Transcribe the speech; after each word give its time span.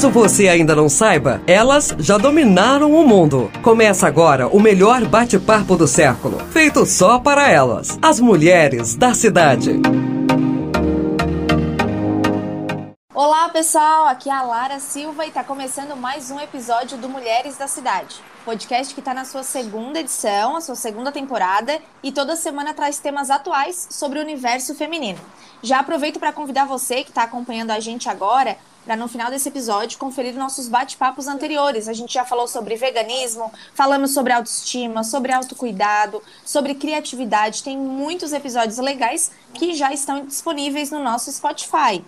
Caso 0.00 0.10
você 0.14 0.48
ainda 0.48 0.74
não 0.74 0.88
saiba, 0.88 1.42
elas 1.46 1.94
já 1.98 2.16
dominaram 2.16 2.90
o 2.90 3.06
mundo. 3.06 3.50
Começa 3.60 4.06
agora 4.06 4.48
o 4.48 4.58
melhor 4.58 5.04
bate-papo 5.04 5.76
do 5.76 5.86
século, 5.86 6.38
feito 6.52 6.86
só 6.86 7.18
para 7.18 7.50
elas, 7.50 7.98
as 8.00 8.18
mulheres 8.18 8.94
da 8.94 9.12
cidade. 9.12 9.78
Olá 13.22 13.50
pessoal, 13.50 14.06
aqui 14.06 14.30
é 14.30 14.32
a 14.32 14.40
Lara 14.40 14.80
Silva 14.80 15.26
e 15.26 15.28
está 15.28 15.44
começando 15.44 15.94
mais 15.94 16.30
um 16.30 16.40
episódio 16.40 16.96
do 16.96 17.06
Mulheres 17.06 17.54
da 17.58 17.68
Cidade, 17.68 18.16
podcast 18.46 18.94
que 18.94 19.00
está 19.00 19.12
na 19.12 19.26
sua 19.26 19.42
segunda 19.42 20.00
edição, 20.00 20.56
a 20.56 20.60
sua 20.62 20.74
segunda 20.74 21.12
temporada 21.12 21.82
e 22.02 22.10
toda 22.10 22.34
semana 22.34 22.72
traz 22.72 22.98
temas 22.98 23.28
atuais 23.28 23.88
sobre 23.90 24.18
o 24.18 24.22
universo 24.22 24.74
feminino. 24.74 25.20
Já 25.62 25.80
aproveito 25.80 26.18
para 26.18 26.32
convidar 26.32 26.64
você 26.64 27.04
que 27.04 27.10
está 27.10 27.24
acompanhando 27.24 27.72
a 27.72 27.78
gente 27.78 28.08
agora 28.08 28.56
para 28.84 28.96
no 28.96 29.08
final 29.08 29.30
desse 29.30 29.48
episódio 29.48 29.98
conferir 29.98 30.34
nossos 30.34 30.66
bate-papos 30.66 31.28
anteriores. 31.28 31.88
A 31.88 31.92
gente 31.92 32.14
já 32.14 32.24
falou 32.24 32.48
sobre 32.48 32.76
veganismo, 32.76 33.52
falamos 33.74 34.12
sobre 34.12 34.32
autoestima, 34.32 35.04
sobre 35.04 35.32
autocuidado, 35.32 36.22
sobre 36.44 36.74
criatividade. 36.74 37.62
Tem 37.62 37.76
muitos 37.76 38.32
episódios 38.32 38.78
legais 38.78 39.30
que 39.52 39.74
já 39.74 39.92
estão 39.92 40.24
disponíveis 40.24 40.90
no 40.90 41.02
nosso 41.02 41.30
Spotify. 41.30 42.02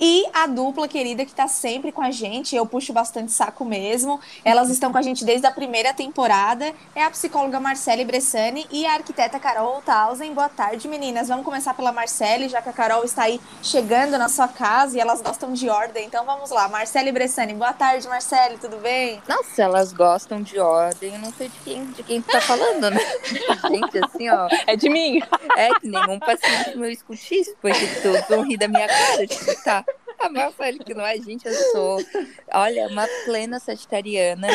E 0.00 0.24
a 0.32 0.46
dupla 0.46 0.88
querida 0.88 1.24
que 1.24 1.30
está 1.30 1.46
sempre 1.46 1.92
com 1.92 2.02
a 2.02 2.10
gente, 2.10 2.56
eu 2.56 2.66
puxo 2.66 2.92
bastante 2.92 3.30
saco 3.32 3.64
mesmo. 3.64 4.20
Elas 4.44 4.68
estão 4.68 4.90
com 4.90 4.98
a 4.98 5.02
gente 5.02 5.24
desde 5.24 5.46
a 5.46 5.50
primeira 5.50 5.94
temporada. 5.94 6.74
É 6.94 7.04
a 7.04 7.10
psicóloga 7.10 7.60
Marcele 7.60 8.04
Bressani 8.04 8.66
e 8.70 8.84
a 8.86 8.94
arquiteta 8.94 9.38
Carol 9.38 9.80
Tausen. 9.82 10.34
Boa 10.34 10.48
tarde, 10.48 10.88
meninas. 10.88 11.28
Vamos 11.28 11.44
começar 11.44 11.74
pela 11.74 11.92
Marcele, 11.92 12.48
já 12.48 12.60
que 12.60 12.68
a 12.68 12.72
Carol 12.72 13.04
está 13.04 13.24
aí 13.24 13.40
chegando 13.62 14.18
na 14.18 14.28
sua 14.28 14.48
casa 14.48 14.96
e 14.96 15.00
elas 15.00 15.22
gostam 15.22 15.52
de 15.52 15.68
ordem. 15.68 16.06
Então 16.06 16.24
vamos 16.24 16.50
lá. 16.50 16.68
Marcele 16.68 17.12
Bressani, 17.12 17.54
boa 17.54 17.72
tarde, 17.72 18.08
Marcele, 18.08 18.58
tudo 18.58 18.76
bem? 18.78 19.22
Nossa, 19.28 19.62
elas 19.62 19.92
gostam 19.92 20.42
de 20.42 20.58
ordem. 20.58 21.14
Eu 21.14 21.20
não 21.20 21.32
sei 21.32 21.48
de 21.48 21.58
quem, 21.60 21.86
de 21.86 22.02
quem 22.02 22.20
tá 22.20 22.40
falando, 22.40 22.90
né? 22.90 23.00
gente, 23.70 23.98
assim, 24.04 24.28
ó. 24.28 24.48
É 24.66 24.76
de 24.76 24.88
mim. 24.88 25.20
É 25.56 25.68
que 25.78 25.88
nenhum 25.88 26.18
paciente 26.18 26.76
meu 26.76 26.90
escute 26.90 27.40
isso, 27.40 27.54
porque 27.60 27.86
todos 28.02 28.26
vão 28.28 28.42
rir 28.42 28.56
da 28.56 28.66
minha 28.66 28.88
cara. 28.88 29.26
Tipo, 29.26 29.62
tá. 29.62 29.84
A 30.24 30.28
Marcele, 30.30 30.78
que 30.78 30.94
não 30.94 31.04
é 31.04 31.16
gente, 31.16 31.46
eu 31.46 31.52
sou. 31.52 32.04
Olha, 32.52 32.88
uma 32.88 33.06
plena 33.26 33.58
sagitariana. 33.58 34.48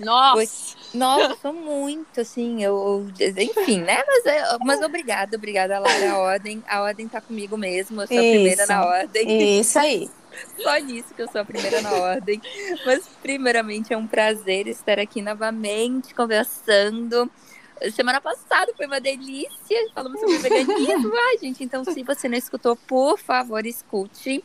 Nossa! 0.00 0.76
Nossa, 0.92 1.36
sou 1.40 1.52
muito, 1.52 2.20
assim, 2.20 2.62
eu. 2.62 3.06
Enfim, 3.20 3.80
né? 3.80 4.02
Mas, 4.06 4.58
mas 4.64 4.82
obrigada, 4.82 5.36
obrigada, 5.36 5.78
Lara. 5.78 6.12
A 6.12 6.18
ordem, 6.18 6.62
a 6.68 6.82
ordem 6.82 7.06
tá 7.06 7.20
comigo 7.20 7.56
mesmo. 7.56 8.02
Eu 8.02 8.06
sou 8.08 8.16
Isso. 8.16 8.26
a 8.26 8.30
primeira 8.30 8.66
na 8.66 8.84
ordem. 8.84 9.60
Isso 9.60 9.78
aí. 9.78 10.10
Só 10.60 10.76
nisso 10.78 11.14
que 11.14 11.22
eu 11.22 11.28
sou 11.28 11.40
a 11.40 11.44
primeira 11.44 11.80
na 11.80 11.92
ordem. 11.92 12.40
Mas, 12.84 13.06
primeiramente, 13.22 13.92
é 13.92 13.96
um 13.96 14.06
prazer 14.06 14.66
estar 14.66 14.98
aqui 14.98 15.22
novamente 15.22 16.12
conversando. 16.12 17.30
Semana 17.94 18.20
passada 18.20 18.72
foi 18.76 18.86
uma 18.86 19.00
delícia. 19.00 19.90
Falamos 19.94 20.18
sobre 20.20 20.38
veganismo. 20.38 21.12
Ai, 21.14 21.38
gente, 21.38 21.62
então 21.62 21.84
se 21.84 22.02
você 22.02 22.28
não 22.28 22.36
escutou, 22.36 22.76
por 22.76 23.18
favor, 23.18 23.64
escute. 23.64 24.42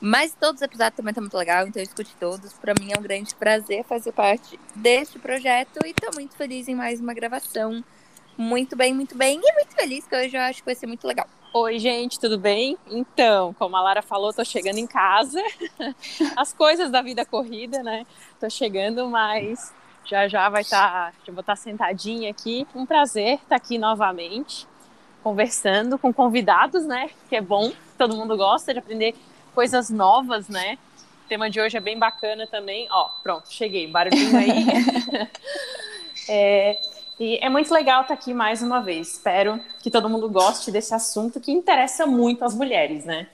Mas 0.00 0.34
todos 0.34 0.62
os 0.62 0.62
episódios 0.62 0.96
também 0.96 1.10
estão 1.10 1.22
muito 1.22 1.36
legal, 1.36 1.66
então 1.66 1.82
escute 1.82 2.16
todos. 2.18 2.54
Para 2.54 2.72
mim 2.80 2.90
é 2.90 2.98
um 2.98 3.02
grande 3.02 3.34
prazer 3.34 3.84
fazer 3.84 4.12
parte 4.12 4.58
deste 4.74 5.18
projeto 5.18 5.78
e 5.84 5.90
estou 5.90 6.10
muito 6.14 6.34
feliz 6.36 6.68
em 6.68 6.74
mais 6.74 7.00
uma 7.00 7.12
gravação. 7.12 7.84
Muito 8.36 8.74
bem, 8.74 8.94
muito 8.94 9.14
bem. 9.14 9.38
E 9.44 9.52
muito 9.52 9.74
feliz 9.74 10.06
que 10.06 10.16
hoje 10.16 10.34
eu 10.34 10.40
acho 10.40 10.60
que 10.60 10.64
vai 10.64 10.74
ser 10.74 10.86
muito 10.86 11.06
legal. 11.06 11.26
Oi, 11.52 11.78
gente, 11.78 12.18
tudo 12.18 12.38
bem? 12.38 12.78
Então, 12.86 13.52
como 13.58 13.76
a 13.76 13.82
Lara 13.82 14.00
falou, 14.00 14.32
tô 14.32 14.42
chegando 14.42 14.78
em 14.78 14.86
casa. 14.86 15.42
As 16.34 16.54
coisas 16.54 16.90
da 16.90 17.02
vida 17.02 17.26
corrida, 17.26 17.82
né? 17.82 18.06
Tô 18.38 18.48
chegando, 18.48 19.06
mas 19.10 19.74
já 20.06 20.26
já 20.28 20.48
vai 20.48 20.62
estar, 20.62 21.12
tá, 21.12 21.12
vou 21.26 21.40
estar 21.40 21.52
tá 21.52 21.56
sentadinha 21.56 22.30
aqui. 22.30 22.66
Um 22.74 22.86
prazer 22.86 23.34
estar 23.34 23.48
tá 23.50 23.56
aqui 23.56 23.76
novamente, 23.76 24.66
conversando 25.22 25.98
com 25.98 26.10
convidados, 26.10 26.86
né? 26.86 27.10
Que 27.28 27.36
é 27.36 27.42
bom, 27.42 27.70
todo 27.98 28.16
mundo 28.16 28.34
gosta 28.34 28.72
de 28.72 28.78
aprender 28.78 29.14
coisas 29.54 29.90
novas, 29.90 30.48
né? 30.48 30.78
O 31.24 31.28
tema 31.28 31.48
de 31.50 31.60
hoje 31.60 31.76
é 31.76 31.80
bem 31.80 31.98
bacana 31.98 32.46
também. 32.46 32.88
Ó, 32.90 33.08
pronto, 33.22 33.52
cheguei, 33.52 33.86
barulhinho 33.86 34.36
aí. 34.36 34.66
é, 36.28 36.80
e 37.18 37.38
é 37.42 37.48
muito 37.48 37.72
legal 37.72 38.02
estar 38.02 38.14
aqui 38.14 38.32
mais 38.32 38.62
uma 38.62 38.80
vez. 38.80 39.12
Espero 39.12 39.60
que 39.80 39.90
todo 39.90 40.08
mundo 40.08 40.28
goste 40.28 40.70
desse 40.70 40.94
assunto 40.94 41.40
que 41.40 41.52
interessa 41.52 42.06
muito 42.06 42.44
as 42.44 42.54
mulheres, 42.54 43.04
né? 43.04 43.28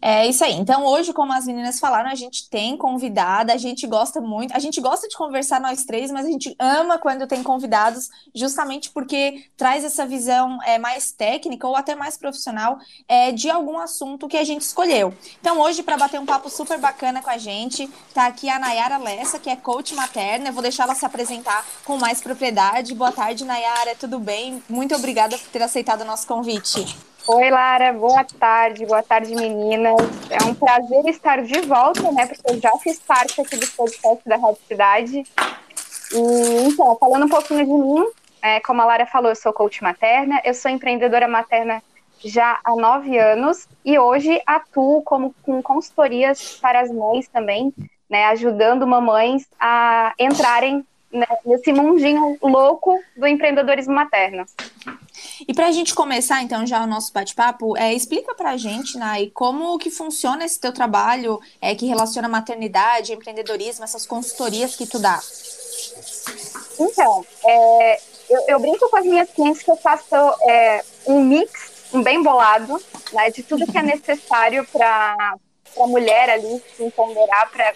É 0.00 0.26
isso 0.26 0.44
aí. 0.44 0.54
Então, 0.54 0.84
hoje, 0.84 1.12
como 1.12 1.32
as 1.32 1.46
meninas 1.46 1.78
falaram, 1.78 2.10
a 2.10 2.14
gente 2.14 2.48
tem 2.48 2.76
convidada, 2.76 3.52
a 3.52 3.56
gente 3.56 3.86
gosta 3.86 4.20
muito, 4.20 4.54
a 4.54 4.58
gente 4.58 4.80
gosta 4.80 5.08
de 5.08 5.16
conversar 5.16 5.60
nós 5.60 5.84
três, 5.84 6.10
mas 6.10 6.26
a 6.26 6.30
gente 6.30 6.54
ama 6.58 6.98
quando 6.98 7.26
tem 7.26 7.42
convidados, 7.42 8.08
justamente 8.34 8.90
porque 8.90 9.44
traz 9.56 9.84
essa 9.84 10.06
visão 10.06 10.58
é, 10.64 10.78
mais 10.78 11.12
técnica 11.12 11.66
ou 11.66 11.76
até 11.76 11.94
mais 11.94 12.16
profissional 12.16 12.78
é, 13.08 13.32
de 13.32 13.50
algum 13.50 13.78
assunto 13.78 14.28
que 14.28 14.36
a 14.36 14.44
gente 14.44 14.62
escolheu. 14.62 15.14
Então, 15.40 15.58
hoje, 15.60 15.82
para 15.82 15.96
bater 15.96 16.20
um 16.20 16.26
papo 16.26 16.48
super 16.48 16.78
bacana 16.78 17.22
com 17.22 17.30
a 17.30 17.38
gente, 17.38 17.88
tá 18.14 18.26
aqui 18.26 18.48
a 18.48 18.58
Nayara 18.58 18.98
Lessa, 18.98 19.38
que 19.38 19.50
é 19.50 19.56
coach 19.56 19.94
materna. 19.94 20.48
Eu 20.48 20.52
vou 20.52 20.62
deixar 20.62 20.84
ela 20.84 20.94
se 20.94 21.04
apresentar 21.04 21.64
com 21.84 21.98
mais 21.98 22.20
propriedade. 22.20 22.94
Boa 22.94 23.12
tarde, 23.12 23.44
Nayara, 23.44 23.94
tudo 23.96 24.18
bem? 24.18 24.62
Muito 24.68 24.94
obrigada 24.94 25.36
por 25.36 25.48
ter 25.48 25.62
aceitado 25.62 26.02
o 26.02 26.04
nosso 26.04 26.26
convite. 26.26 27.09
Oi, 27.26 27.50
Lara, 27.50 27.92
boa 27.92 28.24
tarde, 28.24 28.86
boa 28.86 29.02
tarde, 29.02 29.34
meninas. 29.34 29.94
É 30.30 30.42
um 30.44 30.54
prazer 30.54 31.06
estar 31.06 31.42
de 31.42 31.60
volta, 31.60 32.10
né? 32.12 32.26
Porque 32.26 32.50
eu 32.50 32.60
já 32.60 32.72
fiz 32.78 32.98
parte 32.98 33.40
aqui 33.40 33.56
do 33.56 33.66
podcast 33.72 34.28
da 34.28 34.36
Rádio 34.36 34.60
Cidade. 34.66 35.22
E, 36.12 36.66
então, 36.66 36.96
falando 36.98 37.26
um 37.26 37.28
pouquinho 37.28 37.64
de 37.64 37.72
mim, 37.72 38.06
é, 38.42 38.58
como 38.60 38.80
a 38.80 38.86
Lara 38.86 39.06
falou, 39.06 39.30
eu 39.30 39.36
sou 39.36 39.52
coach 39.52 39.82
materna, 39.82 40.40
eu 40.44 40.54
sou 40.54 40.70
empreendedora 40.70 41.28
materna 41.28 41.82
já 42.24 42.58
há 42.64 42.74
nove 42.74 43.16
anos 43.18 43.68
e 43.84 43.98
hoje 43.98 44.40
atuo 44.46 45.02
como 45.02 45.34
com 45.42 45.62
consultorias 45.62 46.58
para 46.60 46.80
as 46.80 46.90
mães 46.90 47.28
também, 47.28 47.72
né? 48.08 48.26
Ajudando 48.26 48.86
mamães 48.86 49.46
a 49.60 50.14
entrarem 50.18 50.84
né, 51.12 51.26
nesse 51.44 51.72
mundinho 51.72 52.38
louco 52.42 53.02
do 53.16 53.26
empreendedorismo 53.26 53.94
materno. 53.94 54.44
E 55.46 55.52
para 55.52 55.66
a 55.66 55.72
gente 55.72 55.94
começar, 55.94 56.42
então, 56.42 56.66
já 56.66 56.82
o 56.82 56.86
nosso 56.86 57.12
bate-papo, 57.12 57.76
é, 57.76 57.92
explica 57.92 58.34
para 58.34 58.50
a 58.50 58.56
gente, 58.56 58.96
Nai, 58.96 59.30
como 59.32 59.78
que 59.78 59.90
funciona 59.90 60.44
esse 60.44 60.58
teu 60.58 60.72
trabalho 60.72 61.40
é, 61.60 61.74
que 61.74 61.86
relaciona 61.86 62.28
maternidade, 62.28 63.12
empreendedorismo, 63.12 63.84
essas 63.84 64.06
consultorias 64.06 64.76
que 64.76 64.86
tu 64.86 64.98
dá. 64.98 65.20
Então, 66.78 67.24
é, 67.44 68.00
eu, 68.28 68.44
eu, 68.48 68.60
brinco 68.60 68.88
com 68.88 68.96
as 68.96 69.04
minhas 69.04 69.30
clientes 69.30 69.62
que 69.62 69.70
eu 69.70 69.76
faço 69.76 70.14
é, 70.48 70.82
um 71.06 71.22
mix, 71.24 71.90
um 71.92 72.02
bem 72.02 72.22
bolado, 72.22 72.80
né, 73.12 73.30
de 73.30 73.42
tudo 73.42 73.66
que 73.66 73.76
é 73.76 73.82
necessário 73.82 74.66
para 74.72 75.36
a 75.78 75.86
mulher 75.86 76.30
ali 76.30 76.62
se 76.76 76.84
empoderar 76.84 77.50
para 77.50 77.74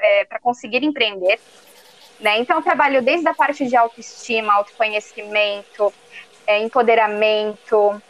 é, 0.00 0.26
conseguir 0.40 0.82
empreender. 0.82 1.38
Né? 2.20 2.38
Então, 2.38 2.56
eu 2.56 2.62
trabalho 2.62 3.02
desde 3.02 3.26
a 3.28 3.34
parte 3.34 3.66
de 3.66 3.76
autoestima, 3.76 4.52
autoconhecimento, 4.52 5.92
é, 6.46 6.58
empoderamento, 6.62 8.00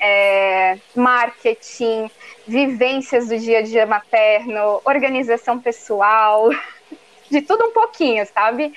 é, 0.00 0.78
marketing, 0.94 2.10
vivências 2.46 3.28
do 3.28 3.38
dia 3.38 3.58
a 3.58 3.62
dia 3.62 3.86
materno, 3.86 4.80
organização 4.84 5.58
pessoal, 5.58 6.48
de 7.30 7.42
tudo 7.42 7.66
um 7.66 7.72
pouquinho, 7.72 8.26
sabe? 8.32 8.72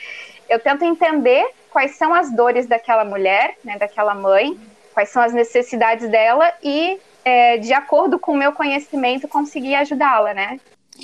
Eu 0.49 0.59
tento 0.59 0.83
entender 0.83 1.47
quais 1.69 1.95
são 1.95 2.13
as 2.13 2.31
dores 2.35 2.67
daquela 2.67 3.05
mulher, 3.05 3.55
né, 3.63 3.77
daquela 3.77 4.13
mãe, 4.13 4.59
quais 4.93 5.09
são 5.09 5.21
as 5.21 5.31
necessidades 5.31 6.09
dela 6.09 6.51
e, 6.61 6.99
é, 7.23 7.57
de 7.57 7.73
acordo 7.73 8.19
com 8.19 8.33
o 8.33 8.37
meu 8.37 8.51
conhecimento, 8.51 9.27
conseguir 9.27 9.75
ajudá-la, 9.75 10.33
né? 10.33 10.59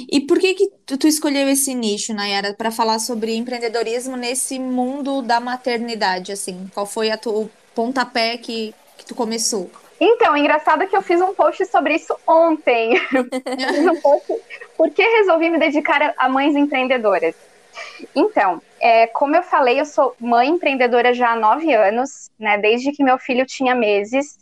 E 0.10 0.22
por 0.22 0.40
que 0.40 0.54
que 0.54 0.70
tu, 0.86 0.98
tu 0.98 1.08
escolheu 1.08 1.48
esse 1.50 1.74
nicho, 1.74 2.14
Nayara, 2.14 2.54
para 2.54 2.72
falar 2.72 3.00
sobre 3.00 3.36
empreendedorismo 3.36 4.16
nesse 4.16 4.60
mundo 4.60 5.22
da 5.22 5.40
maternidade, 5.40 6.32
assim? 6.32 6.70
Qual 6.74 6.86
foi 6.86 7.10
a 7.10 7.18
tu, 7.18 7.30
o 7.30 7.50
pontapé 7.74 8.38
que, 8.38 8.74
que 8.98 9.06
tu 9.06 9.16
começou? 9.16 9.70
Então, 10.00 10.38
engraçado 10.38 10.88
que 10.88 10.96
eu 10.96 11.02
fiz 11.02 11.20
um 11.22 11.34
post 11.34 11.66
sobre 11.66 11.96
isso 11.96 12.16
ontem. 12.28 13.00
um 13.92 14.00
post, 14.00 14.34
por 14.76 14.92
que 14.92 15.02
resolvi 15.02 15.50
me 15.50 15.58
dedicar 15.58 16.14
a 16.18 16.30
mães 16.30 16.56
empreendedoras? 16.56 17.36
Então, 18.16 18.62
é, 18.80 19.08
como 19.08 19.36
eu 19.36 19.44
falei, 19.44 19.80
eu 19.80 19.86
sou 19.86 20.16
mãe 20.20 20.50
empreendedora 20.50 21.14
já 21.14 21.32
há 21.32 21.36
nove 21.36 21.74
anos, 21.74 22.30
né? 22.40 22.58
Desde 22.58 22.92
que 22.92 23.04
meu 23.04 23.18
filho 23.18 23.46
tinha 23.46 23.74
meses. 23.74 24.38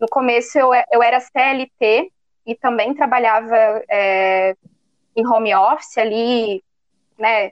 No 0.00 0.08
começo 0.08 0.58
eu, 0.58 0.70
eu 0.92 1.02
era 1.02 1.20
CLT 1.20 2.10
e 2.46 2.54
também 2.54 2.94
trabalhava 2.94 3.82
é, 3.90 4.54
em 5.16 5.26
home 5.26 5.54
office 5.54 5.96
ali, 5.98 6.62
né, 7.18 7.50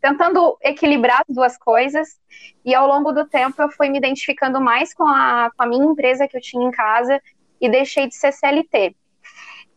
tentando 0.00 0.56
equilibrar 0.60 1.22
as 1.28 1.34
duas 1.34 1.56
coisas. 1.56 2.20
E 2.64 2.74
ao 2.74 2.88
longo 2.88 3.12
do 3.12 3.26
tempo 3.26 3.62
eu 3.62 3.70
fui 3.70 3.88
me 3.88 3.98
identificando 3.98 4.60
mais 4.60 4.92
com 4.92 5.06
a, 5.06 5.50
com 5.56 5.62
a 5.62 5.66
minha 5.66 5.84
empresa 5.84 6.26
que 6.26 6.36
eu 6.36 6.40
tinha 6.40 6.66
em 6.66 6.70
casa 6.70 7.20
e 7.60 7.68
deixei 7.68 8.08
de 8.08 8.14
ser 8.14 8.32
CLT. 8.32 8.96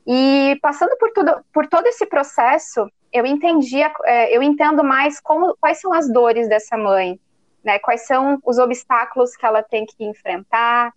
E 0.05 0.57
passando 0.61 0.97
por, 0.97 1.11
tudo, 1.13 1.33
por 1.53 1.67
todo 1.67 1.85
esse 1.87 2.05
processo, 2.05 2.89
eu 3.11 3.25
entendia, 3.25 3.93
é, 4.05 4.35
eu 4.35 4.41
entendo 4.41 4.83
mais 4.83 5.19
como, 5.19 5.55
quais 5.59 5.79
são 5.79 5.93
as 5.93 6.11
dores 6.11 6.49
dessa 6.49 6.77
mãe, 6.77 7.19
né? 7.63 7.79
Quais 7.79 8.05
são 8.05 8.39
os 8.43 8.57
obstáculos 8.57 9.35
que 9.35 9.45
ela 9.45 9.63
tem 9.63 9.85
que 9.85 10.03
enfrentar, 10.03 10.91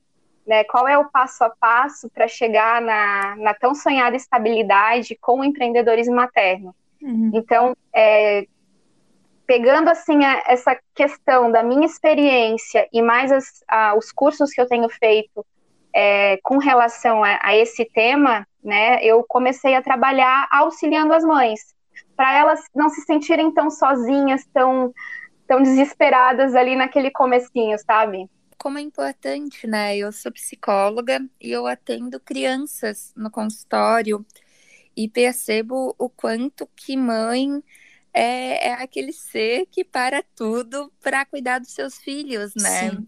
né? 0.46 0.64
Qual 0.64 0.86
é 0.86 0.96
o 0.96 1.10
passo 1.10 1.42
a 1.44 1.50
passo 1.50 2.08
para 2.10 2.28
chegar 2.28 2.80
na, 2.80 3.36
na, 3.36 3.54
tão 3.54 3.74
sonhada 3.74 4.16
estabilidade 4.16 5.16
com 5.20 5.40
o 5.40 5.44
empreendedorismo 5.44 6.14
materno. 6.14 6.74
Uhum. 7.02 7.30
Então, 7.34 7.76
é, 7.92 8.46
pegando 9.46 9.88
assim 9.88 10.24
a, 10.24 10.42
essa 10.46 10.78
questão 10.94 11.50
da 11.50 11.62
minha 11.62 11.86
experiência 11.86 12.88
e 12.92 13.02
mais 13.02 13.32
as, 13.32 13.64
a, 13.68 13.94
os 13.96 14.12
cursos 14.12 14.52
que 14.52 14.60
eu 14.60 14.68
tenho 14.68 14.88
feito 14.88 15.44
é, 15.92 16.38
com 16.42 16.58
relação 16.58 17.24
a, 17.24 17.38
a, 17.42 17.56
esse 17.56 17.84
tema, 17.84 18.46
né, 18.62 19.02
eu 19.02 19.24
comecei 19.26 19.74
a 19.74 19.82
trabalhar 19.82 20.46
auxiliando 20.50 21.14
as 21.14 21.24
mães, 21.24 21.74
para 22.16 22.36
elas 22.36 22.64
não 22.74 22.88
se 22.88 23.00
sentirem 23.02 23.50
tão 23.52 23.70
sozinhas, 23.70 24.44
tão, 24.52 24.92
tão 25.46 25.62
desesperadas 25.62 26.54
ali 26.54 26.76
naquele 26.76 27.10
comecinho, 27.10 27.78
sabe? 27.78 28.28
Como 28.66 28.78
é 28.78 28.82
importante, 28.82 29.64
né? 29.64 29.96
Eu 29.96 30.10
sou 30.10 30.32
psicóloga 30.32 31.24
e 31.40 31.52
eu 31.52 31.68
atendo 31.68 32.18
crianças 32.18 33.12
no 33.14 33.30
consultório 33.30 34.26
e 34.96 35.08
percebo 35.08 35.94
o 35.96 36.08
quanto 36.08 36.68
que 36.74 36.96
mãe 36.96 37.62
é, 38.12 38.70
é 38.70 38.72
aquele 38.72 39.12
ser 39.12 39.66
que 39.70 39.84
para 39.84 40.20
tudo 40.34 40.92
para 41.00 41.24
cuidar 41.24 41.60
dos 41.60 41.70
seus 41.70 41.96
filhos, 41.98 42.56
né? 42.56 42.90
Sim. 42.90 43.06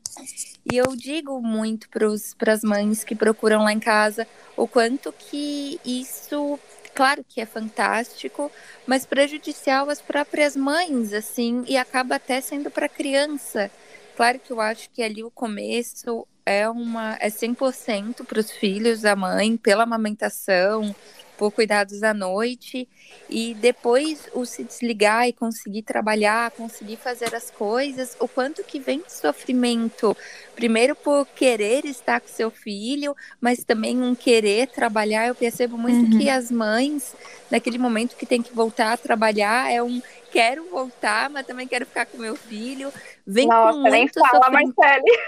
E 0.71 0.77
eu 0.77 0.95
digo 0.95 1.43
muito 1.43 1.89
para 1.89 2.53
as 2.53 2.63
mães 2.63 3.03
que 3.03 3.17
procuram 3.17 3.65
lá 3.65 3.73
em 3.73 3.81
casa 3.81 4.29
o 4.57 4.69
quanto 4.69 5.13
que 5.13 5.81
isso, 5.85 6.57
claro 6.95 7.25
que 7.29 7.41
é 7.41 7.47
fantástico, 7.47 8.49
mas 8.87 9.05
prejudicial 9.05 9.91
às 9.91 10.01
próprias 10.01 10.55
mães, 10.55 11.13
assim, 11.13 11.65
e 11.67 11.77
acaba 11.77 12.15
até 12.15 12.41
sendo 12.41 12.71
para 12.71 12.87
a 12.87 12.89
criança. 12.89 13.69
Claro 14.19 14.41
que 14.41 14.51
eu 14.51 14.61
acho 14.61 14.91
que 14.91 15.01
ali 15.01 15.23
o 15.23 15.31
começo 15.31 16.27
é 16.45 16.69
uma 16.69 17.17
é 17.21 17.29
100% 17.29 18.27
para 18.27 18.41
os 18.41 18.51
filhos 18.51 19.03
da 19.03 19.15
mãe 19.15 19.57
pela 19.57 19.85
amamentação, 19.85 20.93
por 21.37 21.53
cuidados 21.53 22.03
à 22.03 22.13
noite 22.13 22.89
e 23.31 23.55
depois 23.55 24.29
o 24.35 24.45
se 24.45 24.65
desligar 24.65 25.29
e 25.29 25.33
conseguir 25.33 25.83
trabalhar, 25.83 26.51
conseguir 26.51 26.97
fazer 26.97 27.33
as 27.33 27.49
coisas, 27.49 28.17
o 28.19 28.27
quanto 28.27 28.65
que 28.65 28.81
vem 28.81 28.99
de 28.99 29.13
sofrimento, 29.13 30.17
primeiro 30.57 30.97
por 30.97 31.25
querer 31.25 31.85
estar 31.85 32.21
com 32.21 32.27
seu 32.27 32.51
filho, 32.51 33.15
mas 33.41 33.63
também 33.63 34.03
um 34.03 34.17
querer 34.17 34.67
trabalhar. 34.67 35.29
Eu 35.29 35.35
percebo 35.37 35.79
muito 35.79 36.13
uhum. 36.13 36.19
que 36.19 36.29
as 36.29 36.51
mães, 36.51 37.15
naquele 37.49 37.79
momento 37.79 38.17
que 38.17 38.27
tem 38.27 38.43
que 38.43 38.53
voltar 38.53 38.95
a 38.95 38.97
trabalhar, 38.97 39.71
é 39.71 39.81
um 39.81 40.03
quero 40.31 40.69
voltar, 40.71 41.31
mas 41.31 41.47
também 41.47 41.67
quero 41.67 41.87
ficar 41.87 42.07
com 42.07 42.19
meu 42.19 42.37
filho. 42.37 42.93
Vem 43.29 43.47
Nossa, 43.47 43.79
com 43.79 43.91
nem 43.91 44.09
fala, 44.09 44.45
sofrimento. 44.45 44.75
Marcele. 44.75 45.19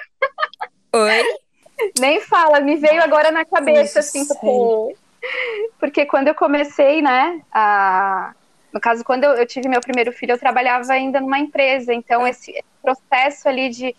Oi? 0.94 1.22
Nem 1.98 2.20
fala, 2.20 2.60
me 2.60 2.76
veio 2.76 3.02
agora 3.02 3.30
na 3.30 3.42
cabeça, 3.42 4.00
assim, 4.00 4.26
porque 4.26 4.96
porque 5.78 6.06
quando 6.06 6.28
eu 6.28 6.34
comecei, 6.34 7.00
né, 7.00 7.40
a... 7.50 8.34
no 8.70 8.78
caso, 8.78 9.02
quando 9.02 9.24
eu, 9.24 9.30
eu, 9.32 9.46
tive 9.46 9.66
meu 9.66 9.80
primeiro 9.80 10.12
filho, 10.12 10.32
eu 10.32 10.38
trabalhava 10.38 10.92
ainda 10.92 11.20
numa 11.22 11.38
empresa, 11.38 11.94
então 11.94 12.26
esse 12.26 12.62
processo 12.82 13.48
ali 13.48 13.70
de 13.70 13.96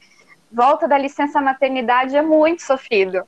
volta 0.52 0.88
da 0.88 0.98
licença 0.98 1.42
maternidade 1.42 2.16
é 2.16 2.22
muito 2.22 2.62
sofrido. 2.62 3.28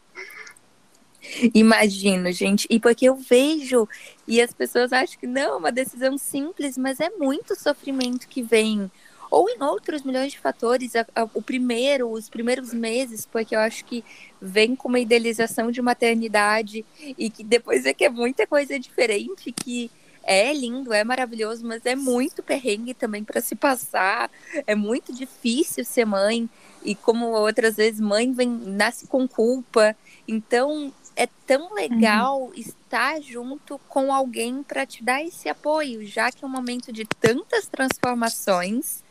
Imagino, 1.53 2.31
gente. 2.31 2.67
E 2.69 2.79
porque 2.79 3.05
eu 3.05 3.15
vejo, 3.15 3.87
e 4.27 4.39
as 4.39 4.53
pessoas 4.53 4.93
acham 4.93 5.19
que 5.19 5.25
não, 5.27 5.53
é 5.53 5.55
uma 5.55 5.71
decisão 5.71 6.15
simples, 6.15 6.77
mas 6.77 6.99
é 6.99 7.09
muito 7.09 7.55
sofrimento 7.55 8.27
que 8.27 8.43
vem 8.43 8.91
ou 9.33 9.49
em 9.49 9.63
outros 9.63 10.03
milhões 10.03 10.31
de 10.31 10.39
fatores. 10.39 10.95
A, 10.95 11.03
a, 11.15 11.23
o 11.33 11.41
primeiro, 11.41 12.07
os 12.11 12.29
primeiros 12.29 12.71
meses, 12.71 13.25
porque 13.25 13.55
eu 13.55 13.59
acho 13.59 13.83
que 13.83 14.05
vem 14.39 14.75
com 14.75 14.87
uma 14.87 14.99
idealização 14.99 15.71
de 15.71 15.81
maternidade 15.81 16.85
e 17.17 17.31
que 17.31 17.43
depois 17.43 17.83
é 17.87 17.95
que 17.95 18.05
é 18.05 18.09
muita 18.09 18.45
coisa 18.45 18.79
diferente 18.79 19.51
que 19.51 19.89
é 20.23 20.53
lindo, 20.53 20.93
é 20.93 21.03
maravilhoso, 21.03 21.65
mas 21.65 21.83
é 21.83 21.95
muito 21.95 22.43
perrengue 22.43 22.93
também 22.93 23.23
para 23.23 23.41
se 23.41 23.55
passar. 23.55 24.29
É 24.67 24.75
muito 24.75 25.11
difícil 25.11 25.83
ser 25.83 26.05
mãe 26.05 26.47
e 26.85 26.93
como 26.93 27.31
outras 27.31 27.75
vezes 27.77 27.99
mãe 27.99 28.31
vem 28.31 28.47
nasce 28.47 29.07
com 29.07 29.27
culpa. 29.27 29.95
Então 30.27 30.93
é 31.15 31.27
tão 31.47 31.73
legal 31.73 32.43
uhum. 32.43 32.53
estar 32.53 33.19
junto 33.19 33.79
com 33.89 34.13
alguém 34.13 34.61
para 34.61 34.85
te 34.85 35.03
dar 35.03 35.23
esse 35.23 35.49
apoio, 35.49 36.05
já 36.05 36.31
que 36.31 36.45
é 36.45 36.47
um 36.47 36.51
momento 36.51 36.93
de 36.93 37.03
tantas 37.19 37.67
transformações 37.67 39.02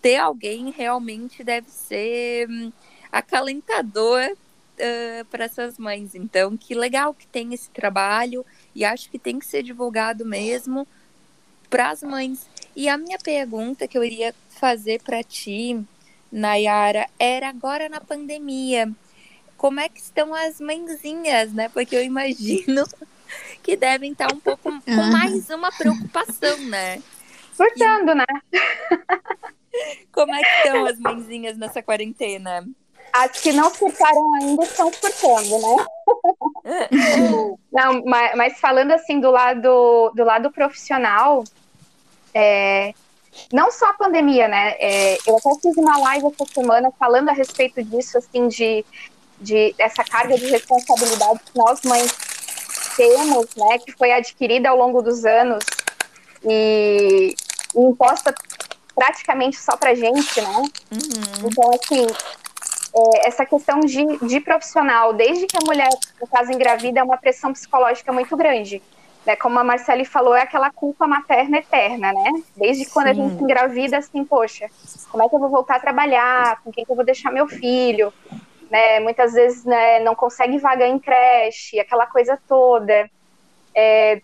ter 0.00 0.16
alguém 0.16 0.70
realmente 0.70 1.42
deve 1.42 1.70
ser 1.70 2.48
hum, 2.48 2.72
acalentador 3.10 4.22
uh, 4.78 5.24
para 5.26 5.44
essas 5.44 5.78
mães. 5.78 6.14
Então, 6.14 6.56
que 6.56 6.74
legal 6.74 7.12
que 7.12 7.26
tem 7.26 7.52
esse 7.52 7.70
trabalho 7.70 8.44
e 8.74 8.84
acho 8.84 9.10
que 9.10 9.18
tem 9.18 9.38
que 9.38 9.46
ser 9.46 9.62
divulgado 9.62 10.24
mesmo 10.24 10.86
para 11.68 11.90
as 11.90 12.02
mães. 12.02 12.48
E 12.74 12.88
a 12.88 12.96
minha 12.96 13.18
pergunta 13.18 13.88
que 13.88 13.98
eu 13.98 14.04
iria 14.04 14.34
fazer 14.48 15.02
para 15.02 15.22
ti, 15.22 15.80
Nayara, 16.30 17.06
era 17.18 17.48
agora 17.48 17.88
na 17.88 18.00
pandemia. 18.00 18.90
Como 19.56 19.80
é 19.80 19.88
que 19.88 20.00
estão 20.00 20.34
as 20.34 20.60
mãezinhas, 20.60 21.52
né? 21.52 21.68
Porque 21.68 21.96
eu 21.96 22.04
imagino 22.04 22.86
que 23.62 23.76
devem 23.76 24.12
estar 24.12 24.32
um 24.32 24.38
pouco 24.38 24.70
com 24.80 25.02
mais 25.10 25.50
uma 25.50 25.72
preocupação, 25.72 26.58
né? 26.66 27.02
Surtando, 27.54 28.12
e... 28.12 28.14
né? 28.14 28.26
Como 30.12 30.34
é 30.34 30.40
que 30.40 30.56
estão 30.66 30.86
as 30.86 30.98
mãezinhas 30.98 31.56
nessa 31.56 31.82
quarentena? 31.82 32.66
As 33.12 33.40
que 33.40 33.52
não 33.52 33.72
surtaram 33.72 34.34
ainda 34.34 34.64
estão 34.64 34.92
surtando, 34.92 35.58
né? 35.58 35.86
não, 37.72 38.04
mas, 38.04 38.36
mas, 38.36 38.60
falando 38.60 38.92
assim 38.92 39.18
do 39.20 39.30
lado 39.30 40.12
do 40.14 40.24
lado 40.24 40.50
profissional, 40.50 41.42
é, 42.34 42.92
não 43.52 43.70
só 43.70 43.86
a 43.86 43.94
pandemia, 43.94 44.48
né? 44.48 44.74
É, 44.78 45.18
eu 45.26 45.36
até 45.36 45.50
fiz 45.60 45.76
uma 45.76 45.98
live 45.98 46.26
essa 46.26 46.52
semana 46.52 46.92
falando 46.98 47.30
a 47.30 47.32
respeito 47.32 47.82
disso, 47.82 48.18
assim, 48.18 48.48
de, 48.48 48.84
de 49.40 49.74
essa 49.78 50.04
carga 50.04 50.36
de 50.36 50.46
responsabilidade 50.46 51.40
que 51.40 51.56
nós 51.56 51.80
mães 51.82 52.12
temos, 52.96 53.46
né? 53.56 53.78
Que 53.78 53.92
foi 53.92 54.12
adquirida 54.12 54.68
ao 54.68 54.76
longo 54.76 55.00
dos 55.00 55.24
anos 55.24 55.64
e 56.44 57.34
imposta 57.74 58.34
praticamente 58.98 59.56
só 59.58 59.76
pra 59.76 59.94
gente, 59.94 60.40
né? 60.40 60.56
Uhum. 60.90 61.48
Então, 61.48 61.70
assim, 61.70 62.06
é, 62.94 63.28
essa 63.28 63.46
questão 63.46 63.80
de, 63.80 64.04
de 64.26 64.40
profissional, 64.40 65.12
desde 65.12 65.46
que 65.46 65.56
a 65.56 65.64
mulher, 65.64 65.88
no 66.20 66.26
caso, 66.26 66.52
engravida, 66.52 67.00
é 67.00 67.02
uma 67.02 67.16
pressão 67.16 67.52
psicológica 67.52 68.12
muito 68.12 68.36
grande. 68.36 68.82
Né? 69.24 69.36
Como 69.36 69.58
a 69.58 69.64
Marcele 69.64 70.04
falou, 70.04 70.34
é 70.34 70.42
aquela 70.42 70.70
culpa 70.70 71.06
materna 71.06 71.58
eterna, 71.58 72.12
né? 72.12 72.42
Desde 72.56 72.86
quando 72.86 73.06
Sim. 73.06 73.10
a 73.10 73.14
gente 73.14 73.42
engravida, 73.42 73.98
assim, 73.98 74.24
poxa, 74.24 74.68
como 75.10 75.22
é 75.22 75.28
que 75.28 75.34
eu 75.34 75.38
vou 75.38 75.48
voltar 75.48 75.76
a 75.76 75.80
trabalhar? 75.80 76.60
Com 76.62 76.72
quem 76.72 76.84
que 76.84 76.90
eu 76.90 76.96
vou 76.96 77.04
deixar 77.04 77.30
meu 77.30 77.46
filho? 77.46 78.12
Né? 78.70 79.00
Muitas 79.00 79.32
vezes 79.34 79.64
né, 79.64 80.00
não 80.00 80.14
consegue 80.14 80.58
vaga 80.58 80.86
em 80.86 80.98
creche, 80.98 81.78
aquela 81.78 82.06
coisa 82.06 82.38
toda. 82.48 83.08
É, 83.74 84.20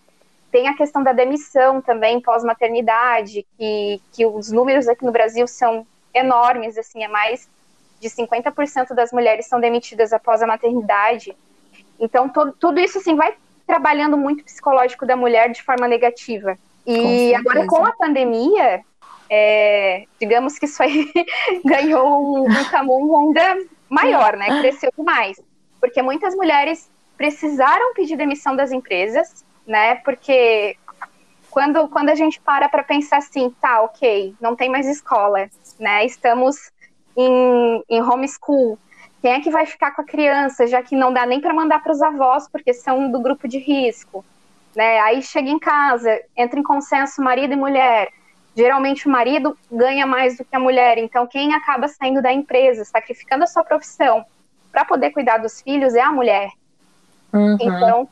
tem 0.55 0.69
a 0.69 0.73
questão 0.73 1.03
da 1.03 1.11
demissão 1.11 1.81
também 1.81 2.21
pós-maternidade, 2.21 3.45
que, 3.57 4.01
que 4.13 4.25
os 4.25 4.53
números 4.53 4.87
aqui 4.87 5.03
no 5.03 5.11
Brasil 5.11 5.45
são 5.47 5.85
enormes, 6.13 6.77
assim, 6.77 7.03
é 7.03 7.09
mais 7.09 7.49
de 7.99 8.07
50% 8.07 8.93
das 8.93 9.11
mulheres 9.11 9.47
são 9.47 9.59
demitidas 9.59 10.13
após 10.13 10.41
a 10.41 10.47
maternidade. 10.47 11.35
Então, 11.99 12.29
todo, 12.29 12.53
tudo 12.57 12.79
isso, 12.79 12.99
assim, 12.99 13.17
vai 13.17 13.35
trabalhando 13.67 14.15
muito 14.15 14.39
o 14.39 14.43
psicológico 14.45 15.05
da 15.05 15.17
mulher 15.17 15.51
de 15.51 15.61
forma 15.61 15.89
negativa. 15.89 16.57
E 16.87 17.33
com 17.33 17.37
agora, 17.37 17.67
com 17.67 17.85
a 17.85 17.91
pandemia, 17.91 18.79
é, 19.29 20.05
digamos 20.17 20.57
que 20.57 20.67
isso 20.67 20.81
aí 20.81 21.11
ganhou 21.65 22.37
um, 22.37 22.49
um 22.49 22.71
tamanho 22.71 23.17
ainda 23.17 23.57
maior, 23.89 24.37
né? 24.37 24.61
Cresceu 24.61 24.89
demais. 24.97 25.37
Porque 25.81 26.01
muitas 26.01 26.33
mulheres 26.33 26.89
precisaram 27.17 27.93
pedir 27.93 28.15
demissão 28.15 28.55
das 28.55 28.71
empresas 28.71 29.44
né? 29.65 29.95
Porque 29.95 30.77
quando, 31.49 31.87
quando 31.87 32.09
a 32.09 32.15
gente 32.15 32.39
para 32.41 32.67
para 32.67 32.83
pensar 32.83 33.17
assim, 33.17 33.49
tá, 33.61 33.81
ok, 33.81 34.35
não 34.41 34.55
tem 34.55 34.69
mais 34.69 34.87
escola, 34.87 35.49
né? 35.79 36.05
Estamos 36.05 36.71
em, 37.15 37.83
em 37.89 38.01
homeschool. 38.01 38.77
Quem 39.21 39.33
é 39.33 39.39
que 39.39 39.49
vai 39.49 39.65
ficar 39.65 39.91
com 39.91 40.01
a 40.01 40.05
criança, 40.05 40.67
já 40.67 40.83
que 40.83 40.95
não 40.95 41.11
dá 41.11 41.25
nem 41.25 41.41
para 41.41 41.53
mandar 41.53 41.81
para 41.81 41.91
os 41.91 42.01
avós, 42.01 42.47
porque 42.47 42.73
são 42.73 43.09
do 43.11 43.19
grupo 43.19 43.47
de 43.47 43.57
risco? 43.57 44.23
Né? 44.75 44.99
Aí 44.99 45.21
chega 45.21 45.49
em 45.49 45.57
casa, 45.57 46.19
entra 46.35 46.59
em 46.59 46.63
consenso 46.63 47.21
marido 47.21 47.53
e 47.53 47.55
mulher. 47.55 48.09
Geralmente 48.55 49.07
o 49.07 49.11
marido 49.11 49.57
ganha 49.71 50.05
mais 50.05 50.37
do 50.37 50.45
que 50.45 50.55
a 50.55 50.59
mulher, 50.59 50.97
então 50.97 51.25
quem 51.27 51.53
acaba 51.53 51.87
saindo 51.87 52.21
da 52.21 52.31
empresa, 52.31 52.85
sacrificando 52.85 53.43
a 53.43 53.47
sua 53.47 53.63
profissão 53.63 54.25
para 54.71 54.85
poder 54.85 55.11
cuidar 55.11 55.37
dos 55.37 55.61
filhos 55.61 55.95
é 55.95 56.01
a 56.01 56.11
mulher. 56.11 56.49
Uhum. 57.33 57.57
Então, 57.59 58.09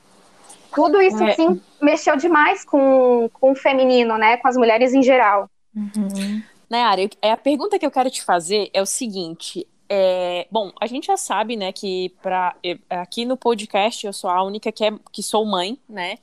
tudo 0.74 1.02
isso, 1.02 1.24
é. 1.24 1.34
sim, 1.34 1.62
mexeu 1.82 2.16
demais 2.18 2.64
com, 2.66 3.30
com 3.34 3.52
o 3.52 3.56
feminino, 3.56 4.18
né? 4.18 4.38
Com 4.38 4.48
as 4.48 4.58
mulheres 4.58 4.94
em 4.94 5.04
geral. 5.04 5.50
Uhum. 5.76 6.42
Nayara, 6.70 7.02
é, 7.22 7.32
a 7.32 7.38
pergunta 7.38 7.78
que 7.78 7.86
eu 7.86 7.92
quero 7.92 8.10
te 8.10 8.24
fazer 8.24 8.70
é 8.74 8.82
o 8.82 8.86
seguinte. 8.86 9.68
É, 9.88 10.48
bom, 10.50 10.72
a 10.80 10.88
gente 10.88 11.08
já 11.08 11.18
sabe, 11.18 11.56
né, 11.56 11.72
que 11.72 12.10
pra, 12.22 12.56
aqui 12.90 13.26
no 13.26 13.38
podcast 13.38 14.08
eu 14.08 14.14
sou 14.14 14.30
a 14.30 14.42
única 14.44 14.72
que, 14.72 14.84
é, 14.84 14.92
que 15.12 15.22
sou 15.22 15.46
mãe, 15.46 15.78
né? 15.88 16.18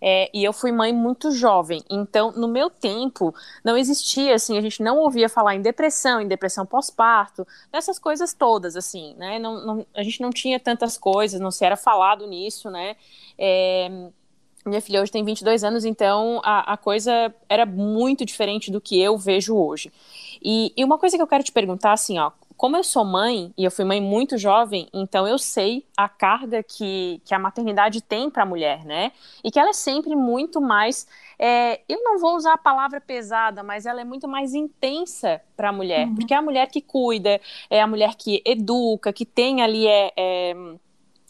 É, 0.00 0.30
e 0.32 0.44
eu 0.44 0.52
fui 0.52 0.70
mãe 0.72 0.92
muito 0.92 1.30
jovem. 1.30 1.82
Então, 1.90 2.32
no 2.32 2.48
meu 2.48 2.68
tempo, 2.68 3.34
não 3.64 3.76
existia, 3.76 4.34
assim, 4.34 4.58
a 4.58 4.60
gente 4.60 4.82
não 4.82 4.98
ouvia 4.98 5.28
falar 5.28 5.54
em 5.54 5.62
depressão, 5.62 6.20
em 6.20 6.28
depressão 6.28 6.66
pós-parto, 6.66 7.46
dessas 7.72 7.98
coisas 7.98 8.32
todas, 8.34 8.76
assim, 8.76 9.14
né? 9.14 9.38
Não, 9.38 9.64
não, 9.64 9.86
a 9.94 10.02
gente 10.02 10.20
não 10.20 10.30
tinha 10.30 10.60
tantas 10.60 10.98
coisas, 10.98 11.40
não 11.40 11.50
se 11.50 11.64
era 11.64 11.76
falado 11.76 12.26
nisso, 12.26 12.70
né? 12.70 12.96
É, 13.38 14.10
minha 14.66 14.80
filha 14.80 15.00
hoje 15.00 15.12
tem 15.12 15.24
22 15.24 15.62
anos, 15.64 15.84
então 15.84 16.40
a, 16.44 16.72
a 16.72 16.76
coisa 16.76 17.32
era 17.48 17.64
muito 17.64 18.24
diferente 18.24 18.70
do 18.70 18.80
que 18.80 19.00
eu 19.00 19.16
vejo 19.16 19.56
hoje. 19.56 19.92
E, 20.42 20.72
e 20.76 20.84
uma 20.84 20.98
coisa 20.98 21.16
que 21.16 21.22
eu 21.22 21.26
quero 21.26 21.44
te 21.44 21.52
perguntar, 21.52 21.92
assim, 21.92 22.18
ó, 22.18 22.30
como 22.56 22.76
eu 22.76 22.82
sou 22.82 23.04
mãe, 23.04 23.52
e 23.56 23.64
eu 23.64 23.70
fui 23.70 23.84
mãe 23.84 24.00
muito 24.00 24.38
jovem, 24.38 24.88
então 24.92 25.26
eu 25.28 25.38
sei 25.38 25.84
a 25.96 26.08
carga 26.08 26.62
que, 26.62 27.20
que 27.24 27.34
a 27.34 27.38
maternidade 27.38 28.00
tem 28.00 28.30
para 28.30 28.44
a 28.44 28.46
mulher, 28.46 28.84
né? 28.84 29.12
E 29.44 29.50
que 29.50 29.58
ela 29.58 29.70
é 29.70 29.74
sempre 29.74 30.16
muito 30.16 30.60
mais. 30.60 31.06
É, 31.38 31.80
eu 31.86 32.02
não 32.02 32.18
vou 32.18 32.34
usar 32.34 32.54
a 32.54 32.58
palavra 32.58 33.00
pesada, 33.00 33.62
mas 33.62 33.84
ela 33.84 34.00
é 34.00 34.04
muito 34.04 34.26
mais 34.26 34.54
intensa 34.54 35.40
para 35.54 35.68
a 35.68 35.72
mulher, 35.72 36.06
uhum. 36.06 36.14
porque 36.14 36.32
é 36.32 36.36
a 36.36 36.42
mulher 36.42 36.70
que 36.70 36.80
cuida, 36.80 37.40
é 37.68 37.80
a 37.80 37.86
mulher 37.86 38.14
que 38.14 38.42
educa, 38.44 39.12
que 39.12 39.26
tem 39.26 39.62
ali. 39.62 39.86
É, 39.86 40.12
é 40.16 40.56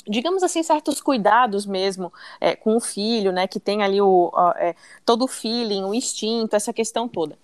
digamos 0.08 0.44
assim, 0.44 0.62
certos 0.62 1.00
cuidados 1.00 1.66
mesmo 1.66 2.12
é, 2.40 2.54
com 2.54 2.76
o 2.76 2.80
filho, 2.80 3.32
né, 3.32 3.48
que 3.48 3.58
tem 3.58 3.82
ali 3.82 4.00
o, 4.00 4.30
é, 4.56 4.76
todo 5.04 5.24
o 5.24 5.26
feeling, 5.26 5.82
o 5.82 5.92
instinto, 5.92 6.54
essa 6.54 6.72
questão 6.72 7.08
toda. 7.08 7.36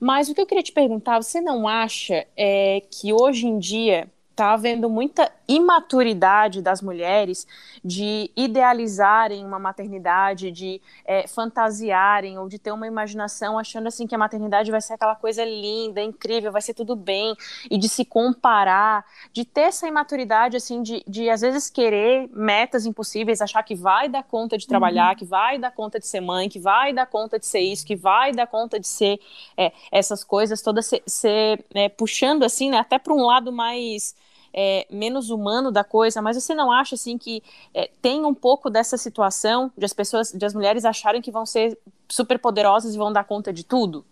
Mas 0.00 0.28
o 0.28 0.34
que 0.34 0.40
eu 0.40 0.46
queria 0.46 0.62
te 0.62 0.72
perguntar, 0.72 1.20
você 1.22 1.40
não 1.40 1.66
acha 1.66 2.26
é, 2.36 2.82
que 2.90 3.12
hoje 3.12 3.46
em 3.46 3.58
dia 3.58 4.08
está 4.38 4.52
havendo 4.52 4.88
muita 4.88 5.32
imaturidade 5.48 6.62
das 6.62 6.80
mulheres 6.80 7.44
de 7.84 8.30
idealizarem 8.36 9.44
uma 9.44 9.58
maternidade, 9.58 10.52
de 10.52 10.80
é, 11.04 11.26
fantasiarem 11.26 12.38
ou 12.38 12.48
de 12.48 12.56
ter 12.56 12.70
uma 12.70 12.86
imaginação 12.86 13.58
achando 13.58 13.88
assim 13.88 14.06
que 14.06 14.14
a 14.14 14.18
maternidade 14.18 14.70
vai 14.70 14.80
ser 14.80 14.92
aquela 14.92 15.16
coisa 15.16 15.44
linda, 15.44 16.00
incrível, 16.00 16.52
vai 16.52 16.62
ser 16.62 16.74
tudo 16.74 16.94
bem 16.94 17.34
e 17.68 17.76
de 17.76 17.88
se 17.88 18.04
comparar, 18.04 19.04
de 19.32 19.44
ter 19.44 19.62
essa 19.62 19.88
imaturidade 19.88 20.56
assim 20.56 20.82
de, 20.82 21.02
de 21.08 21.28
às 21.28 21.40
vezes 21.40 21.68
querer 21.68 22.28
metas 22.32 22.86
impossíveis, 22.86 23.40
achar 23.40 23.64
que 23.64 23.74
vai 23.74 24.08
dar 24.08 24.22
conta 24.22 24.56
de 24.56 24.68
trabalhar, 24.68 25.10
uhum. 25.10 25.16
que 25.16 25.24
vai 25.24 25.58
dar 25.58 25.72
conta 25.72 25.98
de 25.98 26.06
ser 26.06 26.20
mãe, 26.20 26.48
que 26.48 26.60
vai 26.60 26.92
dar 26.92 27.06
conta 27.06 27.40
de 27.40 27.46
ser 27.46 27.60
isso, 27.60 27.84
que 27.84 27.96
vai 27.96 28.30
dar 28.30 28.46
conta 28.46 28.78
de 28.78 28.86
ser 28.86 29.18
é, 29.56 29.72
essas 29.90 30.22
coisas 30.22 30.62
todas 30.62 30.86
ser, 30.86 31.02
ser 31.06 31.64
é, 31.74 31.88
puxando 31.88 32.44
assim, 32.44 32.70
né, 32.70 32.78
até 32.78 33.00
para 33.00 33.12
um 33.12 33.24
lado 33.24 33.50
mais 33.50 34.14
é, 34.52 34.86
menos 34.90 35.30
humano 35.30 35.70
da 35.70 35.84
coisa, 35.84 36.20
mas 36.22 36.36
você 36.36 36.54
não 36.54 36.70
acha 36.70 36.94
assim 36.94 37.16
que 37.18 37.42
é, 37.74 37.90
tem 38.00 38.24
um 38.24 38.34
pouco 38.34 38.70
dessa 38.70 38.96
situação 38.96 39.70
de 39.76 39.84
as 39.84 39.92
pessoas, 39.92 40.32
de 40.32 40.44
as 40.44 40.54
mulheres 40.54 40.84
acharem 40.84 41.22
que 41.22 41.30
vão 41.30 41.46
ser 41.46 41.78
super 42.08 42.38
poderosas 42.38 42.94
e 42.94 42.98
vão 42.98 43.12
dar 43.12 43.24
conta 43.24 43.52
de 43.52 43.64
tudo? 43.64 44.04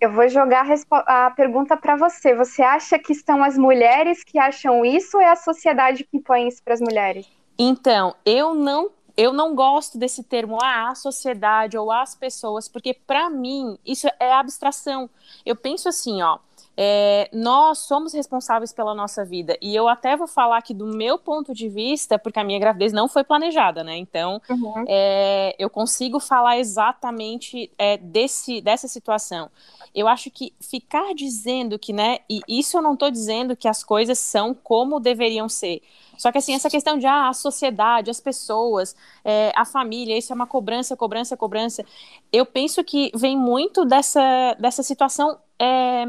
Eu 0.00 0.10
vou 0.12 0.26
jogar 0.28 0.66
a, 0.90 1.26
a 1.26 1.30
pergunta 1.30 1.76
para 1.76 1.94
você. 1.94 2.34
Você 2.34 2.62
acha 2.62 2.98
que 2.98 3.14
são 3.14 3.44
as 3.44 3.58
mulheres 3.58 4.24
que 4.24 4.38
acham 4.38 4.84
isso 4.84 5.18
ou 5.18 5.22
é 5.22 5.28
a 5.28 5.36
sociedade 5.36 6.04
que 6.04 6.16
impõe 6.16 6.48
isso 6.48 6.62
para 6.62 6.72
as 6.72 6.80
mulheres? 6.80 7.28
Então, 7.58 8.14
eu 8.24 8.54
não 8.54 8.90
eu 9.16 9.34
não 9.34 9.54
gosto 9.54 9.98
desse 9.98 10.22
termo 10.22 10.56
ah, 10.62 10.88
a 10.88 10.94
sociedade 10.94 11.76
ou 11.76 11.92
as 11.92 12.14
pessoas, 12.14 12.68
porque 12.68 12.94
para 12.94 13.28
mim 13.28 13.78
isso 13.84 14.08
é 14.18 14.32
abstração. 14.32 15.10
Eu 15.44 15.54
penso 15.54 15.90
assim, 15.90 16.22
ó, 16.22 16.38
é, 16.82 17.28
nós 17.30 17.80
somos 17.80 18.14
responsáveis 18.14 18.72
pela 18.72 18.94
nossa 18.94 19.22
vida. 19.22 19.54
E 19.60 19.76
eu 19.76 19.86
até 19.86 20.16
vou 20.16 20.26
falar 20.26 20.56
aqui 20.56 20.72
do 20.72 20.86
meu 20.86 21.18
ponto 21.18 21.52
de 21.52 21.68
vista, 21.68 22.18
porque 22.18 22.40
a 22.40 22.44
minha 22.44 22.58
gravidez 22.58 22.90
não 22.90 23.06
foi 23.06 23.22
planejada, 23.22 23.84
né? 23.84 23.98
Então, 23.98 24.40
uhum. 24.48 24.86
é, 24.88 25.54
eu 25.58 25.68
consigo 25.68 26.18
falar 26.18 26.58
exatamente 26.58 27.70
é, 27.76 27.98
desse, 27.98 28.62
dessa 28.62 28.88
situação. 28.88 29.50
Eu 29.94 30.08
acho 30.08 30.30
que 30.30 30.54
ficar 30.58 31.14
dizendo 31.14 31.78
que, 31.78 31.92
né? 31.92 32.20
E 32.30 32.40
isso 32.48 32.78
eu 32.78 32.82
não 32.82 32.94
estou 32.94 33.10
dizendo 33.10 33.54
que 33.54 33.68
as 33.68 33.84
coisas 33.84 34.18
são 34.18 34.54
como 34.54 34.98
deveriam 34.98 35.50
ser. 35.50 35.82
Só 36.16 36.32
que 36.32 36.38
assim, 36.38 36.54
essa 36.54 36.70
questão 36.70 36.96
de 36.96 37.06
ah, 37.06 37.28
a 37.28 37.34
sociedade, 37.34 38.10
as 38.10 38.20
pessoas, 38.20 38.96
é, 39.22 39.52
a 39.54 39.66
família, 39.66 40.16
isso 40.16 40.32
é 40.32 40.34
uma 40.34 40.46
cobrança, 40.46 40.96
cobrança, 40.96 41.36
cobrança. 41.36 41.84
Eu 42.32 42.46
penso 42.46 42.82
que 42.82 43.10
vem 43.14 43.36
muito 43.36 43.84
dessa, 43.84 44.56
dessa 44.58 44.82
situação. 44.82 45.38
É, 45.58 46.06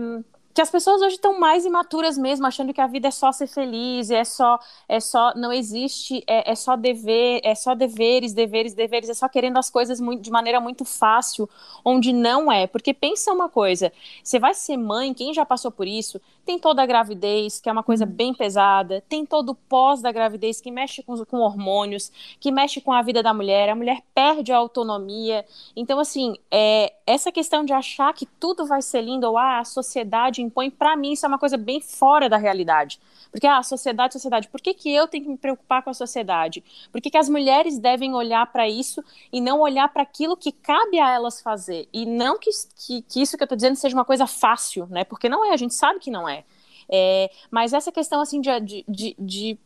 que 0.53 0.61
as 0.61 0.69
pessoas 0.69 1.01
hoje 1.01 1.15
estão 1.15 1.39
mais 1.39 1.65
imaturas 1.65 2.17
mesmo, 2.17 2.45
achando 2.45 2.73
que 2.73 2.81
a 2.81 2.87
vida 2.87 3.07
é 3.07 3.11
só 3.11 3.31
ser 3.31 3.47
feliz, 3.47 4.09
é 4.11 4.23
só, 4.23 4.59
é 4.87 4.99
só, 4.99 5.33
não 5.35 5.51
existe, 5.51 6.23
é, 6.27 6.51
é 6.51 6.55
só 6.55 6.75
dever, 6.75 7.41
é 7.43 7.55
só 7.55 7.73
deveres, 7.75 8.33
deveres, 8.33 8.73
deveres, 8.73 9.09
é 9.09 9.13
só 9.13 9.29
querendo 9.29 9.57
as 9.57 9.69
coisas 9.69 9.99
muito, 9.99 10.21
de 10.21 10.31
maneira 10.31 10.59
muito 10.59 10.83
fácil, 10.85 11.49
onde 11.85 12.11
não 12.13 12.51
é. 12.51 12.67
Porque 12.67 12.93
pensa 12.93 13.31
uma 13.31 13.49
coisa, 13.49 13.91
você 14.23 14.39
vai 14.39 14.53
ser 14.53 14.77
mãe, 14.77 15.13
quem 15.13 15.33
já 15.33 15.45
passou 15.45 15.71
por 15.71 15.87
isso, 15.87 16.19
tem 16.45 16.59
toda 16.59 16.81
a 16.81 16.85
gravidez, 16.85 17.59
que 17.59 17.69
é 17.69 17.71
uma 17.71 17.83
coisa 17.83 18.05
uhum. 18.05 18.11
bem 18.11 18.33
pesada, 18.33 19.03
tem 19.07 19.25
todo 19.25 19.49
o 19.49 19.55
pós 19.55 20.01
da 20.01 20.11
gravidez, 20.11 20.59
que 20.59 20.71
mexe 20.71 21.03
com, 21.03 21.23
com 21.25 21.37
hormônios, 21.37 22.11
que 22.39 22.51
mexe 22.51 22.81
com 22.81 22.91
a 22.91 23.01
vida 23.01 23.21
da 23.21 23.33
mulher, 23.33 23.69
a 23.69 23.75
mulher 23.75 24.01
perde 24.13 24.51
a 24.51 24.57
autonomia. 24.57 25.45
Então, 25.75 25.99
assim, 25.99 26.35
é, 26.49 26.93
essa 27.05 27.31
questão 27.31 27.63
de 27.63 27.73
achar 27.73 28.13
que 28.13 28.25
tudo 28.25 28.65
vai 28.65 28.81
ser 28.81 29.01
lindo, 29.01 29.27
ou 29.27 29.37
ah, 29.37 29.59
a 29.59 29.63
sociedade 29.63 30.41
impõe, 30.41 30.69
para 30.69 30.95
mim, 30.95 31.13
isso 31.13 31.25
é 31.25 31.29
uma 31.29 31.39
coisa 31.39 31.57
bem 31.57 31.79
fora 31.79 32.27
da 32.29 32.37
realidade. 32.37 32.99
Porque, 33.31 33.47
ah, 33.47 33.63
sociedade, 33.63 34.13
sociedade, 34.13 34.47
por 34.49 34.59
que, 34.59 34.73
que 34.73 34.93
eu 34.93 35.07
tenho 35.07 35.23
que 35.23 35.29
me 35.29 35.37
preocupar 35.37 35.81
com 35.81 35.89
a 35.89 35.93
sociedade? 35.93 36.63
Por 36.91 37.01
que, 37.01 37.09
que 37.09 37.17
as 37.17 37.29
mulheres 37.29 37.79
devem 37.79 38.13
olhar 38.13 38.45
para 38.51 38.67
isso 38.67 39.03
e 39.31 39.39
não 39.39 39.59
olhar 39.59 39.87
para 39.89 40.03
aquilo 40.03 40.35
que 40.35 40.51
cabe 40.51 40.99
a 40.99 41.09
elas 41.09 41.41
fazer? 41.41 41.87
E 41.93 42.05
não 42.05 42.37
que, 42.37 42.49
que, 42.75 43.01
que 43.03 43.21
isso 43.21 43.37
que 43.37 43.43
eu 43.43 43.45
estou 43.45 43.55
dizendo 43.55 43.75
seja 43.75 43.95
uma 43.95 44.05
coisa 44.05 44.27
fácil, 44.27 44.87
né? 44.89 45.03
Porque 45.03 45.29
não 45.29 45.45
é, 45.45 45.53
a 45.53 45.57
gente 45.57 45.73
sabe 45.73 45.99
que 45.99 46.11
não 46.11 46.27
é. 46.27 46.40
É 46.91 47.29
mas 47.49 47.73
essa 47.73 47.91
questão, 47.91 48.21
assim, 48.21 48.41
de, 48.41 48.59
de, 48.59 48.85
de, 48.87 49.15
de 49.17 49.59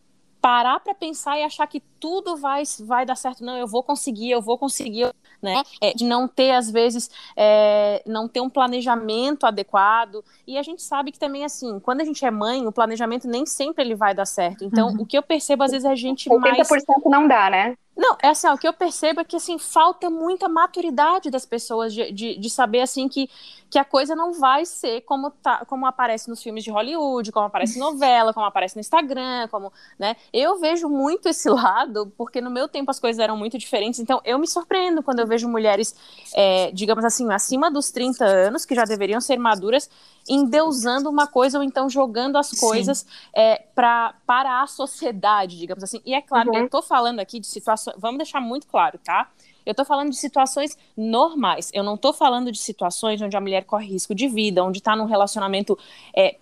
parar 0.45 0.79
para 0.79 0.93
pensar 0.93 1.39
e 1.39 1.43
achar 1.43 1.65
que 1.65 1.81
tudo 1.99 2.37
vai, 2.37 2.61
vai 2.81 3.03
dar 3.03 3.15
certo, 3.15 3.43
não, 3.43 3.57
eu 3.57 3.65
vou 3.65 3.81
conseguir, 3.81 4.29
eu 4.29 4.39
vou 4.39 4.59
conseguir, 4.59 5.11
né? 5.41 5.63
É, 5.81 5.91
de 5.91 6.05
não 6.05 6.27
ter, 6.27 6.51
às 6.51 6.69
vezes, 6.69 7.09
é, 7.35 8.03
não 8.05 8.27
ter 8.27 8.41
um 8.41 8.49
planejamento 8.49 9.47
adequado. 9.47 10.23
E 10.45 10.55
a 10.55 10.61
gente 10.61 10.83
sabe 10.83 11.11
que 11.11 11.17
também, 11.17 11.43
assim, 11.43 11.79
quando 11.79 12.01
a 12.01 12.03
gente 12.03 12.23
é 12.23 12.29
mãe, 12.29 12.67
o 12.67 12.71
planejamento 12.71 13.27
nem 13.27 13.43
sempre 13.43 13.83
ele 13.83 13.95
vai 13.95 14.13
dar 14.13 14.27
certo. 14.27 14.63
Então, 14.63 14.89
uhum. 14.89 15.01
o 15.01 15.05
que 15.07 15.17
eu 15.17 15.23
percebo, 15.23 15.63
às 15.63 15.71
vezes, 15.71 15.83
é 15.83 15.89
a 15.89 15.95
gente 15.95 16.29
80% 16.29 16.39
mais. 16.39 16.67
80% 16.67 16.83
não 17.05 17.27
dá, 17.27 17.49
né? 17.49 17.75
Não, 17.95 18.17
é 18.21 18.29
assim, 18.29 18.47
ó, 18.47 18.53
o 18.53 18.57
que 18.57 18.67
eu 18.67 18.73
percebo 18.73 19.21
é 19.21 19.23
que 19.23 19.37
assim, 19.37 19.57
falta 19.57 20.09
muita 20.09 20.49
maturidade 20.49 21.29
das 21.29 21.45
pessoas 21.45 21.93
de, 21.93 22.11
de, 22.11 22.37
de, 22.37 22.49
saber 22.49 22.81
assim 22.81 23.07
que, 23.07 23.29
que 23.69 23.79
a 23.79 23.85
coisa 23.85 24.13
não 24.13 24.33
vai 24.33 24.65
ser 24.65 25.01
como, 25.01 25.31
tá, 25.31 25.63
como 25.65 25.85
aparece 25.85 26.29
nos 26.29 26.43
filmes 26.43 26.63
de 26.63 26.71
Hollywood, 26.71 27.31
como 27.31 27.45
aparece 27.45 27.77
em 27.77 27.79
novela, 27.81 28.33
como 28.33 28.45
aparece 28.45 28.75
no 28.75 28.81
Instagram, 28.81 29.47
como, 29.49 29.71
né? 29.97 30.17
Eu 30.33 30.59
vejo 30.59 30.89
muito 30.89 31.29
esse 31.29 31.49
lado, 31.49 32.11
porque 32.17 32.41
no 32.41 32.51
meu 32.51 32.67
tempo 32.67 32.91
as 32.91 32.99
coisas 32.99 33.19
eram 33.19 33.37
muito 33.37 33.57
diferentes, 33.57 33.99
então 33.99 34.19
eu 34.25 34.37
me 34.37 34.47
surpreendo 34.47 35.01
quando 35.01 35.19
eu 35.19 35.27
vejo 35.27 35.47
mulheres, 35.47 35.95
é, 36.35 36.71
digamos 36.71 37.05
assim, 37.05 37.31
acima 37.31 37.71
dos 37.71 37.91
30 37.91 38.25
anos, 38.25 38.65
que 38.65 38.75
já 38.75 38.83
deveriam 38.83 39.21
ser 39.21 39.37
maduras, 39.37 39.89
endeusando 40.27 41.09
uma 41.09 41.27
coisa 41.27 41.59
ou 41.59 41.63
então 41.63 41.89
jogando 41.89 42.37
as 42.37 42.51
coisas 42.51 43.05
é, 43.33 43.63
pra, 43.75 44.15
para 44.25 44.61
a 44.61 44.67
sociedade, 44.67 45.57
digamos 45.57 45.83
assim. 45.83 46.01
E 46.05 46.13
é 46.13 46.21
claro, 46.21 46.51
uhum. 46.51 46.57
eu 46.57 46.69
tô 46.69 46.81
falando 46.81 47.19
aqui 47.19 47.39
de 47.39 47.47
situações, 47.47 47.84
vamos 47.97 48.17
deixar 48.17 48.39
muito 48.39 48.67
claro, 48.67 48.99
tá? 49.03 49.29
Eu 49.65 49.71
estou 49.71 49.85
falando 49.85 50.09
de 50.09 50.17
situações 50.17 50.77
normais. 50.95 51.71
Eu 51.73 51.83
não 51.83 51.95
estou 51.95 52.13
falando 52.13 52.51
de 52.51 52.59
situações 52.59 53.21
onde 53.21 53.35
a 53.35 53.41
mulher 53.41 53.65
corre 53.65 53.87
risco 53.87 54.13
de 54.13 54.27
vida, 54.27 54.63
onde 54.63 54.77
está 54.77 54.95
num 54.95 55.05
relacionamento 55.05 55.77
é, 56.15 56.37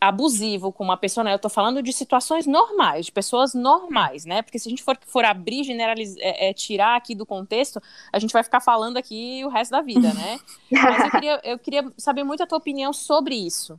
abusivo 0.00 0.72
com 0.72 0.84
uma 0.84 0.96
pessoa, 0.96 1.24
né? 1.24 1.34
Eu 1.34 1.38
tô 1.38 1.48
falando 1.48 1.82
de 1.82 1.92
situações 1.92 2.46
normais, 2.46 3.06
de 3.06 3.12
pessoas 3.12 3.54
normais, 3.54 4.24
né? 4.24 4.42
Porque 4.42 4.58
se 4.58 4.68
a 4.68 4.70
gente 4.70 4.82
for, 4.82 4.98
for 5.06 5.24
abrir, 5.24 5.64
generalizar, 5.64 6.18
é, 6.20 6.50
é, 6.50 6.52
tirar 6.52 6.96
aqui 6.96 7.14
do 7.14 7.26
contexto, 7.26 7.82
a 8.12 8.18
gente 8.18 8.32
vai 8.32 8.42
ficar 8.42 8.60
falando 8.60 8.96
aqui 8.96 9.42
o 9.44 9.48
resto 9.48 9.72
da 9.72 9.80
vida, 9.80 10.12
né? 10.12 10.38
Mas 10.70 11.04
eu 11.04 11.10
queria, 11.10 11.40
eu 11.44 11.58
queria 11.58 11.92
saber 11.96 12.24
muito 12.24 12.42
a 12.42 12.46
tua 12.46 12.58
opinião 12.58 12.92
sobre 12.92 13.34
isso. 13.34 13.78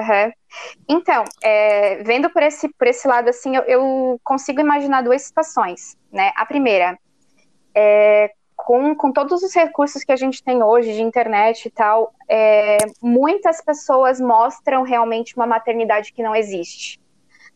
Uhum. 0.00 0.32
Então, 0.88 1.24
é, 1.42 2.02
vendo 2.02 2.30
por 2.30 2.42
esse, 2.42 2.68
por 2.68 2.86
esse 2.86 3.06
lado, 3.06 3.28
assim, 3.28 3.56
eu, 3.56 3.62
eu, 3.62 4.20
consigo 4.22 4.60
imaginar 4.60 5.02
duas 5.02 5.22
situações, 5.22 5.96
né? 6.12 6.32
A 6.36 6.46
primeira, 6.46 6.98
é, 7.74 8.30
com, 8.56 8.94
com 8.94 9.12
todos 9.12 9.42
os 9.42 9.54
recursos 9.54 10.04
que 10.04 10.12
a 10.12 10.16
gente 10.16 10.42
tem 10.42 10.62
hoje 10.62 10.92
de 10.92 11.02
internet 11.02 11.66
e 11.66 11.70
tal, 11.70 12.14
é, 12.28 12.78
muitas 13.02 13.60
pessoas 13.60 14.20
mostram 14.20 14.82
realmente 14.82 15.36
uma 15.36 15.46
maternidade 15.46 16.12
que 16.12 16.22
não 16.22 16.34
existe. 16.34 17.00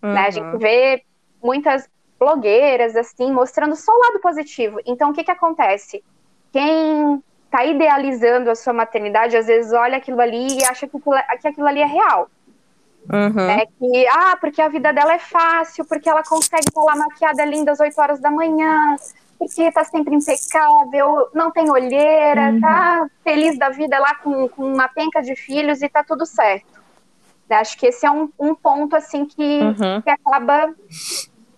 Uhum. 0.02 0.12
Né? 0.12 0.20
A 0.26 0.30
gente 0.30 0.46
uhum. 0.46 0.58
vê 0.58 1.02
muitas 1.42 1.88
blogueiras, 2.18 2.96
assim, 2.96 3.32
mostrando 3.32 3.76
só 3.76 3.92
o 3.92 3.98
lado 3.98 4.20
positivo. 4.20 4.80
Então, 4.84 5.10
o 5.10 5.12
que 5.12 5.24
que 5.24 5.30
acontece? 5.30 6.02
Quem 6.52 7.22
está 7.48 7.64
idealizando 7.64 8.50
a 8.50 8.54
sua 8.54 8.72
maternidade, 8.72 9.36
às 9.36 9.46
vezes 9.46 9.72
olha 9.72 9.96
aquilo 9.96 10.20
ali 10.20 10.58
e 10.58 10.64
acha 10.64 10.86
que 10.86 10.96
aquilo, 10.96 11.16
que 11.40 11.48
aquilo 11.48 11.66
ali 11.66 11.80
é 11.80 11.86
real. 11.86 12.30
Uhum. 13.10 13.46
Né? 13.46 13.64
Que, 13.78 14.06
ah, 14.08 14.36
porque 14.38 14.60
a 14.60 14.68
vida 14.68 14.92
dela 14.92 15.14
é 15.14 15.18
fácil, 15.18 15.84
porque 15.86 16.08
ela 16.08 16.22
consegue 16.22 16.68
estar 16.68 16.82
lá 16.82 16.94
maquiada 16.94 17.44
linda 17.44 17.72
às 17.72 17.80
8 17.80 17.98
horas 17.98 18.20
da 18.20 18.30
manhã, 18.30 18.96
porque 19.38 19.72
tá 19.72 19.82
sempre 19.82 20.14
impecável, 20.14 21.30
não 21.32 21.50
tem 21.50 21.70
olheira, 21.70 22.50
uhum. 22.50 22.60
tá 22.60 23.06
feliz 23.24 23.58
da 23.58 23.70
vida 23.70 23.98
lá 23.98 24.14
com, 24.16 24.46
com 24.48 24.70
uma 24.70 24.88
penca 24.88 25.22
de 25.22 25.34
filhos 25.34 25.80
e 25.80 25.88
tá 25.88 26.04
tudo 26.04 26.26
certo. 26.26 26.78
Acho 27.48 27.78
que 27.78 27.86
esse 27.86 28.04
é 28.04 28.10
um, 28.10 28.28
um 28.38 28.54
ponto, 28.54 28.94
assim, 28.94 29.24
que, 29.24 29.60
uhum. 29.60 30.02
que 30.02 30.10
acaba 30.10 30.70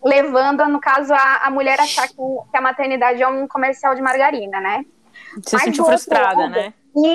levando, 0.04 0.64
no 0.68 0.78
caso, 0.78 1.12
a, 1.12 1.46
a 1.46 1.50
mulher 1.50 1.80
achar 1.80 2.06
que, 2.06 2.14
que 2.14 2.56
a 2.56 2.60
maternidade 2.60 3.20
é 3.20 3.26
um 3.26 3.48
comercial 3.48 3.96
de 3.96 4.00
margarina, 4.00 4.60
né? 4.60 4.84
Se 5.46 5.58
sentir 5.58 5.84
frustrada, 5.84 6.42
lado, 6.42 6.50
né? 6.50 6.74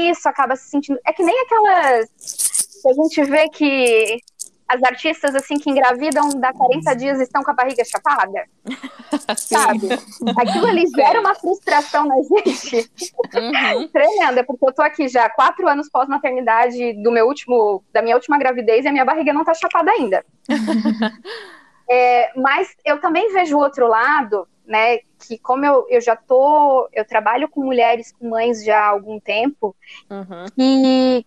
Isso, 0.10 0.28
acaba 0.28 0.56
se 0.56 0.70
sentindo. 0.70 1.00
É 1.06 1.12
que 1.12 1.24
nem 1.24 1.38
aquelas. 1.42 2.10
Que 2.82 2.90
a 2.90 2.94
gente 2.94 3.24
vê 3.24 3.50
que 3.50 4.22
as 4.68 4.82
artistas 4.84 5.36
assim 5.36 5.58
que 5.58 5.70
engravidam 5.70 6.30
dá 6.40 6.52
40 6.52 6.96
dias 6.96 7.20
estão 7.20 7.44
com 7.44 7.52
a 7.52 7.54
barriga 7.54 7.84
chapada. 7.86 8.46
Sabe? 9.38 9.90
Aquilo 10.38 10.68
ali 10.68 10.86
gera 10.96 11.20
uma 11.20 11.36
frustração 11.36 12.06
na 12.06 12.16
gente. 12.16 12.90
Uhum. 13.34 13.88
Tremenda, 13.94 14.44
porque 14.44 14.66
eu 14.66 14.74
tô 14.74 14.82
aqui 14.82 15.08
já 15.08 15.30
quatro 15.30 15.68
anos 15.68 15.90
pós-maternidade 15.90 16.94
do 17.02 17.12
meu 17.12 17.28
último, 17.28 17.84
da 17.94 18.02
minha 18.02 18.16
última 18.16 18.38
gravidez 18.38 18.86
e 18.86 18.88
a 18.88 18.92
minha 18.92 19.06
barriga 19.06 19.32
não 19.32 19.44
tá 19.44 19.54
chapada 19.54 19.92
ainda. 19.92 20.26
é, 21.90 22.32
mas 22.36 22.70
eu 22.84 23.00
também 23.00 23.32
vejo 23.34 23.56
o 23.56 23.62
outro 23.62 23.88
lado, 23.88 24.48
né? 24.66 25.00
Que 25.20 25.38
como 25.38 25.66
eu, 25.66 25.86
eu 25.90 26.02
já 26.02 26.16
tô, 26.16 26.90
eu 26.94 27.06
trabalho 27.06 27.48
com 27.50 27.64
mulheres, 27.64 28.12
com 28.12 28.30
mães 28.30 28.64
já 28.64 28.80
há 28.80 28.88
algum 28.88 29.20
tempo, 29.20 29.76
uhum. 30.10 30.46
e 30.58 31.26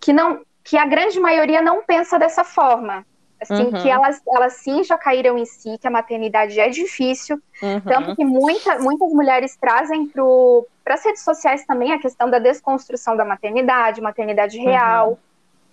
que 0.00 0.12
não 0.12 0.40
que 0.64 0.76
a 0.76 0.86
grande 0.86 1.18
maioria 1.18 1.60
não 1.60 1.82
pensa 1.82 2.18
dessa 2.18 2.44
forma. 2.44 3.04
Assim, 3.40 3.64
uhum. 3.64 3.82
que 3.82 3.90
elas, 3.90 4.22
elas 4.28 4.52
sim 4.52 4.84
já 4.84 4.96
caíram 4.96 5.36
em 5.36 5.44
si, 5.44 5.76
que 5.76 5.88
a 5.88 5.90
maternidade 5.90 6.60
é 6.60 6.68
difícil. 6.68 7.42
Uhum. 7.60 7.80
Tanto 7.80 8.14
que 8.14 8.24
muita, 8.24 8.78
muitas 8.78 9.10
mulheres 9.12 9.56
trazem 9.56 10.06
para 10.06 10.94
as 10.94 11.04
redes 11.04 11.22
sociais 11.22 11.66
também 11.66 11.92
a 11.92 11.98
questão 11.98 12.30
da 12.30 12.38
desconstrução 12.38 13.16
da 13.16 13.24
maternidade, 13.24 14.00
maternidade 14.00 14.58
real, 14.58 15.10
uhum. 15.10 15.16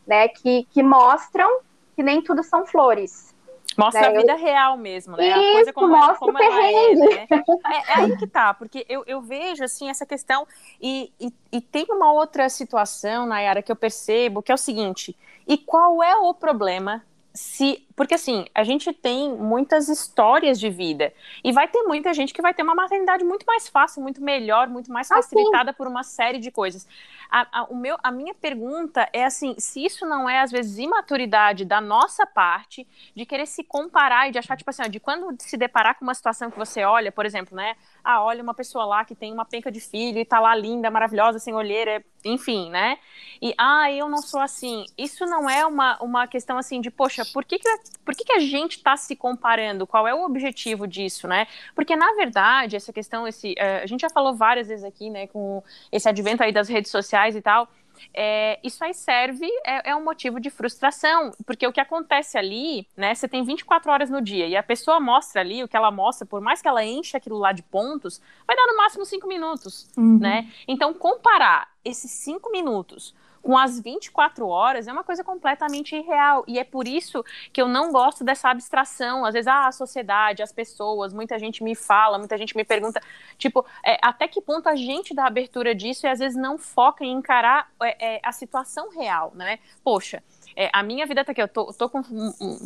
né? 0.07 0.27
Que, 0.29 0.65
que 0.71 0.81
mostram 0.81 1.59
que 1.95 2.01
nem 2.01 2.23
tudo 2.23 2.41
são 2.41 2.65
flores. 2.65 3.35
Mostra 3.79 4.01
né? 4.01 4.07
a 4.07 4.19
vida 4.19 4.35
real 4.35 4.77
mesmo, 4.77 5.15
né? 5.15 5.29
Isso, 5.29 5.39
a 5.39 5.53
coisa 5.53 5.73
como, 5.73 5.87
mostra 5.89 6.15
como 6.15 6.37
o 6.37 6.41
ela 6.41 6.63
é, 6.63 6.95
né? 6.95 7.27
É, 7.29 7.75
é, 7.75 7.83
aí 7.95 8.17
que 8.17 8.27
tá, 8.27 8.53
porque 8.53 8.85
eu, 8.89 9.03
eu 9.07 9.21
vejo, 9.21 9.63
assim, 9.63 9.89
essa 9.89 10.05
questão 10.05 10.47
e, 10.81 11.11
e, 11.19 11.33
e 11.51 11.61
tem 11.61 11.85
uma 11.89 12.11
outra 12.11 12.49
situação, 12.49 13.25
Nayara, 13.25 13.61
que 13.61 13.71
eu 13.71 13.75
percebo, 13.75 14.41
que 14.41 14.51
é 14.51 14.55
o 14.55 14.57
seguinte, 14.57 15.15
e 15.47 15.57
qual 15.57 16.03
é 16.03 16.15
o 16.15 16.33
problema 16.33 17.03
se. 17.33 17.85
Porque 17.99 18.13
assim, 18.13 18.45
a 18.55 18.63
gente 18.63 18.93
tem 18.93 19.35
muitas 19.35 19.89
histórias 19.89 20.57
de 20.57 20.69
vida. 20.69 21.11
E 21.43 21.51
vai 21.51 21.67
ter 21.67 21.83
muita 21.83 22.13
gente 22.13 22.33
que 22.33 22.41
vai 22.41 22.53
ter 22.53 22.63
uma 22.63 22.73
maternidade 22.73 23.25
muito 23.25 23.45
mais 23.45 23.67
fácil, 23.67 24.01
muito 24.01 24.23
melhor, 24.23 24.69
muito 24.69 24.89
mais 24.89 25.09
facilitada 25.09 25.73
por 25.73 25.85
uma 25.85 26.01
série 26.01 26.39
de 26.39 26.49
coisas. 26.49 26.87
A, 27.29 27.59
a, 27.59 27.63
o 27.65 27.75
meu, 27.75 27.97
a 28.01 28.09
minha 28.09 28.33
pergunta 28.33 29.05
é 29.11 29.25
assim: 29.25 29.53
se 29.59 29.83
isso 29.83 30.05
não 30.05 30.29
é, 30.29 30.39
às 30.39 30.49
vezes, 30.49 30.77
imaturidade 30.77 31.65
da 31.65 31.81
nossa 31.81 32.25
parte, 32.25 32.87
de 33.13 33.25
querer 33.25 33.45
se 33.45 33.65
comparar 33.65 34.29
e 34.29 34.31
de 34.31 34.39
achar, 34.39 34.55
tipo 34.55 34.69
assim, 34.69 34.83
ó, 34.83 34.87
de 34.87 35.01
quando 35.01 35.35
se 35.37 35.57
deparar 35.57 35.99
com 35.99 36.05
uma 36.05 36.15
situação 36.15 36.49
que 36.49 36.57
você 36.57 36.85
olha, 36.85 37.11
por 37.11 37.25
exemplo, 37.25 37.53
né? 37.53 37.75
Ah, 38.01 38.23
olha 38.23 38.41
uma 38.41 38.53
pessoa 38.53 38.85
lá 38.85 39.03
que 39.03 39.13
tem 39.13 39.33
uma 39.33 39.43
penca 39.43 39.69
de 39.69 39.81
filho 39.81 40.19
e 40.19 40.23
tá 40.23 40.39
lá 40.39 40.55
linda, 40.55 40.89
maravilhosa, 40.89 41.37
sem 41.37 41.53
olheira, 41.53 42.01
enfim, 42.23 42.69
né? 42.69 42.97
E, 43.41 43.53
ah, 43.57 43.91
eu 43.91 44.09
não 44.09 44.21
sou 44.21 44.39
assim. 44.39 44.85
Isso 44.97 45.25
não 45.25 45.49
é 45.49 45.65
uma, 45.65 46.01
uma 46.01 46.27
questão 46.27 46.57
assim 46.57 46.81
de, 46.81 46.89
poxa, 46.89 47.23
por 47.33 47.45
que, 47.45 47.59
que, 47.59 47.69
por 48.05 48.15
que, 48.15 48.23
que 48.23 48.33
a 48.33 48.39
gente 48.39 48.77
está 48.77 48.97
se 48.97 49.15
comparando? 49.15 49.85
Qual 49.85 50.07
é 50.07 50.13
o 50.13 50.23
objetivo 50.23 50.87
disso, 50.87 51.27
né? 51.27 51.47
Porque, 51.75 51.95
na 51.95 52.13
verdade, 52.13 52.75
essa 52.75 52.91
questão, 52.91 53.27
esse, 53.27 53.51
uh, 53.51 53.83
a 53.83 53.85
gente 53.85 54.01
já 54.01 54.09
falou 54.09 54.33
várias 54.33 54.67
vezes 54.67 54.83
aqui, 54.83 55.09
né, 55.09 55.27
com 55.27 55.63
esse 55.91 56.09
advento 56.09 56.41
aí 56.41 56.51
das 56.51 56.67
redes 56.67 56.89
sociais 56.89 57.35
e 57.35 57.41
tal, 57.41 57.67
é, 58.13 58.59
isso 58.63 58.83
aí 58.83 58.93
serve, 58.93 59.47
é, 59.65 59.91
é, 59.91 59.95
um 59.95 60.03
motivo 60.03 60.39
de 60.39 60.49
frustração, 60.49 61.31
porque 61.45 61.67
o 61.67 61.71
que 61.71 61.79
acontece 61.79 62.37
ali, 62.37 62.87
né, 62.95 63.13
você 63.13 63.27
tem 63.27 63.43
24 63.43 63.91
horas 63.91 64.09
no 64.09 64.21
dia 64.21 64.47
e 64.47 64.55
a 64.55 64.63
pessoa 64.63 64.99
mostra 64.99 65.41
ali 65.41 65.63
o 65.63 65.67
que 65.67 65.77
ela 65.77 65.91
mostra, 65.91 66.25
por 66.25 66.41
mais 66.41 66.61
que 66.61 66.67
ela 66.67 66.83
enche 66.83 67.15
aquilo 67.15 67.37
lá 67.37 67.51
de 67.51 67.63
pontos, 67.63 68.21
vai 68.47 68.55
dar 68.55 68.67
no 68.67 68.77
máximo 68.77 69.05
5 69.05 69.27
minutos, 69.27 69.87
uhum. 69.97 70.19
né? 70.19 70.49
Então, 70.67 70.93
comparar 70.93 71.69
esses 71.83 72.11
5 72.11 72.51
minutos 72.51 73.13
com 73.41 73.57
as 73.57 73.79
24 73.79 74.47
horas 74.47 74.87
é 74.87 74.91
uma 74.91 75.03
coisa 75.03 75.23
completamente 75.23 75.95
irreal. 75.95 76.43
E 76.47 76.59
é 76.59 76.63
por 76.63 76.87
isso 76.87 77.23
que 77.51 77.61
eu 77.61 77.67
não 77.67 77.91
gosto 77.91 78.23
dessa 78.23 78.49
abstração. 78.49 79.25
Às 79.25 79.33
vezes, 79.33 79.47
ah, 79.47 79.67
a 79.67 79.71
sociedade, 79.71 80.43
as 80.43 80.51
pessoas, 80.51 81.13
muita 81.13 81.37
gente 81.39 81.63
me 81.63 81.75
fala, 81.75 82.17
muita 82.17 82.37
gente 82.37 82.55
me 82.55 82.63
pergunta, 82.63 83.01
tipo, 83.37 83.65
é, 83.83 83.97
até 84.01 84.27
que 84.27 84.41
ponto 84.41 84.67
a 84.67 84.75
gente 84.75 85.13
dá 85.13 85.25
abertura 85.25 85.73
disso 85.73 86.05
e 86.05 86.09
às 86.09 86.19
vezes 86.19 86.37
não 86.37 86.57
foca 86.57 87.03
em 87.03 87.11
encarar 87.11 87.69
é, 87.81 88.15
é, 88.15 88.19
a 88.23 88.31
situação 88.31 88.89
real, 88.89 89.31
né? 89.35 89.59
Poxa. 89.83 90.21
É, 90.55 90.69
a 90.73 90.83
minha 90.83 91.05
vida 91.05 91.23
tá 91.23 91.31
aqui, 91.31 91.41
eu 91.41 91.47
tô, 91.47 91.71
tô 91.71 91.89
com 91.89 92.03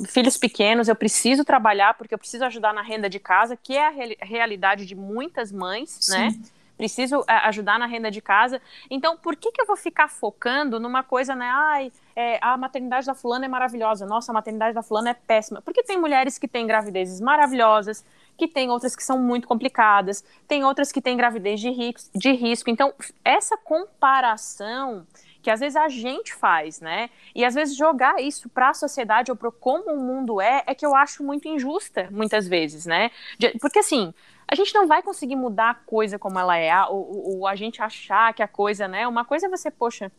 filhos 0.07 0.37
pequenos, 0.37 0.87
eu 0.87 0.95
preciso 0.95 1.43
trabalhar 1.43 1.93
porque 1.95 2.13
eu 2.13 2.17
preciso 2.17 2.43
ajudar 2.45 2.73
na 2.73 2.81
renda 2.81 3.09
de 3.09 3.19
casa, 3.19 3.55
que 3.55 3.75
é 3.75 3.87
a 3.87 3.89
re 3.89 4.17
realidade 4.21 4.85
de 4.85 4.95
muitas 4.95 5.51
mães, 5.51 6.09
né? 6.09 6.31
Sim. 6.31 6.39
né? 6.39 6.45
Preciso 6.77 7.23
é, 7.27 7.33
ajudar 7.47 7.77
na 7.79 7.85
renda 7.85 8.09
de 8.09 8.21
casa. 8.21 8.61
Então, 8.89 9.17
por 9.17 9.35
que, 9.35 9.51
que 9.51 9.61
eu 9.61 9.65
vou 9.65 9.75
ficar 9.75 10.07
focando 10.09 10.79
numa 10.79 11.03
coisa, 11.03 11.35
né? 11.35 11.49
Ai, 11.51 11.91
é, 12.15 12.39
a 12.41 12.57
maternidade 12.57 13.05
da 13.05 13.15
fulana 13.15 13.45
é 13.45 13.47
maravilhosa, 13.47 14.05
nossa, 14.05 14.31
a 14.31 14.33
maternidade 14.33 14.73
da 14.73 14.83
fulana 14.83 15.11
é 15.11 15.13
péssima. 15.13 15.61
Porque 15.61 15.83
tem 15.83 15.99
mulheres 15.99 16.37
que 16.37 16.47
têm 16.47 16.67
gravidezes 16.67 17.19
maravilhosas, 17.21 18.05
que 18.37 18.47
tem 18.47 18.69
outras 18.69 18.95
que 18.95 19.03
são 19.03 19.19
muito 19.19 19.47
complicadas, 19.47 20.23
tem 20.47 20.63
outras 20.63 20.91
que 20.91 21.01
têm 21.01 21.15
gravidez 21.15 21.59
de, 21.59 21.69
risco, 21.69 22.17
de 22.17 22.31
risco. 22.31 22.69
Então, 22.69 22.93
essa 23.23 23.57
comparação 23.57 25.05
que 25.43 25.51
às 25.51 25.59
vezes 25.59 25.75
a 25.75 25.89
gente 25.89 26.33
faz, 26.33 26.79
né? 26.79 27.09
E 27.35 27.43
às 27.43 27.53
vezes 27.53 27.75
jogar 27.75 28.21
isso 28.21 28.47
para 28.47 28.69
a 28.69 28.73
sociedade 28.73 29.29
ou 29.29 29.35
para 29.35 29.51
como 29.51 29.91
o 29.91 29.99
mundo 29.99 30.39
é, 30.39 30.63
é 30.65 30.73
que 30.73 30.85
eu 30.85 30.95
acho 30.95 31.21
muito 31.21 31.49
injusta, 31.49 32.07
muitas 32.09 32.47
vezes, 32.47 32.85
né? 32.85 33.11
Porque 33.59 33.79
assim, 33.79 34.13
a 34.47 34.55
gente 34.55 34.73
não 34.73 34.87
vai 34.87 35.03
conseguir 35.03 35.35
mudar 35.35 35.71
a 35.71 35.73
coisa 35.75 36.17
como 36.17 36.39
ela 36.39 36.57
é, 36.57 36.73
ou, 36.85 37.39
ou 37.39 37.47
a 37.47 37.55
gente 37.55 37.81
achar 37.81 38.33
que 38.33 38.41
a 38.41 38.47
coisa, 38.47 38.87
né? 38.87 39.05
Uma 39.05 39.25
coisa 39.25 39.47
é 39.47 39.49
você, 39.49 39.69
poxa, 39.69 40.09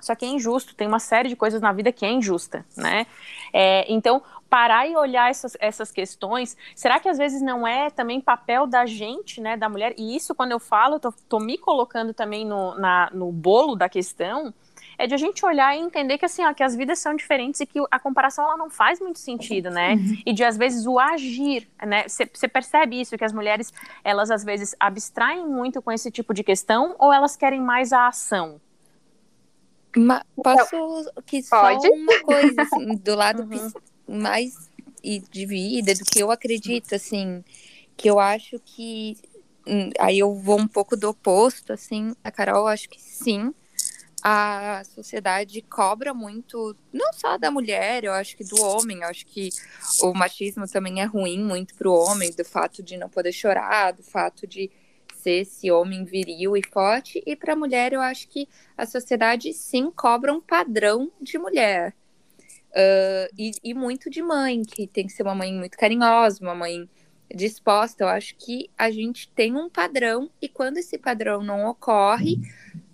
só 0.00 0.14
que 0.14 0.24
é 0.24 0.28
injusto, 0.28 0.74
tem 0.74 0.86
uma 0.86 0.98
série 0.98 1.28
de 1.28 1.36
coisas 1.36 1.62
na 1.62 1.72
vida 1.72 1.90
que 1.90 2.04
é 2.04 2.10
injusta, 2.10 2.66
né? 2.76 3.06
É, 3.52 3.90
então, 3.90 4.22
parar 4.48 4.86
e 4.86 4.96
olhar 4.96 5.30
essas, 5.30 5.56
essas 5.60 5.90
questões, 5.90 6.56
será 6.74 7.00
que 7.00 7.08
às 7.08 7.18
vezes 7.18 7.42
não 7.42 7.66
é 7.66 7.90
também 7.90 8.20
papel 8.20 8.66
da 8.66 8.86
gente, 8.86 9.40
né, 9.40 9.56
da 9.56 9.68
mulher? 9.68 9.94
E 9.96 10.14
isso, 10.14 10.34
quando 10.34 10.52
eu 10.52 10.60
falo, 10.60 11.00
tô, 11.00 11.12
tô 11.28 11.38
me 11.40 11.58
colocando 11.58 12.14
também 12.14 12.46
no, 12.46 12.74
na, 12.76 13.10
no 13.12 13.32
bolo 13.32 13.74
da 13.74 13.88
questão, 13.88 14.54
é 14.98 15.06
de 15.06 15.14
a 15.14 15.16
gente 15.16 15.44
olhar 15.44 15.76
e 15.76 15.80
entender 15.80 16.18
que 16.18 16.24
assim, 16.24 16.44
ó, 16.44 16.52
que 16.52 16.62
as 16.62 16.74
vidas 16.74 16.98
são 16.98 17.14
diferentes 17.14 17.60
e 17.60 17.66
que 17.66 17.82
a 17.90 17.98
comparação 17.98 18.44
ela 18.44 18.56
não 18.56 18.70
faz 18.70 19.00
muito 19.00 19.18
sentido, 19.18 19.70
né? 19.70 19.94
Uhum. 19.94 20.18
E 20.24 20.32
de 20.32 20.44
às 20.44 20.56
vezes 20.56 20.86
o 20.86 20.98
agir, 20.98 21.68
né? 21.84 22.04
Você 22.08 22.48
percebe 22.48 23.00
isso 23.00 23.16
que 23.16 23.24
as 23.24 23.32
mulheres 23.32 23.72
elas 24.02 24.30
às 24.30 24.44
vezes 24.44 24.74
abstraem 24.78 25.46
muito 25.46 25.82
com 25.82 25.90
esse 25.90 26.10
tipo 26.10 26.32
de 26.32 26.44
questão 26.44 26.94
ou 26.98 27.12
elas 27.12 27.36
querem 27.36 27.60
mais 27.60 27.92
a 27.92 28.06
ação? 28.06 28.60
Ma 29.96 30.24
posso 30.42 31.12
que 31.24 31.42
só 31.42 31.60
Pode? 31.60 31.88
uma 31.88 32.20
coisa 32.22 32.62
assim, 32.62 32.96
do 32.96 33.14
lado 33.14 33.42
uhum. 33.50 33.72
Mais 34.06 34.70
de 35.30 35.46
vida 35.46 35.94
do 35.94 36.04
que 36.04 36.20
eu 36.20 36.30
acredito 36.30 36.94
assim, 36.94 37.44
que 37.96 38.08
eu 38.08 38.18
acho 38.18 38.58
que 38.58 39.16
hum, 39.66 39.90
aí 39.98 40.18
eu 40.18 40.34
vou 40.34 40.58
um 40.58 40.66
pouco 40.66 40.96
do 40.96 41.10
oposto 41.10 41.72
assim, 41.72 42.14
a 42.24 42.30
Carol 42.30 42.66
acho 42.66 42.88
que 42.88 43.00
sim 43.00 43.52
a 44.26 44.82
sociedade 44.84 45.60
cobra 45.60 46.14
muito, 46.14 46.74
não 46.90 47.12
só 47.12 47.36
da 47.36 47.50
mulher, 47.50 48.04
eu 48.04 48.12
acho 48.14 48.34
que 48.38 48.42
do 48.42 48.58
homem. 48.58 49.02
Eu 49.02 49.08
acho 49.08 49.26
que 49.26 49.50
o 50.00 50.14
machismo 50.14 50.66
também 50.66 51.02
é 51.02 51.04
ruim 51.04 51.38
muito 51.44 51.74
para 51.74 51.90
o 51.90 51.94
homem, 51.94 52.30
do 52.30 52.42
fato 52.42 52.82
de 52.82 52.96
não 52.96 53.10
poder 53.10 53.32
chorar, 53.32 53.92
do 53.92 54.02
fato 54.02 54.46
de 54.46 54.70
ser 55.14 55.42
esse 55.42 55.70
homem 55.70 56.06
viril 56.06 56.56
e 56.56 56.62
forte. 56.66 57.22
E 57.26 57.36
para 57.36 57.52
a 57.52 57.56
mulher, 57.56 57.92
eu 57.92 58.00
acho 58.00 58.26
que 58.28 58.48
a 58.78 58.86
sociedade 58.86 59.52
sim 59.52 59.90
cobra 59.90 60.32
um 60.32 60.40
padrão 60.40 61.12
de 61.20 61.36
mulher. 61.36 61.94
Uh, 62.74 63.30
e, 63.38 63.52
e 63.62 63.72
muito 63.72 64.10
de 64.10 64.20
mãe, 64.20 64.62
que 64.62 64.86
tem 64.88 65.06
que 65.06 65.12
ser 65.12 65.22
uma 65.22 65.34
mãe 65.34 65.54
muito 65.54 65.78
carinhosa, 65.78 66.42
uma 66.42 66.56
mãe 66.56 66.88
disposta. 67.32 68.02
Eu 68.02 68.08
acho 68.08 68.34
que 68.36 68.68
a 68.76 68.90
gente 68.90 69.28
tem 69.30 69.56
um 69.56 69.70
padrão 69.70 70.28
e 70.42 70.48
quando 70.48 70.78
esse 70.78 70.98
padrão 70.98 71.42
não 71.42 71.66
ocorre, 71.66 72.40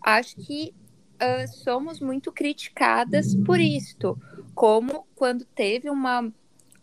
acho 0.03 0.37
que 0.37 0.75
uh, 1.17 1.49
somos 1.49 1.99
muito 2.01 2.31
criticadas 2.31 3.35
por 3.35 3.59
isto, 3.59 4.21
como 4.55 5.07
quando 5.15 5.45
teve 5.47 5.89
uma 5.89 6.31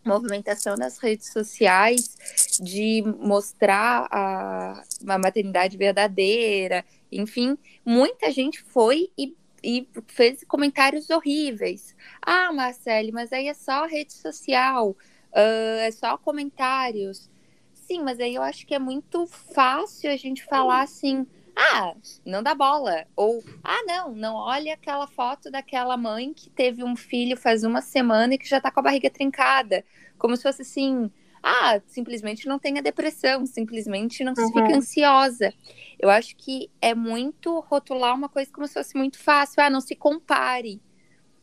movimentação 0.03 0.75
nas 0.75 0.97
redes 0.97 1.31
sociais 1.31 2.17
de 2.61 3.03
mostrar 3.19 4.07
a, 4.09 4.83
a 5.05 5.17
maternidade 5.19 5.77
verdadeira, 5.77 6.83
enfim, 7.11 7.57
muita 7.85 8.31
gente 8.31 8.63
foi 8.63 9.11
e, 9.17 9.35
e 9.63 9.87
fez 10.07 10.43
comentários 10.43 11.09
horríveis. 11.09 11.95
Ah, 12.21 12.51
Marcele, 12.53 13.11
mas 13.11 13.31
aí 13.33 13.47
é 13.47 13.53
só 13.53 13.85
rede 13.85 14.13
social, 14.13 14.91
uh, 14.91 15.79
é 15.79 15.91
só 15.91 16.17
comentários. 16.17 17.29
Sim, 17.73 18.03
mas 18.03 18.19
aí 18.19 18.35
eu 18.35 18.41
acho 18.41 18.65
que 18.67 18.75
é 18.75 18.79
muito 18.79 19.25
fácil 19.27 20.11
a 20.11 20.17
gente 20.17 20.43
falar 20.43 20.81
assim, 20.81 21.25
ah, 21.55 21.95
não 22.25 22.43
dá 22.43 22.53
bola. 22.53 23.07
Ou, 23.15 23.43
ah, 23.63 23.83
não, 23.85 24.13
não 24.13 24.35
olha 24.35 24.73
aquela 24.73 25.07
foto 25.07 25.49
daquela 25.49 25.97
mãe 25.97 26.33
que 26.33 26.49
teve 26.49 26.83
um 26.83 26.95
filho 26.95 27.35
faz 27.35 27.63
uma 27.63 27.81
semana 27.81 28.35
e 28.35 28.37
que 28.37 28.47
já 28.47 28.61
tá 28.61 28.69
com 28.69 28.79
a 28.79 28.83
barriga 28.83 29.09
trincada. 29.09 29.83
Como 30.17 30.35
se 30.35 30.43
fosse 30.43 30.61
assim, 30.61 31.11
ah, 31.41 31.79
simplesmente 31.85 32.47
não 32.47 32.59
tenha 32.59 32.81
depressão, 32.81 33.45
simplesmente 33.45 34.23
não 34.23 34.33
uhum. 34.37 34.47
fica 34.47 34.75
ansiosa. 34.75 35.53
Eu 35.99 36.09
acho 36.09 36.35
que 36.35 36.69
é 36.81 36.93
muito 36.93 37.59
rotular 37.61 38.15
uma 38.15 38.29
coisa 38.29 38.51
como 38.51 38.67
se 38.67 38.73
fosse 38.73 38.97
muito 38.97 39.19
fácil. 39.19 39.61
Ah, 39.61 39.69
não 39.69 39.81
se 39.81 39.95
compare. 39.95 40.81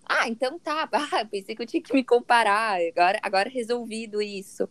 Ah, 0.07 0.29
então 0.29 0.59
tá. 0.59 0.89
Ah, 1.13 1.25
pensei 1.25 1.55
que 1.55 1.63
eu 1.63 1.67
tinha 1.67 1.83
que 1.83 1.95
me 1.95 2.05
comparar. 2.05 2.79
Agora, 2.81 3.19
agora 3.23 3.49
resolvido 3.49 4.21
isso. 4.21 4.69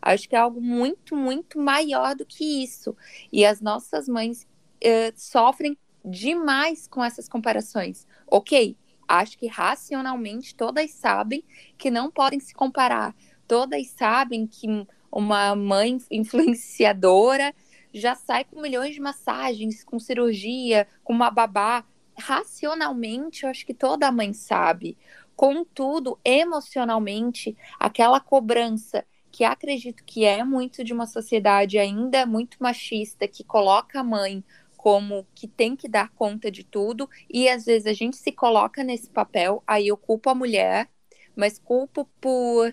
Acho 0.00 0.28
que 0.28 0.34
é 0.34 0.38
algo 0.38 0.60
muito, 0.60 1.16
muito 1.16 1.58
maior 1.58 2.14
do 2.14 2.24
que 2.24 2.62
isso. 2.62 2.96
E 3.32 3.44
as 3.44 3.60
nossas 3.60 4.08
mães 4.08 4.42
uh, 4.44 5.12
sofrem 5.16 5.76
demais 6.04 6.86
com 6.86 7.04
essas 7.04 7.28
comparações. 7.28 8.06
Ok, 8.26 8.76
acho 9.06 9.36
que 9.36 9.46
racionalmente 9.46 10.54
todas 10.54 10.90
sabem 10.92 11.44
que 11.76 11.90
não 11.90 12.10
podem 12.10 12.40
se 12.40 12.54
comparar. 12.54 13.14
Todas 13.50 13.88
sabem 13.88 14.46
que 14.46 14.68
uma 15.10 15.56
mãe 15.56 15.98
influenciadora 16.08 17.52
já 17.92 18.14
sai 18.14 18.44
com 18.44 18.60
milhões 18.60 18.94
de 18.94 19.00
massagens, 19.00 19.82
com 19.82 19.98
cirurgia, 19.98 20.86
com 21.02 21.12
uma 21.12 21.32
babá 21.32 21.84
racionalmente, 22.16 23.42
eu 23.42 23.50
acho 23.50 23.66
que 23.66 23.74
toda 23.74 24.12
mãe 24.12 24.32
sabe. 24.32 24.96
Contudo, 25.34 26.16
emocionalmente, 26.24 27.56
aquela 27.76 28.20
cobrança 28.20 29.04
que 29.32 29.42
acredito 29.42 30.04
que 30.04 30.24
é 30.24 30.44
muito 30.44 30.84
de 30.84 30.92
uma 30.92 31.08
sociedade 31.08 31.76
ainda 31.76 32.24
muito 32.24 32.56
machista, 32.60 33.26
que 33.26 33.42
coloca 33.42 33.98
a 33.98 34.04
mãe 34.04 34.44
como 34.76 35.26
que 35.34 35.48
tem 35.48 35.74
que 35.74 35.88
dar 35.88 36.10
conta 36.10 36.52
de 36.52 36.62
tudo, 36.62 37.10
e 37.28 37.48
às 37.48 37.64
vezes 37.64 37.86
a 37.86 37.92
gente 37.94 38.16
se 38.16 38.30
coloca 38.30 38.84
nesse 38.84 39.10
papel, 39.10 39.60
aí 39.66 39.88
eu 39.88 39.96
culpo 39.96 40.30
a 40.30 40.36
mulher, 40.36 40.88
mas 41.34 41.58
culpo 41.58 42.08
por 42.20 42.72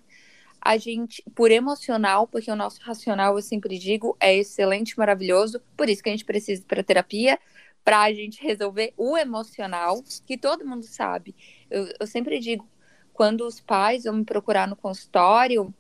a 0.68 0.76
gente, 0.76 1.24
por 1.34 1.50
emocional, 1.50 2.28
porque 2.28 2.52
o 2.52 2.56
nosso 2.56 2.82
racional, 2.82 3.38
eu 3.38 3.42
sempre 3.42 3.80
digo, 3.80 4.18
é 4.20 4.36
excelente, 4.36 4.98
maravilhoso, 4.98 5.62
por 5.78 5.88
isso 5.88 6.04
que 6.04 6.10
a 6.10 6.12
gente 6.12 6.26
precisa 6.26 6.62
para 6.68 6.84
terapia, 6.84 7.40
para 7.86 8.02
a 8.02 8.12
gente 8.12 8.44
resolver 8.44 8.94
o 8.98 9.18
emocional, 9.18 10.04
que 10.26 10.38
todo 10.38 10.68
mundo 10.68 10.84
sabe. 10.84 11.34
Eu, 11.72 11.88
eu 11.98 12.06
sempre 12.06 12.38
digo, 12.40 12.68
quando 13.14 13.48
os 13.48 13.62
pais 13.62 14.04
vão 14.04 14.16
me 14.16 14.26
procurar 14.26 14.68
no 14.68 14.76
consultório, 14.76 15.74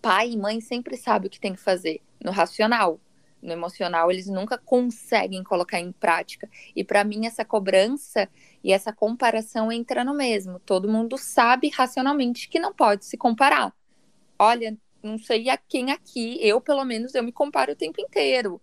pai 0.00 0.30
e 0.30 0.36
mãe 0.36 0.60
sempre 0.60 0.96
sabem 0.96 1.26
o 1.26 1.30
que 1.30 1.40
tem 1.40 1.54
que 1.54 1.60
fazer, 1.60 2.00
no 2.22 2.30
racional. 2.30 3.00
No 3.42 3.50
emocional, 3.50 4.08
eles 4.08 4.28
nunca 4.28 4.56
conseguem 4.56 5.42
colocar 5.42 5.80
em 5.80 5.90
prática. 5.90 6.48
E 6.76 6.84
para 6.84 7.02
mim, 7.02 7.26
essa 7.26 7.44
cobrança 7.44 8.28
e 8.62 8.72
essa 8.72 8.92
comparação 8.92 9.72
entra 9.72 10.04
no 10.04 10.14
mesmo. 10.14 10.60
Todo 10.60 10.88
mundo 10.88 11.18
sabe 11.18 11.70
racionalmente 11.70 12.48
que 12.48 12.60
não 12.60 12.72
pode 12.72 13.04
se 13.04 13.16
comparar. 13.16 13.74
Olha, 14.44 14.76
não 15.00 15.18
sei 15.18 15.48
a 15.48 15.56
quem 15.56 15.92
aqui, 15.92 16.36
eu 16.40 16.60
pelo 16.60 16.84
menos, 16.84 17.14
eu 17.14 17.22
me 17.22 17.30
comparo 17.32 17.72
o 17.72 17.76
tempo 17.76 18.00
inteiro. 18.00 18.60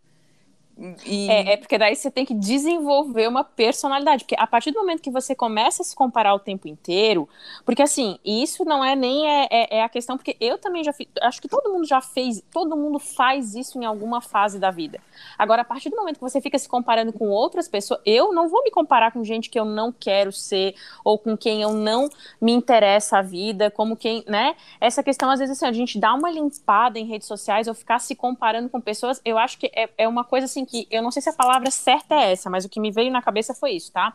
E... 1.06 1.30
É, 1.30 1.54
é, 1.54 1.58
porque 1.58 1.78
daí 1.78 1.96
você 1.96 2.10
tem 2.10 2.26
que 2.26 2.34
desenvolver 2.34 3.28
uma 3.28 3.44
personalidade. 3.44 4.24
Porque 4.24 4.36
a 4.38 4.48
partir 4.48 4.72
do 4.72 4.80
momento 4.80 5.02
que 5.02 5.12
você 5.12 5.36
começa 5.36 5.82
a 5.82 5.86
se 5.86 5.96
comparar 5.96 6.34
o 6.34 6.40
tempo 6.40 6.68
inteiro, 6.68 7.28
porque 7.66 7.82
assim, 7.82 8.18
isso 8.24 8.64
não 8.64 8.84
é 8.84 8.96
nem 8.96 9.28
é, 9.28 9.48
é, 9.52 9.78
é 9.78 9.84
a 9.84 9.90
questão, 9.90 10.16
porque 10.16 10.38
eu 10.40 10.58
também 10.58 10.84
já 10.84 10.94
fiz, 10.94 11.08
acho 11.22 11.42
que 11.42 11.50
todo 11.50 11.70
mundo 11.72 11.86
já 11.86 12.00
fez, 12.00 12.42
todo 12.52 12.78
mundo 12.78 12.98
faz 12.98 13.56
isso 13.56 13.80
em 13.82 13.86
alguma 13.86 14.22
fase 14.22 14.58
da 14.58 14.72
vida. 14.72 15.02
Agora, 15.38 15.64
a 15.64 15.66
partir 15.66 15.90
do 15.90 15.98
momento 15.98 16.16
que 16.16 16.22
você 16.22 16.40
fica 16.40 16.58
se 16.58 16.70
comparando 16.70 17.12
com 17.12 17.30
outras 17.30 17.68
pessoas, 17.68 18.00
eu 18.06 18.32
não 18.32 18.48
vou 18.48 18.64
me 18.64 18.72
comparar 18.72 19.12
com 19.12 19.24
gente 19.24 19.50
que 19.50 19.60
eu 19.60 19.66
não 19.66 19.92
quero 19.92 20.32
ser, 20.32 20.76
ou 21.04 21.18
com 21.18 21.38
quem 21.38 21.62
eu 21.62 21.74
não 21.74 22.10
me 22.40 22.54
interessa 22.54 23.18
a 23.18 23.22
vida, 23.22 23.70
como 23.70 23.98
quem, 23.98 24.24
né? 24.28 24.56
Essa 24.80 25.04
questão, 25.04 25.30
às 25.30 25.40
vezes, 25.40 25.58
assim, 25.58 25.66
a 25.66 25.72
gente 25.74 26.00
dá 26.00 26.14
uma 26.14 26.32
limpada 26.32 26.98
em 26.98 27.06
redes 27.06 27.28
sociais 27.28 27.68
ou 27.68 27.74
ficar 27.74 28.00
se 28.00 28.16
comparando 28.16 28.70
com 28.70 28.80
pessoas, 28.80 29.22
eu 29.26 29.38
acho 29.38 29.58
que 29.58 29.70
é, 29.76 29.90
é 29.98 30.08
uma 30.08 30.24
coisa 30.24 30.46
assim 30.46 30.66
que 30.70 30.88
eu 30.92 31.02
não 31.02 31.12
sei 31.12 31.22
se 31.22 31.30
a 31.30 31.34
palavra 31.34 31.72
certa 31.72 32.16
é 32.16 32.32
essa, 32.32 32.50
mas 32.50 32.66
o 32.66 32.70
que 32.70 32.80
me 32.80 32.92
veio 32.92 33.12
na 33.12 33.22
cabeça 33.22 33.54
foi 33.54 33.72
isso, 33.72 33.92
tá? 33.92 34.14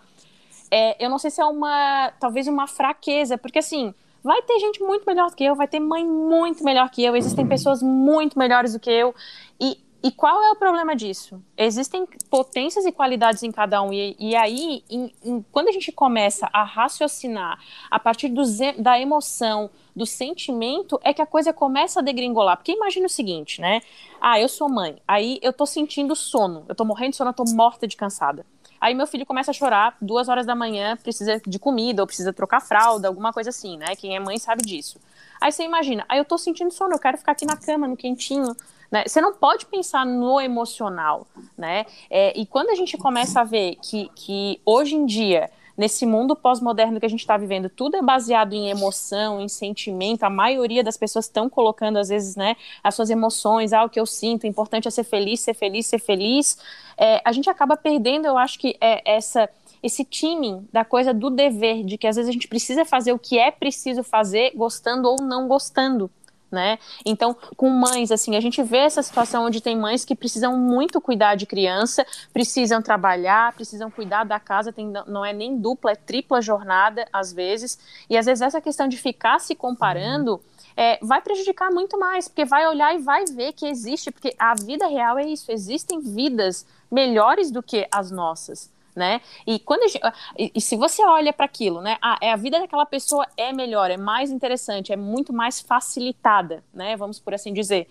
É, 0.70 1.04
eu 1.04 1.10
não 1.10 1.18
sei 1.18 1.30
se 1.30 1.40
é 1.40 1.44
uma, 1.44 2.12
talvez 2.18 2.46
uma 2.46 2.66
fraqueza, 2.66 3.36
porque 3.36 3.58
assim, 3.58 3.94
vai 4.22 4.40
ter 4.42 4.58
gente 4.58 4.82
muito 4.82 5.04
melhor 5.06 5.30
do 5.30 5.36
que 5.36 5.44
eu, 5.44 5.54
vai 5.54 5.68
ter 5.68 5.80
mãe 5.80 6.04
muito 6.04 6.64
melhor 6.64 6.90
que 6.90 7.04
eu, 7.04 7.14
existem 7.14 7.46
pessoas 7.46 7.82
muito 7.82 8.38
melhores 8.38 8.72
do 8.72 8.80
que 8.80 8.90
eu, 8.90 9.14
e, 9.60 9.78
e 10.04 10.12
qual 10.12 10.44
é 10.44 10.50
o 10.50 10.56
problema 10.56 10.94
disso? 10.94 11.42
Existem 11.56 12.06
potências 12.28 12.84
e 12.84 12.92
qualidades 12.92 13.42
em 13.42 13.50
cada 13.50 13.80
um, 13.80 13.90
e, 13.90 14.14
e 14.18 14.36
aí, 14.36 14.84
em, 14.90 15.10
em, 15.24 15.42
quando 15.50 15.68
a 15.68 15.72
gente 15.72 15.90
começa 15.90 16.46
a 16.52 16.62
raciocinar 16.62 17.58
a 17.90 17.98
partir 17.98 18.28
do, 18.28 18.42
da 18.76 19.00
emoção, 19.00 19.70
do 19.96 20.04
sentimento, 20.04 21.00
é 21.02 21.14
que 21.14 21.22
a 21.22 21.26
coisa 21.26 21.54
começa 21.54 22.00
a 22.00 22.02
degringolar. 22.02 22.58
Porque 22.58 22.72
imagina 22.72 23.06
o 23.06 23.08
seguinte, 23.08 23.62
né? 23.62 23.80
Ah, 24.20 24.38
eu 24.38 24.46
sou 24.46 24.68
mãe, 24.68 25.00
aí 25.08 25.38
eu 25.40 25.54
tô 25.54 25.64
sentindo 25.64 26.14
sono, 26.14 26.66
eu 26.68 26.74
tô 26.74 26.84
morrendo 26.84 27.12
de 27.12 27.16
sono, 27.16 27.30
eu 27.30 27.34
tô 27.34 27.44
morta 27.54 27.88
de 27.88 27.96
cansada. 27.96 28.44
Aí 28.78 28.94
meu 28.94 29.06
filho 29.06 29.24
começa 29.24 29.52
a 29.52 29.54
chorar, 29.54 29.96
duas 30.02 30.28
horas 30.28 30.44
da 30.44 30.54
manhã, 30.54 30.98
precisa 30.98 31.40
de 31.46 31.58
comida, 31.58 32.02
ou 32.02 32.06
precisa 32.06 32.30
trocar 32.30 32.60
fralda, 32.60 33.08
alguma 33.08 33.32
coisa 33.32 33.48
assim, 33.48 33.78
né? 33.78 33.96
Quem 33.96 34.14
é 34.14 34.20
mãe 34.20 34.38
sabe 34.38 34.62
disso. 34.62 35.00
Aí 35.40 35.50
você 35.50 35.62
imagina, 35.62 36.04
aí 36.10 36.18
eu 36.18 36.26
tô 36.26 36.36
sentindo 36.36 36.70
sono, 36.70 36.94
eu 36.94 36.98
quero 36.98 37.16
ficar 37.16 37.32
aqui 37.32 37.46
na 37.46 37.56
cama, 37.56 37.88
no 37.88 37.96
quentinho, 37.96 38.54
né? 38.90 39.05
Você 39.07 39.20
não 39.20 39.35
pode 39.35 39.66
pensar 39.66 40.05
no 40.05 40.40
emocional, 40.40 41.27
né? 41.57 41.87
É, 42.11 42.38
e 42.38 42.47
quando 42.47 42.70
a 42.70 42.75
gente 42.75 42.97
começa 42.97 43.40
a 43.40 43.44
ver 43.44 43.77
que, 43.83 44.11
que 44.14 44.61
hoje 44.64 44.94
em 44.94 45.07
dia 45.07 45.51
nesse 45.77 46.07
mundo 46.07 46.37
pós-moderno 46.37 47.01
que 47.01 47.07
a 47.07 47.09
gente 47.09 47.20
está 47.20 47.37
vivendo, 47.37 47.68
tudo 47.68 47.97
é 47.97 48.03
baseado 48.03 48.53
em 48.53 48.70
emoção, 48.70 49.40
em 49.40 49.49
sentimento. 49.49 50.23
A 50.23 50.31
maioria 50.31 50.85
das 50.85 50.97
pessoas 50.97 51.25
estão 51.25 51.49
colocando, 51.51 51.99
às 51.99 52.09
vezes, 52.09 52.37
né, 52.37 52.57
as 52.83 52.94
suas 52.94 53.11
emoções, 53.11 53.73
ah, 53.73 53.85
o 53.85 53.90
que 53.90 53.99
eu 53.99 54.07
sinto, 54.07 54.44
o 54.44 54.47
importante 54.47 54.87
é 54.87 54.90
ser 54.90 55.05
feliz, 55.05 55.40
ser 55.40 55.55
feliz, 55.55 55.87
ser 55.87 55.99
feliz. 55.99 56.59
É, 56.97 57.20
a 57.25 57.33
gente 57.33 57.51
acaba 57.51 57.77
perdendo, 57.77 58.27
eu 58.27 58.38
acho 58.38 58.59
que 58.59 58.77
é 58.81 59.03
essa 59.05 59.49
esse 59.83 60.03
timing 60.03 60.66
da 60.73 60.83
coisa 60.83 61.12
do 61.12 61.29
dever, 61.29 61.85
de 61.85 61.99
que 61.99 62.07
às 62.07 62.16
vezes 62.16 62.31
a 62.31 62.33
gente 62.33 62.49
precisa 62.49 62.87
fazer 62.87 63.12
o 63.12 63.18
que 63.18 63.38
é 63.38 63.51
preciso 63.51 64.03
fazer, 64.03 64.53
gostando 64.57 65.07
ou 65.11 65.16
não 65.20 65.47
gostando 65.47 66.11
né? 66.54 66.78
Então, 67.04 67.36
com 67.56 67.68
mães, 67.68 68.10
assim, 68.10 68.36
a 68.36 68.40
gente 68.40 68.62
vê 68.62 68.78
essa 68.78 69.02
situação 69.02 69.44
onde 69.44 69.60
tem 69.60 69.76
mães 69.76 70.04
que 70.04 70.14
precisam 70.14 70.56
muito 70.56 71.00
cuidar 71.00 71.34
de 71.34 71.44
criança, 71.44 72.06
precisam 72.32 72.80
trabalhar, 72.80 73.52
precisam 73.52 73.90
cuidar 73.90 74.24
da 74.24 74.40
casa, 74.40 74.72
tem, 74.72 74.90
não 75.06 75.24
é 75.24 75.32
nem 75.32 75.58
dupla, 75.58 75.92
é 75.92 75.96
tripla 75.96 76.40
jornada, 76.40 77.06
às 77.12 77.32
vezes, 77.32 77.78
e 78.08 78.16
às 78.16 78.24
vezes 78.24 78.40
essa 78.40 78.60
questão 78.60 78.88
de 78.88 78.96
ficar 78.96 79.38
se 79.38 79.54
comparando. 79.54 80.40
É, 80.76 80.98
vai 81.00 81.20
prejudicar 81.20 81.70
muito 81.70 81.96
mais, 81.96 82.26
porque 82.26 82.44
vai 82.44 82.66
olhar 82.66 82.94
e 82.96 82.98
vai 82.98 83.24
ver 83.26 83.52
que 83.52 83.64
existe, 83.64 84.10
porque 84.10 84.34
a 84.36 84.54
vida 84.54 84.88
real 84.88 85.18
é 85.18 85.24
isso, 85.24 85.52
existem 85.52 86.00
vidas 86.00 86.66
melhores 86.90 87.52
do 87.52 87.62
que 87.62 87.86
as 87.92 88.10
nossas 88.10 88.73
né? 88.94 89.20
E 89.46 89.59
quando 89.59 89.88
gente, 89.88 90.00
e, 90.38 90.52
e, 90.54 90.61
se 90.61 90.76
você 90.76 91.04
olha 91.04 91.33
para 91.33 91.46
aquilo, 91.46 91.80
né? 91.80 91.96
Ah, 92.00 92.16
é 92.20 92.33
a 92.33 92.37
vida 92.37 92.59
daquela 92.59 92.87
pessoa 92.87 93.26
é 93.37 93.52
melhor, 93.52 93.90
é 93.90 93.96
mais 93.96 94.30
interessante, 94.30 94.92
é 94.92 94.96
muito 94.96 95.33
mais 95.33 95.61
facilitada, 95.61 96.62
né? 96.72 96.96
Vamos 96.96 97.18
por 97.18 97.35
assim 97.35 97.52
dizer. 97.52 97.88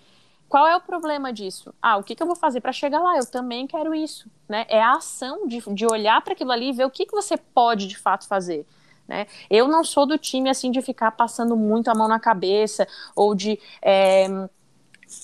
Qual 0.48 0.68
é 0.68 0.76
o 0.76 0.82
problema 0.82 1.34
disso? 1.34 1.74
Ah, 1.82 1.98
o 1.98 2.04
que, 2.04 2.13
que 2.13 2.22
eu 2.22 2.28
vou 2.28 2.36
fazer 2.36 2.62
para 2.62 2.72
chegar 2.72 3.02
lá? 3.02 3.18
Eu 3.18 3.26
também 3.26 3.66
quero 3.66 3.96
isso, 3.96 4.30
né? 4.48 4.66
É 4.70 4.82
a 4.82 4.94
ação 4.98 5.48
de, 5.48 5.60
de 5.74 5.86
olhar 5.86 6.22
para 6.22 6.34
aquilo 6.34 6.52
ali 6.52 6.70
e 6.70 6.74
ver 6.74 6.86
o 6.86 6.92
que, 6.92 7.08
que 7.08 7.12
você 7.12 7.36
pode 7.38 7.88
de 7.88 7.98
fato 7.98 8.28
fazer. 8.28 8.66
Né? 9.08 9.26
Eu 9.50 9.68
não 9.68 9.84
sou 9.84 10.06
do 10.06 10.18
time 10.18 10.50
assim 10.50 10.72
de 10.72 10.82
ficar 10.82 11.12
passando 11.12 11.58
muito 11.58 11.89
a 11.89 11.96
mão 11.96 12.08
na 12.08 12.20
cabeça 12.20 12.88
ou 13.16 13.36
de 13.36 13.60
é, 13.82 14.28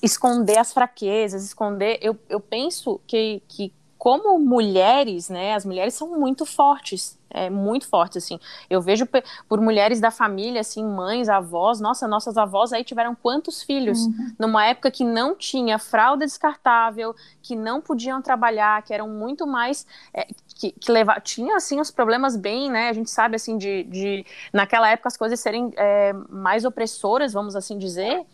esconder 0.01 0.57
as 0.57 0.73
fraquezas, 0.73 1.45
esconder. 1.45 1.99
Eu, 2.01 2.17
eu 2.27 2.39
penso 2.39 2.99
que, 3.07 3.41
que 3.47 3.73
como 3.99 4.39
mulheres, 4.39 5.27
né, 5.29 5.53
as 5.53 5.65
mulheres 5.65 5.93
são 5.93 6.17
muito 6.17 6.45
fortes, 6.45 7.19
é 7.29 7.49
muito 7.49 7.85
forte, 7.85 8.17
assim. 8.17 8.39
Eu 8.69 8.81
vejo 8.81 9.05
por 9.47 9.59
mulheres 9.59 9.99
da 9.99 10.09
família, 10.09 10.61
assim, 10.61 10.85
mães, 10.85 11.27
avós, 11.27 11.81
nossa, 11.81 12.07
nossas 12.07 12.37
avós 12.37 12.71
aí 12.71 12.81
tiveram 12.81 13.13
quantos 13.13 13.61
filhos? 13.61 13.99
Uhum. 13.99 14.33
Numa 14.39 14.65
época 14.65 14.89
que 14.89 15.03
não 15.03 15.35
tinha 15.35 15.77
fralda 15.77 16.25
descartável, 16.25 17.13
que 17.41 17.57
não 17.57 17.81
podiam 17.81 18.21
trabalhar, 18.21 18.81
que 18.83 18.93
eram 18.93 19.09
muito 19.09 19.45
mais, 19.45 19.85
é, 20.13 20.25
que, 20.55 20.71
que 20.71 20.89
leva, 20.89 21.19
tinha, 21.19 21.57
assim, 21.57 21.81
os 21.81 21.91
problemas 21.91 22.37
bem, 22.37 22.71
né, 22.71 22.87
a 22.87 22.93
gente 22.93 23.09
sabe, 23.09 23.35
assim, 23.35 23.57
de, 23.57 23.83
de 23.83 24.25
naquela 24.53 24.89
época 24.89 25.09
as 25.09 25.17
coisas 25.17 25.41
serem 25.41 25.73
é, 25.75 26.13
mais 26.29 26.63
opressoras, 26.63 27.33
vamos 27.33 27.53
assim 27.53 27.77
dizer, 27.77 28.25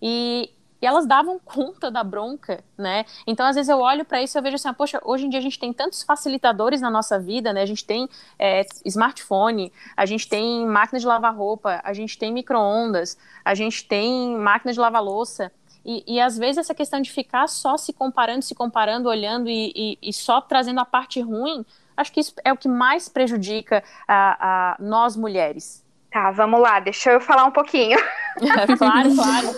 e 0.00 0.50
e 0.80 0.86
elas 0.86 1.06
davam 1.06 1.38
conta 1.38 1.90
da 1.90 2.02
bronca, 2.02 2.64
né? 2.76 3.04
Então, 3.26 3.46
às 3.46 3.56
vezes 3.56 3.68
eu 3.68 3.78
olho 3.78 4.04
para 4.04 4.22
isso 4.22 4.36
e 4.36 4.38
eu 4.38 4.42
vejo 4.42 4.56
assim, 4.56 4.68
ah, 4.68 4.74
poxa, 4.74 5.00
hoje 5.04 5.26
em 5.26 5.28
dia 5.28 5.38
a 5.38 5.42
gente 5.42 5.58
tem 5.58 5.72
tantos 5.72 6.02
facilitadores 6.02 6.80
na 6.80 6.90
nossa 6.90 7.18
vida, 7.18 7.52
né? 7.52 7.62
A 7.62 7.66
gente 7.66 7.84
tem 7.84 8.08
é, 8.38 8.64
smartphone, 8.84 9.72
a 9.96 10.06
gente 10.06 10.28
tem 10.28 10.66
máquina 10.66 10.98
de 10.98 11.06
lavar 11.06 11.34
roupa, 11.34 11.80
a 11.84 11.92
gente 11.92 12.18
tem 12.18 12.32
micro-ondas, 12.32 13.18
a 13.44 13.54
gente 13.54 13.84
tem 13.84 14.36
máquina 14.36 14.72
de 14.72 14.80
lavar 14.80 15.02
louça. 15.02 15.52
E, 15.84 16.04
e, 16.06 16.20
às 16.20 16.36
vezes 16.36 16.58
essa 16.58 16.74
questão 16.74 17.00
de 17.00 17.10
ficar 17.10 17.48
só 17.48 17.76
se 17.76 17.92
comparando, 17.92 18.42
se 18.42 18.54
comparando, 18.54 19.08
olhando 19.08 19.48
e, 19.48 19.72
e, 19.74 19.98
e 20.02 20.12
só 20.12 20.40
trazendo 20.40 20.78
a 20.80 20.84
parte 20.84 21.20
ruim, 21.20 21.64
acho 21.96 22.12
que 22.12 22.20
isso 22.20 22.34
é 22.44 22.52
o 22.52 22.56
que 22.56 22.68
mais 22.68 23.08
prejudica 23.08 23.82
a, 24.06 24.72
a 24.72 24.76
nós 24.78 25.16
mulheres, 25.16 25.84
Tá, 26.10 26.32
vamos 26.32 26.60
lá, 26.60 26.80
deixa 26.80 27.12
eu 27.12 27.20
falar 27.20 27.44
um 27.44 27.52
pouquinho. 27.52 27.96
claro, 28.78 29.14
claro. 29.14 29.48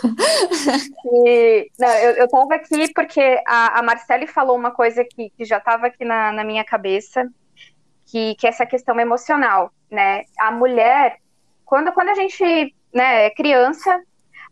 E, 1.27 1.71
não, 1.79 1.89
eu, 1.89 2.29
tava 2.29 2.55
aqui 2.57 2.93
porque 2.93 3.43
a, 3.47 3.79
a 3.79 3.83
Marcele 3.83 4.27
falou 4.27 4.55
uma 4.55 4.71
coisa 4.71 5.03
que, 5.03 5.31
que 5.31 5.47
já 5.47 5.57
estava 5.57 5.87
aqui 5.87 6.05
na, 6.05 6.31
na 6.31 6.45
minha 6.45 6.63
cabeça, 6.63 7.27
que, 8.05 8.35
que 8.35 8.47
é 8.47 8.51
essa 8.51 8.67
questão 8.67 9.01
emocional, 9.01 9.73
né? 9.91 10.25
A 10.39 10.51
mulher, 10.51 11.17
quando, 11.65 11.91
quando 11.93 12.11
a 12.11 12.15
gente 12.15 12.75
né, 12.93 13.27
é 13.27 13.31
criança, 13.31 14.03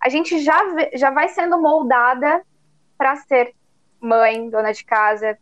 a 0.00 0.08
gente 0.08 0.38
já, 0.38 0.58
já 0.94 1.10
vai 1.10 1.28
sendo 1.28 1.60
moldada 1.60 2.40
para 2.96 3.16
ser 3.16 3.54
mãe, 4.00 4.48
dona 4.48 4.72
de 4.72 4.84
casa, 4.84 5.38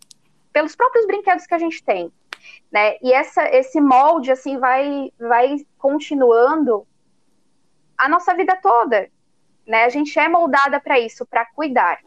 pelos 0.52 0.74
próprios 0.74 1.06
brinquedos 1.06 1.46
que 1.46 1.54
a 1.54 1.58
gente 1.58 1.84
tem 1.84 2.12
né? 2.70 2.96
E 3.02 3.12
essa, 3.12 3.48
esse 3.54 3.80
molde 3.80 4.30
assim 4.30 4.58
vai, 4.58 5.12
vai 5.18 5.56
continuando 5.78 6.86
a 7.96 8.08
nossa 8.08 8.34
vida 8.34 8.56
toda, 8.62 9.08
né? 9.66 9.84
A 9.84 9.88
gente 9.88 10.18
é 10.18 10.28
moldada 10.28 10.80
para 10.80 10.98
isso, 10.98 11.26
para 11.26 11.46
cuidar. 11.46 11.98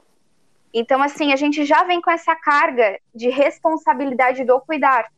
Então, 0.74 1.02
assim, 1.04 1.34
a 1.34 1.36
gente 1.36 1.66
já 1.66 1.84
vem 1.84 2.02
com 2.02 2.10
essa 2.10 2.36
carga 2.36 2.98
de 3.14 3.30
responsabilidade 3.30 4.46
do 4.46 4.60
cuidar, 4.62 5.12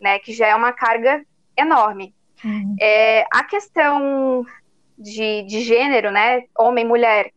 né? 0.00 0.18
Que 0.18 0.32
já 0.32 0.48
é 0.48 0.54
uma 0.54 0.72
carga 0.72 1.24
enorme. 1.56 2.14
Uhum. 2.44 2.76
É, 2.80 3.24
a 3.32 3.44
questão 3.44 4.44
de, 4.98 5.42
de 5.42 5.60
gênero, 5.60 6.10
né? 6.10 6.44
Homem, 6.58 6.84
mulher. 6.84 7.30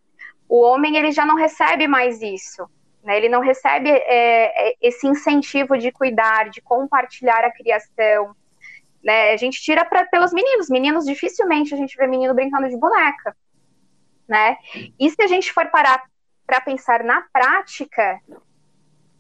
O 0.50 0.62
homem 0.62 0.98
ele 0.98 1.12
já 1.12 1.26
não 1.26 1.36
recebe 1.36 1.88
mais 1.88 2.22
isso. 2.22 2.68
Né? 3.08 3.16
Ele 3.16 3.30
não 3.30 3.40
recebe 3.40 3.90
é, 3.90 4.70
é, 4.70 4.76
esse 4.82 5.08
incentivo 5.08 5.78
de 5.78 5.94
cuidar, 5.94 6.50
de 6.50 6.62
compartilhar 6.62 7.42
a 7.46 7.52
criação. 7.52 8.36
Né? 9.02 9.32
A 9.32 9.38
gente 9.38 9.62
tira 9.62 9.86
pra, 9.86 10.06
pelos 10.08 10.34
meninos. 10.34 10.70
Meninos, 10.70 11.06
dificilmente 11.06 11.74
a 11.74 11.78
gente 11.78 11.96
vê 11.96 12.06
menino 12.06 12.34
brincando 12.34 12.68
de 12.68 12.76
boneca. 12.76 13.34
Né? 14.28 14.58
E 15.00 15.10
se 15.10 15.24
a 15.24 15.28
gente 15.28 15.54
for 15.54 15.68
parar 15.68 16.04
para 16.46 16.60
pensar 16.60 17.02
na 17.02 17.22
prática, 17.32 18.20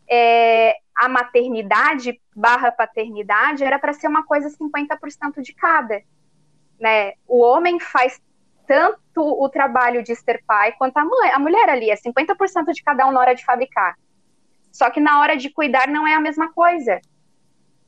é, 0.06 0.76
a 0.94 1.08
maternidade 1.08 2.20
barra 2.36 2.74
paternidade 2.74 3.64
era 3.64 3.80
para 3.80 3.94
ser 3.94 4.10
uma 4.10 4.26
coisa 4.26 4.50
50% 4.50 5.42
de 5.42 5.54
cada. 5.54 6.02
Né? 6.78 7.14
O 7.26 7.40
homem 7.40 7.80
faz 7.80 8.22
tanto 8.68 9.22
o 9.22 9.50
trabalho 9.50 10.04
de 10.04 10.16
ser 10.16 10.44
pai 10.46 10.74
quanto 10.74 10.98
a 10.98 11.06
mulher. 11.06 11.34
A 11.34 11.40
mulher 11.40 11.70
ali 11.70 11.90
é 11.90 11.96
50% 11.96 12.72
de 12.74 12.84
cada 12.84 13.08
um 13.08 13.12
na 13.12 13.22
hora 13.22 13.34
de 13.34 13.46
fabricar. 13.46 13.96
Só 14.72 14.90
que 14.90 15.00
na 15.00 15.20
hora 15.22 15.36
de 15.36 15.50
cuidar 15.50 15.88
não 15.88 16.08
é 16.08 16.14
a 16.14 16.20
mesma 16.20 16.52
coisa, 16.54 17.00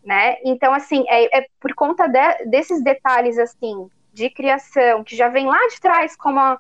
né? 0.04 0.38
Então, 0.44 0.74
assim, 0.74 1.06
é, 1.08 1.40
é 1.40 1.48
por 1.60 1.74
conta 1.76 2.08
de, 2.08 2.46
desses 2.46 2.82
detalhes, 2.84 3.38
assim, 3.38 3.88
de 4.12 4.30
criação, 4.30 5.04
que 5.04 5.16
já 5.16 5.28
vem 5.28 5.46
lá 5.46 5.60
de 5.68 5.80
trás, 5.80 6.16
como 6.16 6.40
a, 6.40 6.60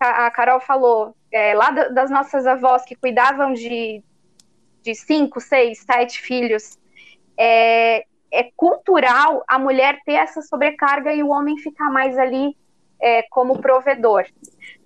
a 0.00 0.30
Carol 0.30 0.60
falou, 0.60 1.14
é, 1.30 1.54
lá 1.54 1.70
da, 1.70 1.88
das 1.88 2.10
nossas 2.10 2.46
avós 2.46 2.84
que 2.84 2.94
cuidavam 2.94 3.52
de, 3.52 4.02
de 4.82 4.94
cinco, 4.94 5.40
seis, 5.40 5.80
sete 5.80 6.20
filhos, 6.20 6.78
é, 7.36 8.04
é 8.30 8.50
cultural 8.56 9.44
a 9.46 9.58
mulher 9.58 10.00
ter 10.04 10.14
essa 10.14 10.40
sobrecarga 10.40 11.12
e 11.12 11.22
o 11.22 11.28
homem 11.28 11.58
ficar 11.58 11.90
mais 11.90 12.16
ali 12.18 12.56
é, 13.00 13.22
como 13.30 13.60
provedor. 13.60 14.26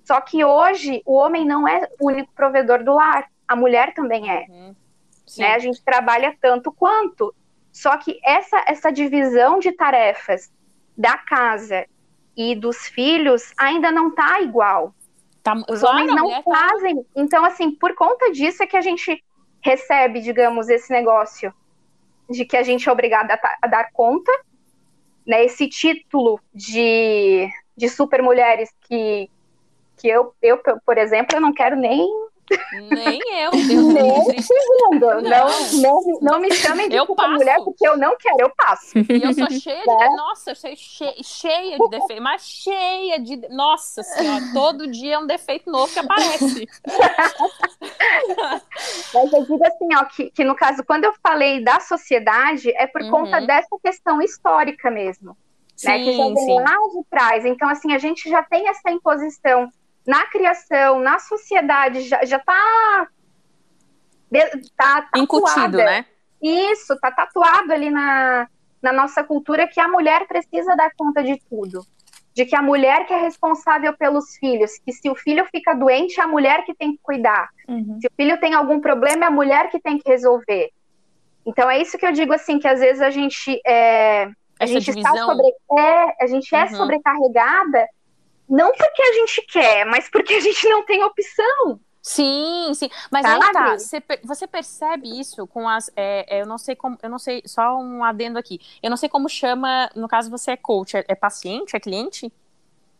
Só 0.04 0.20
que 0.20 0.44
hoje 0.44 1.02
o 1.06 1.14
homem 1.14 1.44
não 1.44 1.66
é 1.68 1.88
o 2.00 2.08
único 2.08 2.32
provedor 2.34 2.82
do 2.82 2.94
lar, 2.94 3.30
a 3.46 3.54
mulher 3.54 3.94
também 3.94 4.30
é. 4.30 4.46
Uhum. 4.48 4.74
Né? 5.38 5.54
A 5.54 5.58
gente 5.58 5.82
trabalha 5.84 6.36
tanto 6.40 6.72
quanto. 6.72 7.34
Só 7.72 7.96
que 7.96 8.18
essa, 8.24 8.64
essa 8.66 8.90
divisão 8.90 9.58
de 9.58 9.72
tarefas 9.72 10.52
da 10.96 11.16
casa 11.16 11.86
e 12.36 12.54
dos 12.54 12.86
filhos 12.88 13.52
ainda 13.56 13.90
não 13.90 14.08
está 14.08 14.40
igual. 14.40 14.94
Tá, 15.42 15.54
Os 15.68 15.80
claro, 15.80 15.96
homens 15.96 16.14
não 16.14 16.28
tá 16.28 16.42
fazem. 16.42 16.96
Tá... 16.96 17.02
Então, 17.16 17.44
assim, 17.44 17.70
por 17.70 17.94
conta 17.94 18.30
disso 18.32 18.62
é 18.62 18.66
que 18.66 18.76
a 18.76 18.80
gente 18.80 19.22
recebe, 19.62 20.20
digamos, 20.20 20.68
esse 20.68 20.90
negócio 20.90 21.52
de 22.28 22.44
que 22.44 22.56
a 22.56 22.62
gente 22.62 22.88
é 22.88 22.92
obrigada 22.92 23.34
a, 23.34 23.58
a 23.62 23.66
dar 23.66 23.90
conta, 23.92 24.32
né? 25.26 25.44
Esse 25.44 25.68
título 25.68 26.40
de 26.52 27.48
de 27.76 27.88
super 27.88 28.22
mulheres 28.22 28.70
que, 28.82 29.28
que 29.96 30.08
eu, 30.08 30.34
eu, 30.42 30.60
por 30.84 30.98
exemplo, 30.98 31.36
eu 31.36 31.40
não 31.40 31.52
quero 31.52 31.76
nem. 31.76 32.08
Nem 32.90 33.20
eu, 33.42 33.52
Deus 33.68 33.94
nem 33.94 34.02
um 34.02 34.42
segundo. 34.42 35.00
Não. 35.00 35.22
Não, 35.22 35.48
não, 35.80 36.02
não 36.20 36.40
me 36.40 36.52
chamem 36.52 36.88
de 36.88 36.96
eu 36.96 37.06
super 37.06 37.22
passo. 37.22 37.34
mulher 37.34 37.56
porque 37.62 37.86
eu 37.86 37.96
não 37.96 38.16
quero, 38.16 38.40
eu 38.40 38.50
passo. 38.56 38.98
E 38.98 39.22
eu 39.22 39.32
sou 39.32 39.48
cheia 39.50 39.82
de. 39.82 39.90
É. 39.90 40.10
Nossa, 40.16 40.50
eu 40.50 40.56
sou 40.56 40.74
cheia, 40.74 41.14
cheia 41.22 41.78
de 41.78 41.88
defeitos, 41.88 42.24
mas 42.24 42.42
cheia 42.42 43.20
de. 43.20 43.36
Nossa 43.50 44.02
senhora, 44.02 44.44
todo 44.52 44.88
dia 44.88 45.14
é 45.14 45.18
um 45.18 45.26
defeito 45.26 45.70
novo 45.70 45.92
que 45.92 46.00
aparece. 46.00 46.66
mas 49.14 49.32
eu 49.32 49.44
digo 49.44 49.64
assim, 49.64 49.94
ó, 49.94 50.04
que, 50.06 50.30
que 50.30 50.44
no 50.44 50.56
caso, 50.56 50.82
quando 50.84 51.04
eu 51.04 51.14
falei 51.22 51.62
da 51.62 51.78
sociedade, 51.78 52.70
é 52.70 52.86
por 52.86 53.02
uhum. 53.02 53.10
conta 53.10 53.40
dessa 53.40 53.78
questão 53.82 54.20
histórica 54.20 54.90
mesmo 54.90 55.36
sim, 55.80 55.88
né, 55.88 55.98
que 55.98 56.12
já 56.12 56.24
vem 56.24 56.36
sim. 56.36 56.60
lá 56.60 56.76
de 56.92 57.04
trás. 57.08 57.44
Então, 57.44 57.68
assim, 57.68 57.92
a 57.94 57.98
gente 57.98 58.28
já 58.28 58.42
tem 58.42 58.68
essa 58.68 58.90
imposição 58.90 59.70
na 60.06 60.26
criação, 60.26 61.00
na 61.00 61.18
sociedade, 61.18 62.02
já, 62.02 62.24
já 62.24 62.38
tá, 62.38 63.06
tá 64.76 65.08
Incutido, 65.16 65.78
né? 65.78 66.06
Isso, 66.42 66.98
tá 67.00 67.10
tatuado 67.10 67.72
ali 67.72 67.90
na, 67.90 68.48
na 68.82 68.92
nossa 68.92 69.22
cultura 69.22 69.68
que 69.68 69.80
a 69.80 69.88
mulher 69.88 70.26
precisa 70.26 70.74
dar 70.74 70.90
conta 70.96 71.22
de 71.22 71.38
tudo. 71.48 71.84
De 72.34 72.46
que 72.46 72.56
a 72.56 72.62
mulher 72.62 73.06
que 73.06 73.12
é 73.12 73.20
responsável 73.20 73.92
pelos 73.96 74.36
filhos, 74.36 74.78
que 74.78 74.92
se 74.92 75.10
o 75.10 75.14
filho 75.14 75.44
fica 75.46 75.74
doente, 75.74 76.20
é 76.20 76.22
a 76.22 76.28
mulher 76.28 76.64
que 76.64 76.74
tem 76.74 76.92
que 76.92 77.00
cuidar. 77.02 77.50
Uhum. 77.68 77.98
Se 78.00 78.06
o 78.06 78.10
filho 78.16 78.38
tem 78.40 78.54
algum 78.54 78.80
problema, 78.80 79.24
é 79.24 79.28
a 79.28 79.32
mulher 79.32 79.68
que 79.68 79.80
tem 79.80 79.98
que 79.98 80.08
resolver. 80.08 80.70
Então 81.44 81.68
é 81.68 81.80
isso 81.80 81.98
que 81.98 82.06
eu 82.06 82.12
digo 82.12 82.32
assim, 82.32 82.58
que 82.58 82.68
às 82.68 82.80
vezes 82.80 83.02
a 83.02 83.10
gente 83.10 83.60
é, 83.66 84.30
a 84.64 84.66
gente 84.66 84.84
divisão. 84.84 85.12
está 85.14 85.26
sobre, 85.26 85.46
é, 85.78 86.24
a 86.24 86.26
gente 86.26 86.54
é 86.54 86.64
uhum. 86.64 86.76
sobrecarregada 86.76 87.86
não 88.50 88.72
porque 88.72 89.00
a 89.00 89.12
gente 89.12 89.42
quer, 89.42 89.86
mas 89.86 90.10
porque 90.10 90.34
a 90.34 90.40
gente 90.40 90.68
não 90.68 90.84
tem 90.84 91.04
opção. 91.04 91.78
Sim, 92.02 92.72
sim. 92.74 92.90
Mas 93.10 93.22
Sabe? 93.22 93.44
aí 93.44 93.52
tá, 93.52 93.78
você, 93.78 94.02
você 94.24 94.46
percebe 94.46 95.20
isso 95.20 95.46
com 95.46 95.68
as. 95.68 95.90
É, 95.94 96.38
é, 96.38 96.42
eu 96.42 96.46
não 96.46 96.58
sei 96.58 96.74
como. 96.74 96.98
Eu 97.02 97.10
não 97.10 97.18
sei, 97.18 97.42
só 97.46 97.78
um 97.78 98.02
adendo 98.02 98.38
aqui. 98.38 98.58
Eu 98.82 98.90
não 98.90 98.96
sei 98.96 99.08
como 99.08 99.28
chama, 99.28 99.88
no 99.94 100.08
caso, 100.08 100.30
você 100.30 100.52
é 100.52 100.56
coach, 100.56 100.96
é, 100.96 101.04
é 101.06 101.14
paciente, 101.14 101.76
é 101.76 101.80
cliente? 101.80 102.32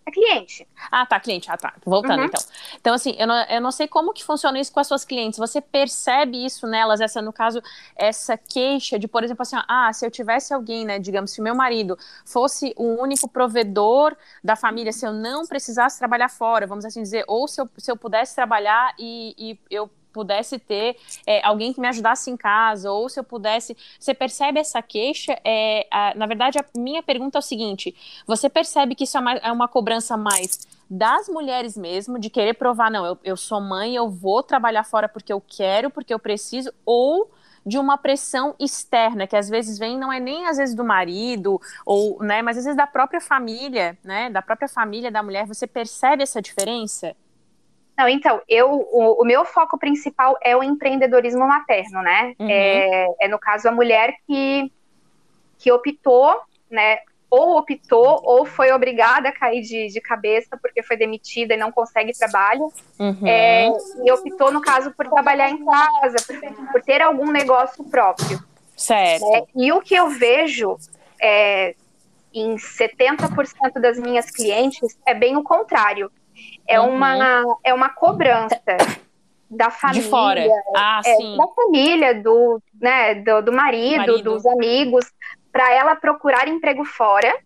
É 0.07 0.11
cliente. 0.11 0.67
Ah, 0.91 1.05
tá, 1.05 1.21
cliente. 1.21 1.51
Ah, 1.51 1.57
tá. 1.57 1.75
Voltando, 1.85 2.21
uhum. 2.21 2.25
então. 2.27 2.41
Então, 2.81 2.95
assim, 2.95 3.15
eu 3.19 3.27
não, 3.27 3.43
eu 3.45 3.61
não 3.61 3.71
sei 3.71 3.87
como 3.87 4.13
que 4.13 4.25
funciona 4.25 4.59
isso 4.59 4.73
com 4.73 4.81
as 4.81 4.87
suas 4.87 5.05
clientes. 5.05 5.39
Você 5.39 5.61
percebe 5.61 6.45
isso 6.45 6.67
nelas, 6.67 7.01
essa, 7.01 7.21
no 7.21 7.33
caso, 7.33 7.63
essa 7.95 8.37
queixa 8.37 8.99
de, 8.99 9.07
por 9.07 9.23
exemplo, 9.23 9.43
assim, 9.43 9.57
ah, 9.69 9.93
se 9.93 10.05
eu 10.05 10.11
tivesse 10.11 10.55
alguém, 10.55 10.85
né, 10.85 10.99
digamos, 10.99 11.33
se 11.33 11.43
meu 11.43 11.55
marido 11.55 11.99
fosse 12.25 12.73
o 12.77 13.01
único 13.01 13.29
provedor 13.29 14.17
da 14.43 14.57
família, 14.57 14.93
se 14.93 15.07
eu 15.07 15.13
não 15.13 15.47
precisasse 15.47 15.99
trabalhar 15.99 16.29
fora, 16.29 16.67
vamos 16.67 16.85
assim 16.85 17.03
dizer, 17.03 17.25
ou 17.29 17.47
se 17.47 17.61
eu, 17.61 17.69
se 17.77 17.91
eu 17.91 17.97
pudesse 17.97 18.35
trabalhar 18.35 18.95
e, 18.99 19.35
e 19.39 19.61
eu 19.71 19.91
pudesse 20.13 20.59
ter 20.59 20.97
é, 21.27 21.45
alguém 21.45 21.73
que 21.73 21.81
me 21.81 21.89
ajudasse 21.89 22.31
em 22.31 22.37
casa, 22.37 22.91
ou 22.91 23.09
se 23.09 23.19
eu 23.19 23.25
pudesse. 23.25 23.77
Você 23.99 24.13
percebe 24.15 24.61
essa 24.61 24.83
queixa? 24.83 25.39
É, 25.45 25.87
a, 25.91 26.15
na 26.15 26.27
verdade, 26.27 26.59
a 26.59 26.65
minha 26.79 27.03
pergunta 27.03 27.39
é 27.39 27.41
o 27.41 27.43
seguinte: 27.43 27.95
você 28.27 28.49
percebe 28.49 28.95
que 28.95 29.05
isso 29.05 29.17
é 29.17 29.21
uma, 29.21 29.33
é 29.33 29.53
uma 29.53 29.69
cobrança 29.69 30.17
mais 30.17 30.67
das 30.91 31.29
mulheres 31.29 31.77
mesmo, 31.77 32.19
de 32.19 32.29
querer 32.29 32.55
provar, 32.55 32.91
não, 32.91 33.07
eu, 33.07 33.19
eu 33.23 33.37
sou 33.37 33.61
mãe, 33.61 33.95
eu 33.95 34.11
vou 34.11 34.43
trabalhar 34.43 34.83
fora 34.83 35.09
porque 35.09 35.33
eu 35.33 35.41
quero, 35.41 35.89
porque 35.89 36.13
eu 36.13 36.19
preciso, 36.19 36.73
ou 36.85 37.31
de 37.65 37.79
uma 37.79 37.97
pressão 37.97 38.55
externa, 38.59 39.27
que 39.27 39.37
às 39.37 39.49
vezes 39.49 39.79
vem, 39.79 39.97
não 39.97 40.13
é 40.13 40.19
nem 40.19 40.47
às 40.47 40.57
vezes 40.57 40.75
do 40.75 40.85
marido, 40.85 41.61
ou, 41.87 42.23
né, 42.23 42.43
mas 42.43 42.59
às 42.59 42.65
vezes 42.65 42.77
da 42.77 42.87
própria 42.87 43.21
família, 43.21 43.97
né, 44.03 44.31
da 44.31 44.43
própria 44.43 44.69
família 44.69 45.11
da 45.11 45.23
mulher, 45.23 45.47
você 45.47 45.67
percebe 45.67 46.23
essa 46.23 46.41
diferença? 46.43 47.15
Não, 47.97 48.09
então, 48.09 48.41
eu, 48.49 48.71
o, 48.71 49.23
o, 49.23 49.25
meu 49.25 49.45
foco 49.45 49.79
principal 49.79 50.37
é 50.43 50.57
o 50.57 50.63
empreendedorismo 50.63 51.47
materno, 51.47 52.03
né? 52.03 52.35
Uhum. 52.39 52.49
É, 52.49 53.07
é, 53.21 53.29
no 53.29 53.39
caso, 53.39 53.69
a 53.69 53.73
mulher 53.73 54.15
que, 54.27 54.73
que 55.59 55.71
optou, 55.71 56.41
né, 56.71 57.01
ou 57.31 57.59
optou 57.59 58.21
ou 58.25 58.45
foi 58.45 58.73
obrigada 58.73 59.29
a 59.29 59.33
cair 59.33 59.63
de, 59.63 59.89
de 59.89 60.01
cabeça 60.01 60.59
porque 60.61 60.83
foi 60.83 60.97
demitida 60.97 61.55
e 61.55 61.57
não 61.57 61.71
consegue 61.71 62.13
trabalho. 62.13 62.73
Uhum. 62.99 63.27
É, 63.27 63.69
e 64.05 64.11
optou, 64.11 64.51
no 64.51 64.61
caso, 64.61 64.93
por 64.93 65.09
trabalhar 65.09 65.51
em 65.51 65.65
casa, 65.65 66.17
por, 66.27 66.73
por 66.73 66.83
ter 66.83 67.01
algum 67.01 67.31
negócio 67.31 67.85
próprio. 67.85 68.43
Certo. 68.77 69.25
É, 69.35 69.45
e 69.55 69.71
o 69.73 69.81
que 69.81 69.95
eu 69.95 70.09
vejo 70.09 70.77
é, 71.21 71.75
em 72.33 72.57
70% 72.57 73.81
das 73.81 73.99
minhas 73.99 74.31
clientes 74.31 74.97
é 75.07 75.15
bem 75.15 75.37
o 75.37 75.43
contrário. 75.43 76.11
É, 76.71 76.81
uhum. 76.81 76.95
uma, 76.95 77.43
é 77.65 77.75
uma 77.75 77.89
cobrança 77.89 78.61
da 79.51 79.71
família. 79.71 80.03
De 80.03 80.09
fora. 80.09 80.47
Ah, 80.77 81.01
é, 81.05 81.17
sim. 81.17 81.37
Da 81.37 81.47
família, 81.49 82.15
do, 82.23 82.63
né, 82.81 83.17
do, 83.17 83.43
do 83.43 83.53
marido, 83.53 83.97
marido. 83.99 84.23
dos 84.23 84.47
amigos, 84.47 85.05
para 85.51 85.73
ela 85.75 85.97
procurar 85.97 86.47
emprego 86.47 86.85
fora. 86.85 87.37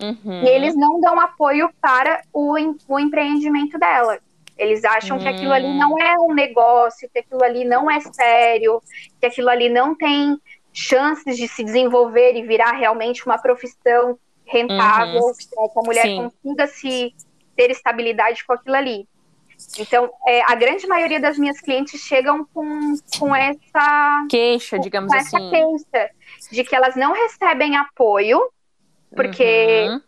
Uhum. 0.00 0.42
E 0.42 0.48
eles 0.48 0.74
não 0.74 1.00
dão 1.00 1.20
apoio 1.20 1.68
para 1.80 2.22
o, 2.32 2.54
o 2.88 2.98
empreendimento 2.98 3.78
dela. 3.78 4.18
Eles 4.56 4.84
acham 4.84 5.18
que 5.18 5.28
aquilo 5.28 5.52
ali 5.52 5.76
não 5.76 5.98
é 5.98 6.14
um 6.18 6.32
negócio, 6.32 7.08
que 7.12 7.18
aquilo 7.18 7.42
ali 7.42 7.64
não 7.64 7.90
é 7.90 8.00
sério, 8.00 8.80
que 9.20 9.26
aquilo 9.26 9.48
ali 9.48 9.68
não 9.68 9.94
tem 9.94 10.38
chances 10.72 11.36
de 11.36 11.48
se 11.48 11.62
desenvolver 11.64 12.36
e 12.36 12.42
virar 12.42 12.72
realmente 12.72 13.26
uma 13.26 13.38
profissão 13.38 14.18
rentável, 14.44 15.20
uhum. 15.20 15.32
que 15.32 15.78
a 15.78 15.82
mulher 15.82 16.02
Sim. 16.02 16.30
consiga 16.42 16.66
se 16.66 17.14
ter 17.56 17.70
estabilidade 17.70 18.44
com 18.44 18.52
aquilo 18.52 18.76
ali. 18.76 19.08
Então, 19.78 20.10
é, 20.26 20.42
a 20.50 20.54
grande 20.54 20.86
maioria 20.86 21.20
das 21.20 21.38
minhas 21.38 21.60
clientes 21.60 22.00
chegam 22.00 22.44
com, 22.52 22.94
com 23.18 23.34
essa 23.34 24.26
queixa, 24.28 24.78
digamos 24.78 25.12
com 25.12 25.18
assim. 25.18 25.36
Essa 25.36 25.50
queixa 25.50 26.10
de 26.50 26.64
que 26.64 26.74
elas 26.74 26.96
não 26.96 27.12
recebem 27.12 27.76
apoio, 27.76 28.40
porque, 29.14 29.86
uhum. 29.88 30.00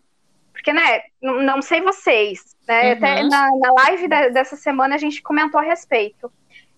porque 0.53 0.73
né, 0.73 1.03
não, 1.23 1.43
não 1.43 1.63
sei 1.63 1.81
vocês, 1.81 2.57
né? 2.67 2.87
Uhum. 2.87 2.93
Até 2.93 3.23
na, 3.23 3.51
na 3.57 3.73
live 3.85 4.09
da, 4.09 4.29
dessa 4.29 4.57
semana 4.57 4.95
a 4.95 4.99
gente 4.99 5.23
comentou 5.23 5.61
a 5.61 5.65
respeito. 5.65 6.33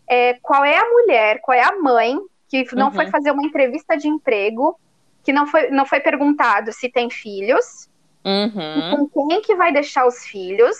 É, 0.08 0.34
qual 0.34 0.64
é 0.64 0.76
a 0.76 0.88
mulher, 0.88 1.40
qual 1.40 1.56
é 1.56 1.62
a 1.62 1.76
mãe 1.76 2.18
que 2.48 2.64
não 2.74 2.86
uhum. 2.86 2.92
foi 2.92 3.06
fazer 3.08 3.30
uma 3.32 3.44
entrevista 3.44 3.96
de 3.96 4.06
emprego, 4.06 4.78
que 5.24 5.32
não 5.32 5.46
foi, 5.46 5.70
não 5.70 5.84
foi 5.84 5.98
perguntado 5.98 6.72
se 6.72 6.88
tem 6.88 7.10
filhos, 7.10 7.90
Uhum. 8.26 9.06
com 9.06 9.28
quem 9.28 9.40
que 9.40 9.54
vai 9.54 9.72
deixar 9.72 10.04
os 10.04 10.26
filhos. 10.26 10.76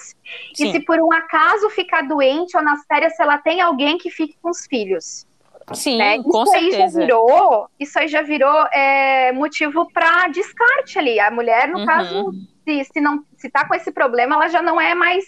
Sim. 0.52 0.68
E 0.68 0.72
se 0.72 0.80
por 0.80 0.98
um 0.98 1.12
acaso 1.12 1.70
ficar 1.70 2.02
doente 2.02 2.56
ou 2.56 2.62
nas 2.62 2.84
férias, 2.86 3.14
se 3.14 3.22
ela 3.22 3.38
tem 3.38 3.60
alguém 3.60 3.96
que 3.96 4.10
fique 4.10 4.36
com 4.42 4.50
os 4.50 4.66
filhos. 4.66 5.24
Sim, 5.72 5.98
né? 5.98 6.22
com 6.22 6.42
isso 6.42 6.52
certeza. 6.52 6.76
Aí 6.76 6.90
já 6.90 7.00
virou, 7.00 7.68
isso 7.78 7.98
aí 7.98 8.08
já 8.08 8.22
virou 8.22 8.66
é, 8.72 9.32
motivo 9.32 9.88
para 9.92 10.28
descarte 10.28 10.98
ali. 10.98 11.20
A 11.20 11.30
mulher, 11.30 11.68
no 11.68 11.80
uhum. 11.80 11.86
caso, 11.86 12.32
se, 12.64 12.84
se 12.84 13.00
não 13.00 13.24
se 13.36 13.48
tá 13.48 13.66
com 13.66 13.74
esse 13.74 13.92
problema, 13.92 14.34
ela 14.34 14.48
já 14.48 14.60
não 14.60 14.80
é 14.80 14.94
mais 14.94 15.24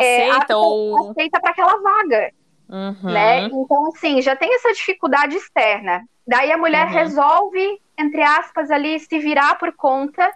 é, 0.00 0.30
aceita 0.30 0.52
é, 0.52 0.56
ou 0.56 1.10
aceita 1.10 1.40
para 1.40 1.50
aquela 1.50 1.80
vaga. 1.80 2.32
Uhum. 2.68 3.12
Né? 3.12 3.44
Então, 3.46 3.88
assim, 3.88 4.22
já 4.22 4.36
tem 4.36 4.54
essa 4.54 4.72
dificuldade 4.72 5.36
externa. 5.36 6.04
Daí 6.26 6.52
a 6.52 6.58
mulher 6.58 6.86
uhum. 6.86 6.92
resolve, 6.92 7.80
entre 7.98 8.22
aspas, 8.22 8.70
ali, 8.70 8.98
se 9.00 9.18
virar 9.18 9.58
por 9.58 9.72
conta 9.72 10.32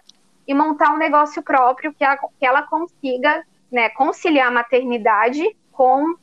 e 0.47 0.53
montar 0.53 0.93
um 0.93 0.97
negócio 0.97 1.43
próprio 1.43 1.93
que 1.93 2.03
ela, 2.03 2.17
que 2.17 2.45
ela 2.45 2.61
consiga 2.63 3.43
né, 3.71 3.89
conciliar 3.89 4.47
a 4.47 4.51
maternidade 4.51 5.43
com 5.71 6.15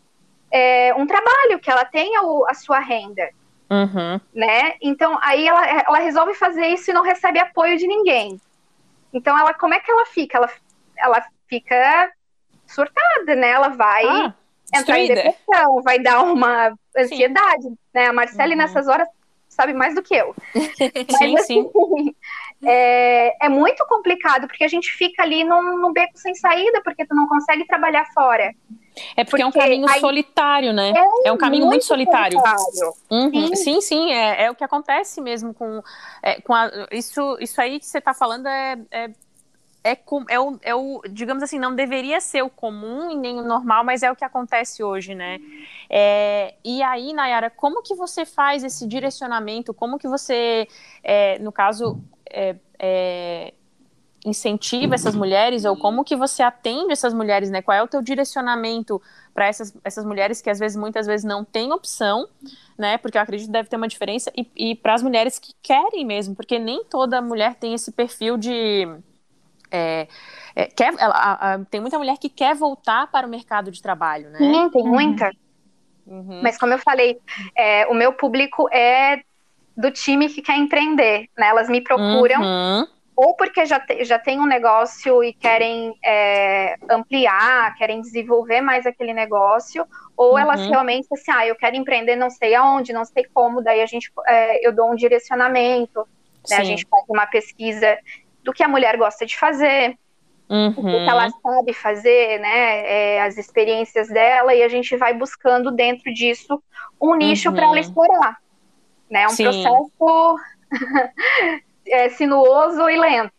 é, 0.51 0.95
um 0.95 1.07
trabalho, 1.07 1.61
que 1.61 1.71
ela 1.71 1.85
tenha 1.85 2.23
o, 2.23 2.47
a 2.49 2.55
sua 2.55 2.79
renda. 2.79 3.29
Uhum. 3.71 4.21
Né? 4.35 4.75
Então, 4.81 5.19
aí 5.21 5.47
ela, 5.47 5.67
ela 5.67 5.99
resolve 5.99 6.35
fazer 6.35 6.67
isso 6.69 6.91
e 6.91 6.95
não 6.95 7.03
recebe 7.03 7.39
apoio 7.39 7.77
de 7.77 7.87
ninguém. 7.87 8.41
Então, 9.13 9.39
ela, 9.39 9.53
como 9.53 9.75
é 9.75 9.81
que 9.81 9.91
ela 9.91 10.07
fica? 10.07 10.39
Ela, 10.39 10.51
ela 10.97 11.27
fica 11.49 12.13
surtada, 12.67 13.35
né? 13.35 13.51
Ela 13.51 13.69
vai 13.69 14.07
ah, 14.07 14.35
entrar 14.75 14.99
em 14.99 15.09
depressão, 15.09 15.83
vai 15.83 15.99
dar 15.99 16.23
uma 16.23 16.75
ansiedade, 16.97 17.63
sim. 17.63 17.79
né? 17.93 18.07
A 18.07 18.13
Marcele, 18.13 18.53
uhum. 18.53 18.59
nessas 18.59 18.89
horas, 18.89 19.09
sabe 19.49 19.73
mais 19.73 19.95
do 19.95 20.03
que 20.03 20.15
eu. 20.15 20.35
Mas, 20.55 21.19
sim, 21.19 21.39
assim, 21.39 21.71
sim. 21.71 22.15
É, 22.67 23.47
é, 23.47 23.49
muito 23.49 23.85
complicado, 23.87 24.47
porque 24.47 24.65
a 24.65 24.69
gente 24.69 24.91
fica 24.93 25.23
ali 25.23 25.45
num, 25.45 25.79
num, 25.79 25.93
beco 25.93 26.17
sem 26.17 26.35
saída, 26.35 26.81
porque 26.83 27.07
tu 27.07 27.15
não 27.15 27.27
consegue 27.27 27.67
trabalhar 27.67 28.05
fora. 28.13 28.55
É 29.17 29.25
porque, 29.25 29.31
porque 29.31 29.43
é 29.43 29.47
um 29.47 29.53
caminho 29.53 29.89
aí, 29.89 30.01
solitário, 30.01 30.73
né? 30.73 30.93
É, 30.97 31.29
é 31.29 31.33
um 31.33 31.37
caminho 31.37 31.67
muito, 31.67 31.73
muito 31.73 31.87
solitário. 31.87 32.39
Uhum. 33.11 33.49
Sim. 33.49 33.57
sim, 33.57 33.81
sim, 33.81 34.13
é, 34.13 34.45
é, 34.45 34.51
o 34.51 34.55
que 34.55 34.63
acontece 34.63 35.21
mesmo 35.21 35.53
com, 35.53 35.83
é, 36.23 36.41
com 36.41 36.55
a, 36.55 36.71
isso, 36.93 37.37
isso 37.41 37.61
aí 37.61 37.81
que 37.81 37.87
você 37.87 37.99
está 37.99 38.15
falando 38.15 38.47
é, 38.47 38.79
é 38.91 39.11
é, 39.85 39.99
é, 40.31 40.41
o, 40.41 40.59
é 40.63 40.75
o, 40.75 41.03
digamos 41.11 41.43
assim, 41.43 41.59
não 41.59 41.75
deveria 41.75 42.19
ser 42.19 42.43
o 42.43 42.49
comum 42.49 43.11
e 43.11 43.17
nem 43.17 43.39
o 43.39 43.45
normal, 43.45 43.85
mas 43.85 44.03
é 44.03 44.11
o 44.11 44.17
que 44.17 44.25
acontece 44.25 44.83
hoje, 44.83 45.15
né? 45.15 45.39
É, 45.91 46.55
e 46.65 46.83
aí, 46.83 47.13
Nayara, 47.13 47.51
como 47.51 47.83
que 47.83 47.95
você 47.95 48.25
faz 48.25 48.65
esse 48.65 48.89
direcionamento? 48.89 49.75
Como 49.75 49.99
que 49.99 50.09
você, 50.09 50.67
é, 51.03 51.39
no 51.39 51.53
caso, 51.53 52.01
é, 52.31 52.57
é, 52.79 53.55
incentiva 54.25 54.95
essas 54.95 55.15
mulheres 55.15 55.65
ou 55.65 55.77
como 55.77 56.05
que 56.05 56.17
você 56.17 56.43
atende 56.43 56.93
essas 56.93 57.13
mulheres, 57.13 57.51
né? 57.51 57.61
Qual 57.61 57.77
é 57.77 57.83
o 57.83 57.89
teu 57.89 58.01
direcionamento 58.01 59.01
para 59.35 59.47
essas, 59.47 59.77
essas 59.85 60.05
mulheres 60.05 60.41
que 60.41 60.49
às 60.49 60.59
vezes, 60.59 60.77
muitas 60.77 61.07
vezes 61.07 61.25
não 61.25 61.45
têm 61.45 61.73
opção, 61.73 62.29
né? 62.79 62.97
Porque 62.99 63.19
eu 63.19 63.23
acredito 63.23 63.49
que 63.49 63.53
deve 63.53 63.69
ter 63.69 63.77
uma 63.77 63.89
diferença 63.89 64.33
e, 64.37 64.51
e 64.57 64.75
para 64.75 64.95
as 64.95 65.03
mulheres 65.03 65.39
que 65.39 65.53
querem 65.63 66.05
mesmo, 66.05 66.35
porque 66.35 66.59
nem 66.59 66.85
toda 66.85 67.21
mulher 67.21 67.55
tem 67.57 67.75
esse 67.75 67.93
perfil 67.93 68.37
de 68.37 68.89
é, 69.71 70.07
é, 70.55 70.67
quer, 70.67 70.95
ela, 70.99 71.15
a, 71.15 71.55
a, 71.55 71.65
tem 71.65 71.81
muita 71.81 71.99
mulher 71.99 72.17
que 72.17 72.29
quer 72.29 72.55
voltar 72.55 73.11
para 73.11 73.27
o 73.27 73.31
mercado 73.31 73.71
de 73.71 73.83
trabalho, 73.83 74.31
né? 74.31 74.39
Sim, 74.39 74.71
tem 74.71 74.85
muita. 74.85 75.31
Uhum. 76.07 76.41
Mas 76.43 76.57
como 76.57 76.73
eu 76.73 76.79
falei, 76.79 77.19
é, 77.57 77.87
o 77.89 77.95
meu 77.95 78.13
público 78.13 78.69
é 78.73 79.23
do 79.77 79.91
time 79.91 80.29
que 80.29 80.41
quer 80.41 80.57
empreender, 80.57 81.29
né? 81.37 81.49
Elas 81.49 81.69
me 81.69 81.81
procuram 81.81 82.41
uhum. 82.43 82.87
ou 83.17 83.35
porque 83.37 83.67
já, 83.67 83.81
te, 83.81 84.05
já 84.05 84.19
tem 84.19 84.41
um 84.41 84.47
negócio 84.47 85.23
e 85.23 85.33
querem 85.33 85.95
é, 86.05 86.77
ampliar, 86.89 87.75
querem 87.77 88.01
desenvolver 88.01 88.61
mais 88.61 88.87
aquele 88.87 89.13
negócio, 89.13 89.87
ou 90.17 90.33
uhum. 90.33 90.39
elas 90.39 90.61
realmente 90.67 91.09
assim, 91.13 91.33
ah, 91.33 91.47
eu 91.47 91.57
quero 91.57 91.77
empreender, 91.77 92.17
não 92.17 92.31
sei 92.31 92.55
aonde, 92.55 92.93
não 92.93 93.05
sei 93.05 93.25
como, 93.35 93.63
daí 93.63 93.83
a 93.83 93.87
gente, 93.87 94.13
é, 94.27 94.67
eu 94.67 94.73
dou 94.73 94.91
um 94.91 94.95
direcionamento, 94.95 96.07
né? 96.49 96.57
A 96.57 96.65
gente 96.65 96.87
faz 96.89 97.05
uma 97.09 97.27
pesquisa 97.27 97.99
do 98.43 98.53
que 98.53 98.63
a 98.63 98.69
mulher 98.69 98.97
gosta 98.97 99.27
de 99.27 99.37
fazer, 99.37 99.97
uhum. 100.49 100.69
o 100.69 100.75
que 100.75 101.09
ela 101.09 101.29
sabe 101.31 101.73
fazer, 101.73 102.39
né? 102.39 102.87
É, 102.87 103.23
as 103.23 103.37
experiências 103.37 104.09
dela, 104.09 104.55
e 104.55 104.63
a 104.63 104.69
gente 104.69 104.97
vai 104.97 105.15
buscando 105.15 105.73
dentro 105.73 106.13
disso 106.13 106.63
um 107.01 107.17
nicho 107.17 107.49
uhum. 107.49 107.55
para 107.57 107.65
ela 107.65 107.81
explorar. 107.81 108.44
Né? 109.15 109.23
É 109.23 109.27
um 109.27 109.31
Sim. 109.31 109.45
processo 109.45 110.37
é, 111.87 112.09
sinuoso 112.09 112.91
e 112.91 112.99
lento. 112.99 113.33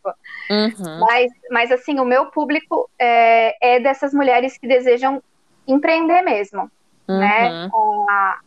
Uhum. 0.50 1.00
Mas, 1.02 1.32
mas, 1.52 1.72
assim, 1.72 2.00
o 2.00 2.06
meu 2.06 2.28
público 2.28 2.90
é, 2.98 3.76
é 3.76 3.80
dessas 3.82 4.14
mulheres 4.14 4.58
que 4.58 4.66
desejam 4.66 5.22
empreender 5.68 6.22
mesmo. 6.22 6.72
Né? 7.06 7.68
Uhum. 7.74 8.10
A, 8.10 8.40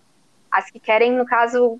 as 0.50 0.70
que 0.70 0.80
querem, 0.80 1.12
no 1.12 1.26
caso, 1.26 1.78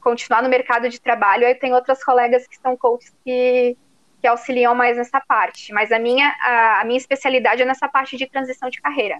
continuar 0.00 0.42
no 0.42 0.48
mercado 0.48 0.88
de 0.88 1.00
trabalho. 1.00 1.46
Aí 1.46 1.54
tem 1.54 1.72
outras 1.72 2.02
colegas 2.02 2.44
que 2.48 2.58
são 2.58 2.76
coaches 2.76 3.14
que 3.24 3.76
que 4.20 4.26
auxiliam 4.26 4.74
mais 4.74 4.96
nessa 4.96 5.20
parte. 5.20 5.72
Mas 5.72 5.92
a 5.92 5.98
minha, 6.00 6.34
a, 6.40 6.80
a 6.80 6.84
minha 6.84 6.98
especialidade 6.98 7.62
é 7.62 7.64
nessa 7.64 7.86
parte 7.88 8.16
de 8.16 8.26
transição 8.26 8.68
de 8.68 8.80
carreira. 8.80 9.16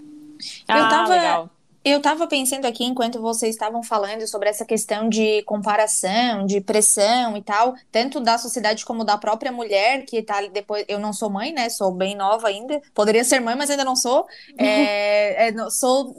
Ah, 0.67 0.77
eu 0.77 0.89
tava, 0.89 1.07
legal. 1.07 1.49
Eu 1.83 1.99
estava 1.99 2.27
pensando 2.27 2.65
aqui, 2.65 2.83
enquanto 2.83 3.21
vocês 3.21 3.55
estavam 3.55 3.81
falando 3.81 4.27
sobre 4.27 4.49
essa 4.49 4.65
questão 4.65 5.07
de 5.07 5.41
comparação, 5.43 6.45
de 6.45 6.59
pressão 6.59 7.37
e 7.37 7.41
tal, 7.41 7.73
tanto 7.91 8.19
da 8.19 8.37
sociedade 8.37 8.85
como 8.85 9.05
da 9.05 9.17
própria 9.17 9.51
mulher, 9.51 10.03
que 10.05 10.21
tá 10.21 10.41
depois. 10.47 10.83
Eu 10.89 10.99
não 10.99 11.13
sou 11.13 11.29
mãe, 11.29 11.53
né? 11.53 11.69
Sou 11.69 11.91
bem 11.93 12.15
nova 12.15 12.49
ainda. 12.49 12.81
Poderia 12.93 13.23
ser 13.23 13.39
mãe, 13.39 13.55
mas 13.55 13.69
ainda 13.69 13.85
não 13.85 13.95
sou. 13.95 14.27
É, 14.61 15.49
é, 15.49 15.69
sou 15.69 16.13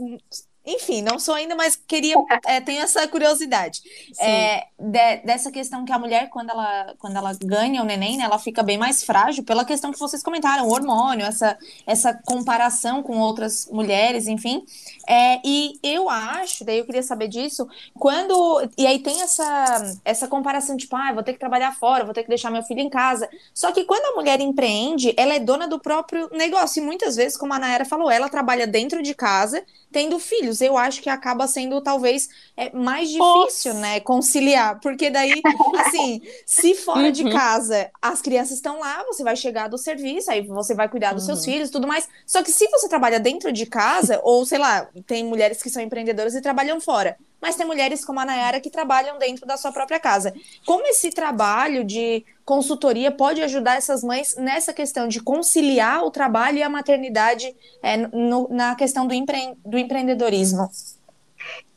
enfim, 0.66 1.00
não 1.00 1.18
sou 1.18 1.34
ainda, 1.34 1.54
mas 1.54 1.74
queria, 1.74 2.16
é, 2.44 2.60
tenho 2.60 2.82
essa 2.82 3.06
curiosidade. 3.08 3.80
É, 4.20 4.66
de, 4.78 5.16
dessa 5.24 5.50
questão 5.50 5.84
que 5.84 5.92
a 5.92 5.98
mulher, 5.98 6.28
quando 6.28 6.50
ela, 6.50 6.94
quando 6.98 7.16
ela 7.16 7.32
ganha 7.42 7.82
o 7.82 7.84
neném, 7.84 8.16
né, 8.16 8.24
ela 8.24 8.38
fica 8.38 8.62
bem 8.62 8.76
mais 8.76 9.02
frágil, 9.02 9.42
pela 9.44 9.64
questão 9.64 9.90
que 9.90 9.98
vocês 9.98 10.22
comentaram, 10.22 10.66
o 10.66 10.72
hormônio, 10.72 11.24
essa, 11.24 11.56
essa 11.86 12.14
comparação 12.24 13.02
com 13.02 13.18
outras 13.18 13.68
mulheres, 13.70 14.28
enfim. 14.28 14.64
É, 15.08 15.40
e 15.44 15.78
eu 15.82 16.08
acho, 16.08 16.64
daí 16.64 16.78
eu 16.78 16.84
queria 16.84 17.02
saber 17.02 17.28
disso, 17.28 17.66
quando. 17.94 18.68
E 18.76 18.86
aí 18.86 18.98
tem 18.98 19.22
essa, 19.22 19.98
essa 20.04 20.28
comparação, 20.28 20.76
tipo, 20.76 20.94
ah, 20.94 21.12
vou 21.12 21.22
ter 21.22 21.32
que 21.32 21.38
trabalhar 21.38 21.74
fora, 21.74 22.04
vou 22.04 22.14
ter 22.14 22.22
que 22.22 22.28
deixar 22.28 22.50
meu 22.50 22.62
filho 22.62 22.80
em 22.80 22.90
casa. 22.90 23.28
Só 23.54 23.72
que 23.72 23.84
quando 23.84 24.12
a 24.12 24.16
mulher 24.16 24.40
empreende, 24.40 25.14
ela 25.16 25.34
é 25.34 25.38
dona 25.38 25.66
do 25.66 25.80
próprio 25.80 26.28
negócio. 26.32 26.82
E 26.82 26.84
muitas 26.84 27.16
vezes, 27.16 27.36
como 27.36 27.54
a 27.54 27.58
Naera 27.58 27.84
falou, 27.84 28.10
ela 28.10 28.28
trabalha 28.28 28.66
dentro 28.66 29.02
de 29.02 29.14
casa 29.14 29.64
tendo 29.92 30.18
filhos. 30.58 30.70
Eu 30.70 30.78
acho 30.78 31.02
que 31.02 31.08
acaba 31.08 31.46
sendo 31.46 31.80
talvez 31.80 32.28
é, 32.56 32.70
mais 32.70 33.08
difícil, 33.08 33.74
Nossa. 33.74 33.74
né, 33.74 34.00
conciliar, 34.00 34.80
porque 34.80 35.10
daí, 35.10 35.40
assim, 35.86 36.20
se 36.46 36.74
fora 36.74 37.06
uhum. 37.06 37.12
de 37.12 37.30
casa 37.30 37.90
as 38.00 38.20
crianças 38.20 38.56
estão 38.56 38.80
lá, 38.80 39.04
você 39.04 39.22
vai 39.22 39.36
chegar 39.36 39.68
do 39.68 39.78
serviço, 39.78 40.30
aí 40.30 40.46
você 40.46 40.74
vai 40.74 40.88
cuidar 40.88 41.12
dos 41.12 41.22
uhum. 41.22 41.34
seus 41.34 41.44
filhos, 41.44 41.70
tudo 41.70 41.86
mais. 41.86 42.08
Só 42.26 42.42
que 42.42 42.50
se 42.50 42.68
você 42.68 42.88
trabalha 42.88 43.20
dentro 43.20 43.52
de 43.52 43.66
casa, 43.66 44.20
ou 44.22 44.44
sei 44.44 44.58
lá, 44.58 44.88
tem 45.06 45.24
mulheres 45.24 45.62
que 45.62 45.70
são 45.70 45.82
empreendedoras 45.82 46.34
e 46.34 46.40
trabalham 46.40 46.80
fora, 46.80 47.16
mas 47.40 47.56
tem 47.56 47.66
mulheres 47.66 48.04
como 48.04 48.20
a 48.20 48.24
Nayara 48.24 48.60
que 48.60 48.70
trabalham 48.70 49.18
dentro 49.18 49.46
da 49.46 49.56
sua 49.56 49.72
própria 49.72 49.98
casa. 49.98 50.34
Como 50.66 50.86
esse 50.86 51.10
trabalho 51.10 51.84
de 51.84 52.24
consultoria 52.44 53.10
pode 53.10 53.40
ajudar 53.42 53.76
essas 53.76 54.02
mães 54.02 54.34
nessa 54.36 54.72
questão 54.72 55.08
de 55.08 55.22
conciliar 55.22 56.04
o 56.04 56.10
trabalho 56.10 56.58
e 56.58 56.62
a 56.62 56.68
maternidade 56.68 57.54
é, 57.82 57.96
no, 57.96 58.48
na 58.50 58.74
questão 58.74 59.06
do, 59.06 59.14
empre, 59.14 59.54
do 59.64 59.78
empreendedorismo? 59.78 60.68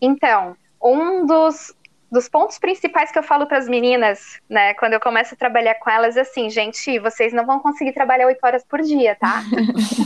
Então, 0.02 0.56
um 0.82 1.26
dos, 1.26 1.74
dos 2.14 2.30
pontos 2.30 2.60
principais 2.60 3.12
que 3.12 3.18
eu 3.18 3.24
falo 3.24 3.48
para 3.48 3.58
as 3.58 3.68
meninas, 3.68 4.40
né, 4.48 4.76
quando 4.76 4.94
eu 4.94 5.00
começo 5.00 5.34
a 5.34 5.38
trabalhar 5.38 5.74
com 5.76 5.90
elas, 5.90 6.16
é 6.16 6.22
assim, 6.22 6.48
gente, 6.48 7.00
vocês 7.00 7.34
não 7.34 7.44
vão 7.44 7.60
conseguir 7.60 7.92
trabalhar 7.92 8.28
oito 8.28 8.40
horas 8.44 8.64
por 8.64 8.82
dia, 8.84 9.18
tá? 9.20 9.42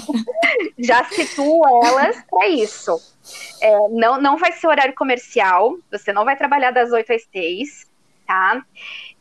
Já 0.80 1.04
situo 1.04 1.68
elas 1.86 2.24
para 2.30 2.48
isso. 2.48 2.98
É, 3.62 3.90
não, 3.90 4.22
não 4.22 4.38
vai 4.38 4.54
ser 4.54 4.68
horário 4.68 4.96
comercial, 4.96 5.78
você 5.92 6.14
não 6.14 6.24
vai 6.24 6.38
trabalhar 6.38 6.72
das 6.72 6.94
oito 6.94 7.12
às 7.12 7.24
seis, 7.30 7.86
tá? 8.26 8.64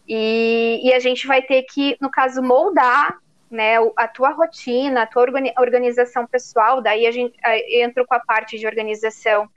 E, 0.07 0.81
e 0.85 0.95
a 0.95 1.01
gente 1.01 1.27
vai 1.27 1.43
ter 1.43 1.65
que, 1.65 1.97
no 2.01 2.09
caso, 2.09 2.41
moldar 2.41 3.19
né, 3.51 3.75
a 3.97 4.07
tua 4.07 4.31
rotina, 4.31 5.03
a 5.03 5.07
tua 5.07 5.27
organização 5.59 6.25
pessoal, 6.25 6.81
daí 6.81 7.05
a 7.05 7.11
gente 7.11 7.37
entra 7.69 8.07
com 8.07 8.15
a 8.15 8.21
parte 8.21 8.57
de 8.57 8.67
organização 8.67 9.49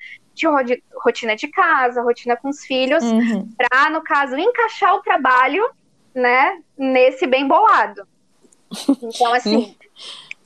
de 0.63 0.83
rotina 1.03 1.35
de 1.35 1.47
casa, 1.47 2.01
rotina 2.01 2.35
com 2.37 2.49
os 2.49 2.65
filhos, 2.65 3.03
uhum. 3.03 3.49
para, 3.57 3.89
no 3.89 4.01
caso, 4.01 4.37
encaixar 4.37 4.95
o 4.95 5.01
trabalho, 5.01 5.63
né, 6.13 6.59
nesse 6.77 7.27
bem 7.27 7.47
bolado. 7.47 8.07
Então, 9.01 9.33
assim, 9.33 9.75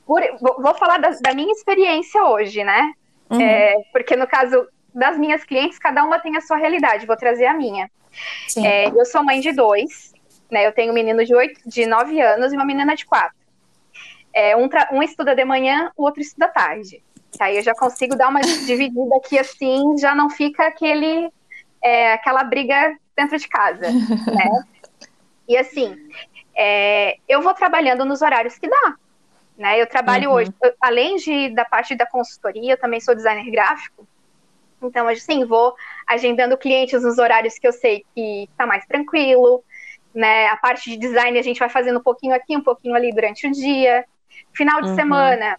por, 0.06 0.22
vou 0.40 0.74
falar 0.74 0.98
da, 0.98 1.10
da, 1.10 1.34
minha 1.34 1.52
experiência 1.52 2.22
hoje, 2.24 2.64
né? 2.64 2.92
Uhum. 3.30 3.40
É, 3.40 3.74
porque 3.92 4.16
no 4.16 4.26
caso 4.26 4.66
das 4.94 5.18
minhas 5.18 5.44
clientes, 5.44 5.78
cada 5.78 6.04
uma 6.04 6.18
tem 6.18 6.36
a 6.36 6.40
sua 6.40 6.56
realidade, 6.56 7.06
vou 7.06 7.16
trazer 7.16 7.46
a 7.46 7.54
minha. 7.54 7.90
É, 8.58 8.88
eu 8.88 9.04
sou 9.04 9.24
mãe 9.24 9.40
de 9.40 9.52
dois, 9.52 10.12
né? 10.50 10.66
Eu 10.66 10.72
tenho 10.72 10.92
um 10.92 10.94
menino 10.94 11.24
de, 11.24 11.34
oito, 11.34 11.60
de 11.66 11.86
nove 11.86 12.20
anos 12.20 12.52
e 12.52 12.56
uma 12.56 12.64
menina 12.64 12.94
de 12.94 13.04
quatro. 13.04 13.36
É, 14.32 14.56
um, 14.56 14.68
um 14.92 15.02
estuda 15.02 15.34
de 15.34 15.44
manhã, 15.44 15.90
o 15.96 16.04
outro 16.04 16.20
estuda 16.20 16.48
tarde. 16.48 17.02
Aí 17.40 17.56
eu 17.56 17.62
já 17.62 17.74
consigo 17.74 18.16
dar 18.16 18.28
uma 18.28 18.40
dividida 18.40 19.16
aqui 19.16 19.38
assim, 19.38 19.96
já 19.98 20.14
não 20.14 20.30
fica 20.30 20.66
aquele 20.66 21.30
é, 21.82 22.12
aquela 22.14 22.42
briga 22.44 22.96
dentro 23.16 23.38
de 23.38 23.48
casa, 23.48 23.90
né? 23.90 24.64
E 25.46 25.58
assim, 25.58 25.94
é, 26.56 27.18
eu 27.28 27.42
vou 27.42 27.52
trabalhando 27.52 28.04
nos 28.06 28.22
horários 28.22 28.56
que 28.56 28.66
dá. 28.66 28.94
Né? 29.58 29.80
Eu 29.80 29.86
trabalho 29.86 30.30
uhum. 30.30 30.36
hoje, 30.36 30.54
eu, 30.62 30.72
além 30.80 31.16
de, 31.16 31.50
da 31.50 31.64
parte 31.64 31.94
da 31.94 32.06
consultoria, 32.06 32.72
eu 32.72 32.80
também 32.80 33.00
sou 33.00 33.14
designer 33.14 33.50
gráfico. 33.50 34.06
Então, 34.82 35.06
assim, 35.08 35.44
vou 35.44 35.74
agendando 36.06 36.58
clientes 36.58 37.02
nos 37.02 37.18
horários 37.18 37.58
que 37.58 37.66
eu 37.66 37.72
sei 37.72 38.04
que 38.14 38.44
está 38.50 38.66
mais 38.66 38.84
tranquilo. 38.86 39.62
Né? 40.14 40.46
A 40.48 40.56
parte 40.56 40.90
de 40.90 40.96
design 40.96 41.38
a 41.38 41.42
gente 41.42 41.58
vai 41.58 41.68
fazendo 41.68 41.98
um 41.98 42.02
pouquinho 42.02 42.34
aqui, 42.34 42.56
um 42.56 42.62
pouquinho 42.62 42.94
ali 42.94 43.12
durante 43.12 43.46
o 43.46 43.52
dia. 43.52 44.04
Final 44.52 44.82
de 44.82 44.88
uhum. 44.88 44.94
semana, 44.94 45.58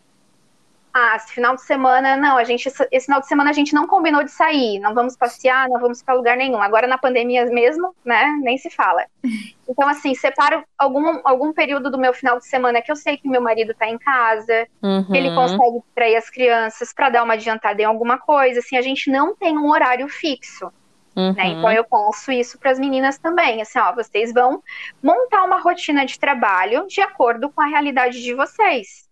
ah, 0.98 1.18
esse 1.18 1.34
final 1.34 1.56
de 1.56 1.62
semana, 1.62 2.16
não, 2.16 2.38
a 2.38 2.46
gente, 2.46 2.70
esse 2.70 3.06
final 3.06 3.20
de 3.20 3.28
semana 3.28 3.50
a 3.50 3.54
gente 3.54 3.74
não 3.74 3.86
combinou 3.86 4.24
de 4.24 4.32
sair, 4.32 4.80
não 4.80 4.94
vamos 4.94 5.18
passear, 5.18 5.68
não 5.68 5.78
vamos 5.78 6.02
para 6.02 6.14
lugar 6.14 6.38
nenhum. 6.38 6.62
Agora 6.62 6.88
na 6.88 6.98
pandemia 6.98 7.46
mesmo, 7.48 7.94
né, 8.06 8.40
nem 8.42 8.58
se 8.58 8.70
fala. 8.70 9.06
Então, 9.68 9.90
assim, 9.90 10.14
separo 10.14 10.64
algum, 10.78 11.22
algum 11.24 11.52
período 11.52 11.90
do 11.90 11.98
meu 11.98 12.14
final 12.14 12.38
de 12.38 12.46
semana 12.46 12.84
que 12.84 12.92
eu 12.92 12.96
sei 12.96 13.18
que 13.18 13.28
meu 13.28 13.42
marido 13.42 13.72
está 13.72 13.90
em 13.90 13.98
casa, 13.98 14.68
uhum. 14.80 15.04
que 15.06 15.18
ele 15.18 15.34
consegue 15.34 15.84
trair 15.96 16.16
as 16.18 16.30
crianças 16.30 16.94
para 16.94 17.10
dar 17.10 17.24
uma 17.24 17.34
adiantada 17.34 17.82
em 17.82 17.86
alguma 17.86 18.20
coisa, 18.20 18.60
assim, 18.60 18.78
a 18.78 18.82
gente 18.84 19.10
não 19.10 19.36
tem 19.36 19.58
um 19.58 19.68
horário 19.72 20.08
fixo. 20.08 20.72
Né? 21.16 21.24
Uhum. 21.24 21.34
Né? 21.34 21.48
Então 21.48 21.72
eu 21.72 21.84
posso 21.84 22.32
isso 22.32 22.60
para 22.60 22.70
as 22.70 22.80
meninas 22.80 23.18
também, 23.18 23.60
assim, 23.60 23.80
ó, 23.80 23.92
vocês 23.92 24.32
vão 24.32 24.62
montar 25.02 25.44
uma 25.44 25.60
rotina 25.60 26.06
de 26.06 26.20
trabalho 26.20 26.86
de 26.88 27.02
acordo 27.02 27.50
com 27.50 27.60
a 27.60 27.66
realidade 27.66 28.22
de 28.22 28.36
vocês. 28.36 29.05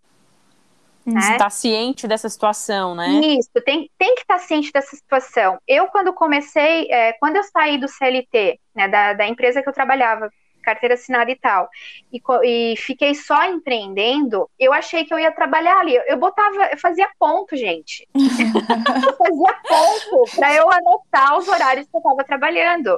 Né? 1.05 1.33
Está 1.33 1.49
ciente 1.49 2.07
dessa 2.07 2.29
situação, 2.29 2.95
né? 2.95 3.09
Isso, 3.09 3.49
tem, 3.65 3.89
tem 3.97 4.15
que 4.15 4.21
estar 4.21 4.39
tá 4.39 4.39
ciente 4.39 4.71
dessa 4.71 4.95
situação. 4.95 5.57
Eu, 5.67 5.87
quando 5.87 6.13
comecei, 6.13 6.89
é, 6.89 7.13
quando 7.13 7.35
eu 7.35 7.43
saí 7.43 7.77
do 7.77 7.87
CLT, 7.87 8.59
né, 8.73 8.87
da, 8.87 9.13
da 9.13 9.27
empresa 9.27 9.61
que 9.61 9.67
eu 9.67 9.73
trabalhava, 9.73 10.29
carteira 10.63 10.95
assinada 10.95 11.29
e 11.29 11.35
tal, 11.35 11.69
e, 12.11 12.21
e, 12.43 12.77
fiquei 12.77 13.13
só 13.13 13.43
empreendendo, 13.45 14.49
eu 14.57 14.71
achei 14.71 15.03
que 15.03 15.13
eu 15.13 15.19
ia 15.19 15.31
trabalhar 15.31 15.77
ali. 15.77 15.99
Eu 16.07 16.17
botava, 16.17 16.69
eu 16.71 16.77
fazia 16.77 17.09
ponto, 17.19 17.55
gente. 17.55 18.07
eu 18.15 19.17
fazia 19.17 19.53
ponto 19.67 20.35
para 20.35 20.55
eu 20.55 20.71
anotar 20.71 21.37
os 21.37 21.47
horários 21.47 21.87
que 21.87 21.95
eu 21.95 21.99
estava 21.99 22.23
trabalhando. 22.23 22.97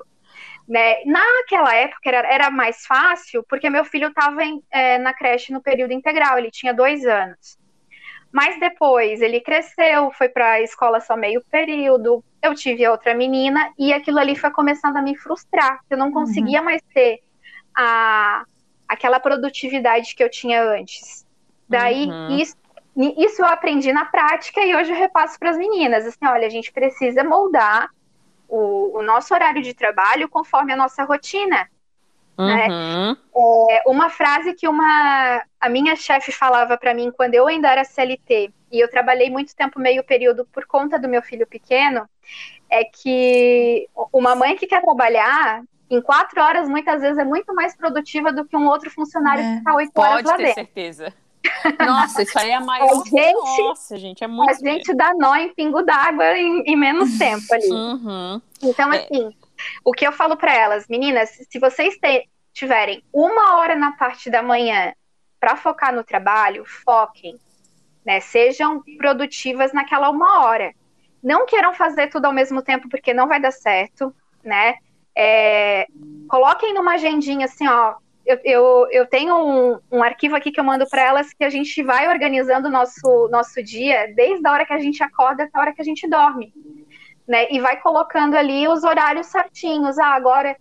Né? 0.67 1.03
Naquela 1.05 1.75
época 1.75 2.01
era, 2.05 2.33
era 2.33 2.49
mais 2.51 2.85
fácil, 2.85 3.43
porque 3.49 3.69
meu 3.69 3.83
filho 3.83 4.07
estava 4.07 4.41
é, 4.71 4.97
na 4.97 5.13
creche 5.13 5.51
no 5.51 5.61
período 5.61 5.91
integral, 5.91 6.37
ele 6.37 6.51
tinha 6.51 6.73
dois 6.73 7.05
anos. 7.05 7.57
Mas 8.35 8.59
depois 8.59 9.21
ele 9.21 9.39
cresceu, 9.39 10.11
foi 10.11 10.27
para 10.27 10.51
a 10.51 10.61
escola 10.61 10.99
só 10.99 11.15
meio 11.15 11.41
período. 11.49 12.21
Eu 12.41 12.53
tive 12.53 12.85
outra 12.85 13.13
menina 13.15 13.71
e 13.79 13.93
aquilo 13.93 14.19
ali 14.19 14.35
foi 14.35 14.51
começando 14.51 14.97
a 14.97 15.01
me 15.01 15.15
frustrar. 15.15 15.79
Eu 15.89 15.97
não 15.97 16.11
conseguia 16.11 16.59
uhum. 16.59 16.65
mais 16.65 16.81
ter 16.93 17.21
a, 17.73 18.43
aquela 18.89 19.21
produtividade 19.21 20.13
que 20.13 20.21
eu 20.21 20.29
tinha 20.29 20.61
antes. 20.61 21.25
Daí 21.69 22.07
uhum. 22.07 22.37
isso, 22.37 22.57
isso 23.17 23.41
eu 23.41 23.45
aprendi 23.45 23.93
na 23.93 24.03
prática 24.03 24.59
e 24.65 24.75
hoje 24.75 24.91
eu 24.91 24.97
repasso 24.97 25.39
para 25.39 25.51
as 25.51 25.57
meninas. 25.57 26.05
Assim, 26.05 26.27
olha, 26.27 26.45
a 26.45 26.51
gente 26.51 26.73
precisa 26.73 27.23
moldar 27.23 27.89
o, 28.49 28.99
o 28.99 29.01
nosso 29.01 29.33
horário 29.33 29.61
de 29.61 29.73
trabalho 29.73 30.27
conforme 30.27 30.73
a 30.73 30.75
nossa 30.75 31.05
rotina. 31.05 31.69
Né? 32.37 32.67
Uhum. 32.67 33.09
Né? 33.11 33.17
É, 33.71 33.83
uma 33.87 34.09
frase 34.09 34.53
que 34.53 34.67
uma 34.67 35.41
a 35.59 35.69
minha 35.69 35.95
chefe 35.95 36.31
falava 36.31 36.77
para 36.77 36.93
mim 36.93 37.11
quando 37.15 37.33
eu 37.33 37.47
ainda 37.47 37.69
era 37.69 37.83
CLT 37.83 38.51
e 38.71 38.79
eu 38.79 38.89
trabalhei 38.89 39.29
muito 39.29 39.55
tempo 39.55 39.79
meio 39.79 40.03
período 40.03 40.45
por 40.45 40.65
conta 40.65 40.99
do 40.99 41.07
meu 41.07 41.21
filho 41.21 41.47
pequeno 41.47 42.07
é 42.69 42.83
que 42.83 43.87
uma 44.11 44.35
mãe 44.35 44.55
que 44.55 44.67
quer 44.67 44.81
trabalhar 44.81 45.63
em 45.89 46.01
quatro 46.01 46.41
horas 46.41 46.67
muitas 46.67 47.01
vezes 47.01 47.17
é 47.17 47.23
muito 47.23 47.53
mais 47.53 47.75
produtiva 47.75 48.31
do 48.31 48.45
que 48.45 48.57
um 48.57 48.67
outro 48.67 48.89
funcionário 48.89 49.43
é. 49.43 49.51
que 49.51 49.57
está 49.59 49.75
oito 49.75 50.01
horas 50.01 50.23
lá 50.25 50.37
dentro. 50.37 50.37
Pode 50.37 50.43
ter 50.43 50.53
certeza. 50.53 51.13
Nossa, 51.79 52.23
isso 52.23 52.37
aí 52.39 52.49
é 52.49 52.55
a 52.55 52.61
maior. 52.61 52.89
A 52.89 52.95
gente, 52.95 53.61
Nossa, 53.61 53.97
gente, 53.97 54.23
é 54.23 54.27
muito. 54.27 54.49
A 54.49 54.53
gente 54.53 54.93
dá 54.93 55.13
nó 55.13 55.35
em 55.35 55.53
pingo 55.53 55.83
d'água 55.83 56.37
em, 56.37 56.63
em, 56.65 56.75
menos 56.75 57.17
tempo 57.17 57.45
ali. 57.53 57.71
Uhum. 57.71 58.41
Então, 58.63 58.91
é. 58.91 58.97
assim, 58.97 59.31
o 59.83 59.91
que 59.91 60.05
eu 60.05 60.11
falo 60.11 60.35
para 60.37 60.53
elas, 60.53 60.87
meninas, 60.87 61.29
se 61.49 61.59
vocês 61.59 61.97
tiverem 62.53 63.03
uma 63.13 63.57
hora 63.57 63.75
na 63.75 63.91
parte 63.93 64.29
da 64.29 64.41
manhã 64.41 64.93
para 65.39 65.57
focar 65.57 65.93
no 65.93 66.03
trabalho, 66.03 66.63
foquem, 66.65 67.37
né? 68.05 68.19
Sejam 68.19 68.81
produtivas 68.97 69.73
naquela 69.73 70.09
uma 70.09 70.45
hora. 70.45 70.73
Não 71.21 71.45
queiram 71.45 71.73
fazer 71.73 72.07
tudo 72.07 72.25
ao 72.25 72.33
mesmo 72.33 72.61
tempo 72.61 72.87
porque 72.89 73.13
não 73.13 73.27
vai 73.27 73.39
dar 73.39 73.51
certo, 73.51 74.15
né? 74.43 74.75
É, 75.15 75.87
coloquem 76.27 76.73
numa 76.73 76.93
agendinha 76.93 77.45
assim, 77.45 77.67
ó. 77.67 77.95
Eu, 78.25 78.39
eu, 78.43 78.87
eu 78.89 79.05
tenho 79.05 79.37
um, 79.37 79.79
um 79.91 80.01
arquivo 80.01 80.35
aqui 80.35 80.51
que 80.51 80.59
eu 80.59 80.63
mando 80.63 80.87
para 80.89 81.03
elas 81.03 81.31
que 81.31 81.43
a 81.43 81.49
gente 81.49 81.83
vai 81.83 82.07
organizando 82.07 82.69
o 82.69 82.71
nosso, 82.71 83.29
nosso 83.29 83.61
dia 83.61 84.11
desde 84.15 84.47
a 84.47 84.51
hora 84.51 84.65
que 84.65 84.73
a 84.73 84.79
gente 84.79 85.03
acorda 85.03 85.43
até 85.43 85.55
a 85.55 85.61
hora 85.61 85.73
que 85.73 85.81
a 85.81 85.85
gente 85.85 86.09
dorme 86.09 86.51
né? 87.27 87.47
E 87.51 87.59
vai 87.59 87.79
colocando 87.79 88.35
ali 88.35 88.67
os 88.67 88.83
horários 88.83 89.27
certinhos. 89.27 89.97
Ah, 89.97 90.15
agora 90.15 90.55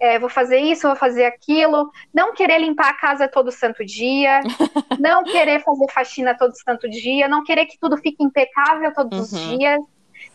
é, 0.00 0.18
vou 0.18 0.28
fazer 0.28 0.58
isso, 0.58 0.86
vou 0.86 0.96
fazer 0.96 1.24
aquilo. 1.24 1.90
Não 2.14 2.32
querer 2.32 2.58
limpar 2.58 2.90
a 2.90 2.96
casa 2.96 3.28
todo 3.28 3.50
santo 3.50 3.84
dia, 3.84 4.40
não 4.98 5.24
querer 5.24 5.62
fazer 5.62 5.90
faxina 5.92 6.36
todo 6.36 6.54
santo 6.54 6.88
dia, 6.88 7.28
não 7.28 7.44
querer 7.44 7.66
que 7.66 7.78
tudo 7.78 7.96
fique 7.96 8.22
impecável 8.22 8.92
todos 8.94 9.32
uhum. 9.32 9.38
os 9.38 9.58
dias, 9.58 9.80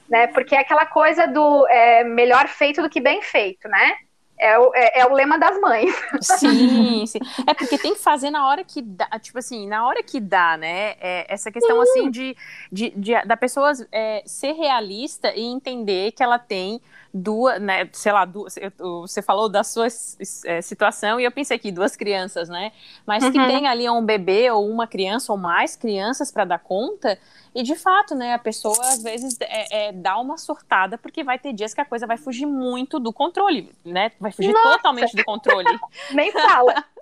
né? 0.10 0.28
Porque 0.28 0.56
é 0.56 0.60
aquela 0.60 0.86
coisa 0.86 1.28
do 1.28 1.68
é, 1.68 2.04
melhor 2.04 2.48
feito 2.48 2.82
do 2.82 2.90
que 2.90 3.00
bem 3.00 3.22
feito, 3.22 3.68
né? 3.68 3.96
É 4.38 4.58
o, 4.58 4.72
é, 4.74 5.00
é, 5.00 5.06
o 5.06 5.14
lema 5.14 5.38
das 5.38 5.60
mães. 5.60 5.94
Sim, 6.22 7.06
sim. 7.08 7.20
É 7.48 7.54
porque 7.54 7.78
tem 7.78 7.94
que 7.94 8.00
fazer 8.02 8.30
na 8.30 8.48
hora 8.48 8.64
que 8.64 8.82
dá, 8.82 9.08
tipo 9.20 9.38
assim, 9.38 9.68
na 9.68 9.88
hora 9.88 10.02
que 10.04 10.20
dá, 10.20 10.58
né? 10.58 10.96
É, 11.00 11.26
essa 11.30 11.52
questão, 11.52 11.84
sim. 11.86 11.92
assim, 11.92 12.12
de, 12.12 12.38
de, 12.72 12.90
de, 12.92 13.26
da 13.26 13.38
pessoa 13.38 13.72
é, 13.92 14.24
ser 14.26 14.54
realista 14.54 15.34
e 15.36 15.42
entender 15.42 16.12
que 16.12 16.24
ela 16.24 16.40
tem 16.40 16.82
duas, 17.14 17.62
né, 17.62 17.88
sei 17.94 18.12
lá, 18.12 18.26
duas, 18.26 18.56
você 18.80 19.22
falou 19.22 19.48
da 19.48 19.64
sua 19.64 19.86
é, 19.86 20.62
situação 20.62 21.20
e 21.20 21.24
eu 21.24 21.32
pensei 21.32 21.56
aqui, 21.56 21.72
duas 21.72 21.96
crianças, 21.96 22.50
né? 22.50 22.72
Mas 23.06 23.24
uhum. 23.24 23.32
que 23.32 23.38
tem 23.38 23.68
ali 23.68 23.88
um 23.88 24.04
bebê 24.04 24.50
ou 24.50 24.68
uma 24.68 24.88
criança 24.88 25.32
ou 25.32 25.38
mais 25.38 25.76
crianças 25.76 26.32
para 26.32 26.44
dar 26.44 26.60
conta, 26.60 27.20
e 27.56 27.64
de 27.64 27.76
fato, 27.76 28.16
né, 28.16 28.34
a 28.34 28.40
pessoa 28.40 28.78
às 28.80 29.02
vezes 29.04 29.38
é, 29.42 29.88
é, 29.88 29.92
dá 29.92 30.18
uma 30.18 30.38
surtada, 30.38 30.98
porque 30.98 31.24
vai 31.24 31.38
ter 31.38 31.54
dias 31.54 31.74
que 31.74 31.82
a 31.82 31.86
coisa 31.86 32.08
vai 32.08 32.18
fugir 32.18 32.46
muito 32.46 33.00
do 33.00 33.14
controle, 33.14 33.72
né? 33.86 34.12
Vai 34.20 34.32
fugir 34.32 34.52
Nossa. 34.52 34.78
totalmente 34.78 35.16
do 35.16 35.24
controle. 35.24 35.80
Nem 36.14 36.32
fala. 36.32 36.84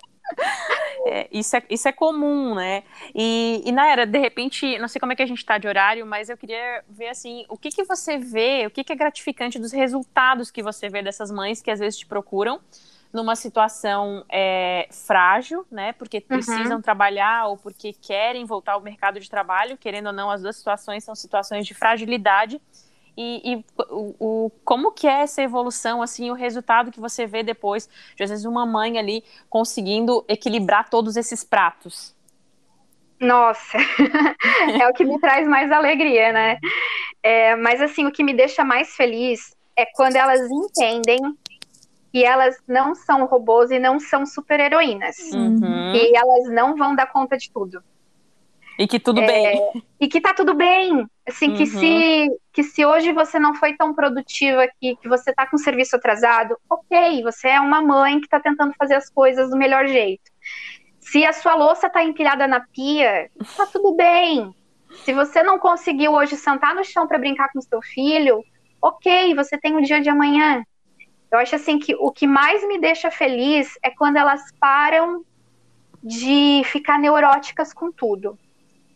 É, 1.04 1.28
isso, 1.30 1.54
é, 1.56 1.62
isso 1.68 1.88
é 1.88 1.92
comum, 1.92 2.54
né? 2.54 2.84
E, 3.14 3.60
e 3.66 3.72
Naira, 3.72 4.06
de 4.06 4.18
repente, 4.18 4.78
não 4.78 4.88
sei 4.88 4.98
como 4.98 5.12
é 5.12 5.16
que 5.16 5.22
a 5.22 5.26
gente 5.26 5.38
está 5.38 5.58
de 5.58 5.66
horário, 5.66 6.06
mas 6.06 6.30
eu 6.30 6.38
queria 6.38 6.82
ver 6.88 7.08
assim, 7.08 7.44
o 7.48 7.58
que, 7.58 7.70
que 7.70 7.84
você 7.84 8.16
vê, 8.16 8.64
o 8.66 8.70
que, 8.70 8.82
que 8.82 8.92
é 8.92 8.96
gratificante 8.96 9.58
dos 9.58 9.72
resultados 9.72 10.50
que 10.50 10.62
você 10.62 10.88
vê 10.88 11.02
dessas 11.02 11.30
mães 11.30 11.60
que 11.60 11.70
às 11.70 11.80
vezes 11.80 11.98
te 11.98 12.06
procuram 12.06 12.60
numa 13.12 13.36
situação 13.36 14.24
é, 14.30 14.88
frágil, 14.90 15.66
né? 15.70 15.92
Porque 15.92 16.18
uhum. 16.18 16.24
precisam 16.26 16.76
uhum. 16.76 16.82
trabalhar 16.82 17.46
ou 17.46 17.56
porque 17.56 17.92
querem 17.92 18.44
voltar 18.44 18.72
ao 18.72 18.80
mercado 18.80 19.20
de 19.20 19.28
trabalho, 19.28 19.76
querendo 19.76 20.06
ou 20.06 20.12
não, 20.12 20.30
as 20.30 20.42
duas 20.42 20.56
situações 20.56 21.04
são 21.04 21.14
situações 21.14 21.66
de 21.66 21.74
fragilidade. 21.74 22.60
E, 23.14 23.52
e 23.52 23.64
o, 23.90 24.14
o, 24.18 24.52
como 24.64 24.90
que 24.92 25.06
é 25.06 25.20
essa 25.20 25.42
evolução, 25.42 26.00
assim, 26.00 26.30
o 26.30 26.34
resultado 26.34 26.90
que 26.90 26.98
você 26.98 27.26
vê 27.26 27.42
depois 27.42 27.88
de, 28.16 28.24
às 28.24 28.30
vezes, 28.30 28.46
uma 28.46 28.64
mãe 28.64 28.98
ali 28.98 29.22
conseguindo 29.50 30.24
equilibrar 30.26 30.88
todos 30.88 31.16
esses 31.16 31.44
pratos? 31.44 32.14
Nossa, 33.20 33.76
é 34.80 34.88
o 34.88 34.94
que 34.94 35.04
me 35.04 35.20
traz 35.20 35.46
mais 35.46 35.70
alegria, 35.70 36.32
né? 36.32 36.58
É, 37.22 37.54
mas, 37.56 37.82
assim, 37.82 38.06
o 38.06 38.10
que 38.10 38.24
me 38.24 38.32
deixa 38.32 38.64
mais 38.64 38.96
feliz 38.96 39.54
é 39.76 39.86
quando 39.94 40.16
elas 40.16 40.40
entendem 40.50 41.20
que 42.12 42.22
elas 42.22 42.62
não 42.68 42.94
são 42.94 43.24
robôs 43.24 43.70
e 43.70 43.78
não 43.78 43.98
são 43.98 44.26
super-heroínas. 44.26 45.16
Uhum. 45.32 45.94
E 45.94 46.14
elas 46.14 46.50
não 46.50 46.76
vão 46.76 46.94
dar 46.94 47.06
conta 47.06 47.38
de 47.38 47.50
tudo. 47.50 47.82
E 48.78 48.86
que 48.86 49.00
tudo 49.00 49.20
é, 49.20 49.26
bem. 49.26 49.82
E 49.98 50.08
que 50.08 50.20
tá 50.20 50.34
tudo 50.34 50.54
bem. 50.54 51.06
Assim, 51.26 51.48
uhum. 51.48 51.56
que, 51.56 51.66
se, 51.66 52.28
que 52.52 52.62
se 52.62 52.84
hoje 52.84 53.12
você 53.12 53.38
não 53.38 53.54
foi 53.54 53.74
tão 53.74 53.94
produtiva 53.94 54.68
que, 54.78 54.94
que 54.96 55.08
você 55.08 55.32
tá 55.32 55.46
com 55.46 55.56
o 55.56 55.58
serviço 55.58 55.96
atrasado, 55.96 56.56
ok, 56.68 57.22
você 57.22 57.48
é 57.48 57.60
uma 57.60 57.80
mãe 57.80 58.20
que 58.20 58.28
tá 58.28 58.38
tentando 58.38 58.74
fazer 58.74 58.94
as 58.94 59.08
coisas 59.08 59.48
do 59.48 59.56
melhor 59.56 59.86
jeito. 59.86 60.30
Se 61.00 61.24
a 61.24 61.32
sua 61.32 61.54
louça 61.54 61.88
tá 61.88 62.04
empilhada 62.04 62.46
na 62.46 62.60
pia, 62.60 63.30
tá 63.56 63.66
tudo 63.66 63.94
bem. 63.94 64.54
Se 65.04 65.14
você 65.14 65.42
não 65.42 65.58
conseguiu 65.58 66.12
hoje 66.12 66.36
sentar 66.36 66.74
no 66.74 66.84
chão 66.84 67.06
para 67.06 67.18
brincar 67.18 67.50
com 67.52 67.60
seu 67.60 67.80
filho, 67.80 68.44
ok, 68.82 69.34
você 69.34 69.56
tem 69.56 69.74
o 69.76 69.82
dia 69.82 70.00
de 70.00 70.10
amanhã. 70.10 70.62
Eu 71.32 71.38
acho 71.38 71.56
assim 71.56 71.78
que 71.78 71.94
o 71.94 72.10
que 72.10 72.26
mais 72.26 72.66
me 72.66 72.78
deixa 72.78 73.10
feliz 73.10 73.78
é 73.82 73.90
quando 73.90 74.16
elas 74.16 74.42
param 74.60 75.24
de 76.02 76.62
ficar 76.64 76.98
neuróticas 76.98 77.72
com 77.72 77.90
tudo 77.90 78.38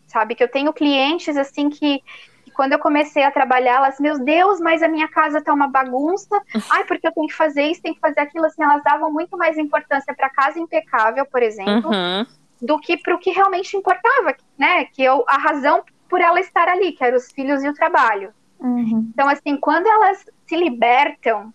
sabe? 0.07 0.34
Que 0.34 0.43
eu 0.43 0.49
tenho 0.49 0.72
clientes 0.72 1.37
assim 1.37 1.68
que, 1.68 2.03
que 2.45 2.51
quando 2.53 2.72
eu 2.72 2.78
comecei 2.78 3.22
a 3.22 3.30
trabalhar, 3.30 3.76
elas, 3.76 4.01
meu 4.01 4.18
Deus, 4.18 4.61
mas 4.61 4.82
a 4.82 4.89
minha 4.89 5.09
casa 5.09 5.43
tá 5.43 5.53
uma 5.53 5.68
bagunça. 5.68 6.41
Ai, 6.70 6.84
porque 6.84 7.07
eu 7.07 7.12
tenho 7.12 7.26
que 7.26 7.34
fazer 7.34 7.64
isso, 7.64 7.82
tenho 7.82 7.95
que 7.95 8.01
fazer 8.01 8.20
aquilo. 8.20 8.47
Assim, 8.47 8.62
elas 8.62 8.82
davam 8.82 9.12
muito 9.12 9.37
mais 9.37 9.59
importância 9.59 10.14
para 10.14 10.30
casa 10.30 10.59
impecável, 10.59 11.26
por 11.26 11.43
exemplo, 11.43 11.91
uhum. 11.91 12.26
do 12.62 12.78
que 12.78 12.97
para 12.97 13.14
o 13.14 13.18
que 13.18 13.30
realmente 13.30 13.76
importava, 13.76 14.34
né? 14.59 14.87
Que 14.87 15.03
eu, 15.03 15.24
a 15.28 15.37
razão 15.37 15.84
por 16.09 16.20
ela 16.20 16.41
estar 16.41 16.68
ali, 16.68 16.93
que 16.93 17.05
eram 17.05 17.16
os 17.16 17.30
filhos 17.32 17.62
e 17.64 17.68
o 17.68 17.74
trabalho. 17.74 18.32
Uhum. 18.61 19.11
Então, 19.12 19.28
assim, 19.28 19.57
quando 19.57 19.87
elas 19.87 20.24
se 20.47 20.57
libertam 20.57 21.53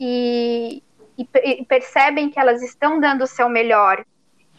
e, 0.00 0.82
e, 1.18 1.28
e 1.44 1.64
percebem 1.66 2.30
que 2.30 2.40
elas 2.40 2.62
estão 2.62 2.98
dando 2.98 3.24
o 3.24 3.26
seu 3.26 3.48
melhor 3.50 4.02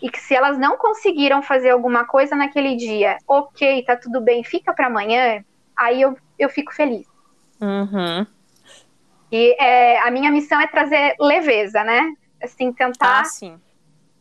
e 0.01 0.09
que 0.09 0.19
se 0.19 0.35
elas 0.35 0.57
não 0.57 0.77
conseguiram 0.77 1.41
fazer 1.41 1.71
alguma 1.71 2.05
coisa 2.05 2.35
naquele 2.35 2.75
dia, 2.75 3.17
ok, 3.27 3.83
tá 3.83 3.95
tudo 3.95 4.21
bem, 4.21 4.43
fica 4.43 4.73
para 4.73 4.87
amanhã, 4.87 5.43
aí 5.75 6.01
eu, 6.01 6.17
eu 6.37 6.49
fico 6.49 6.73
feliz. 6.73 7.07
Uhum. 7.59 8.25
E 9.31 9.55
é, 9.59 9.99
a 10.01 10.11
minha 10.11 10.31
missão 10.31 10.59
é 10.59 10.67
trazer 10.67 11.15
leveza, 11.19 11.83
né? 11.83 12.13
Assim, 12.41 12.73
tentar 12.73 13.23
ah, 13.23 13.57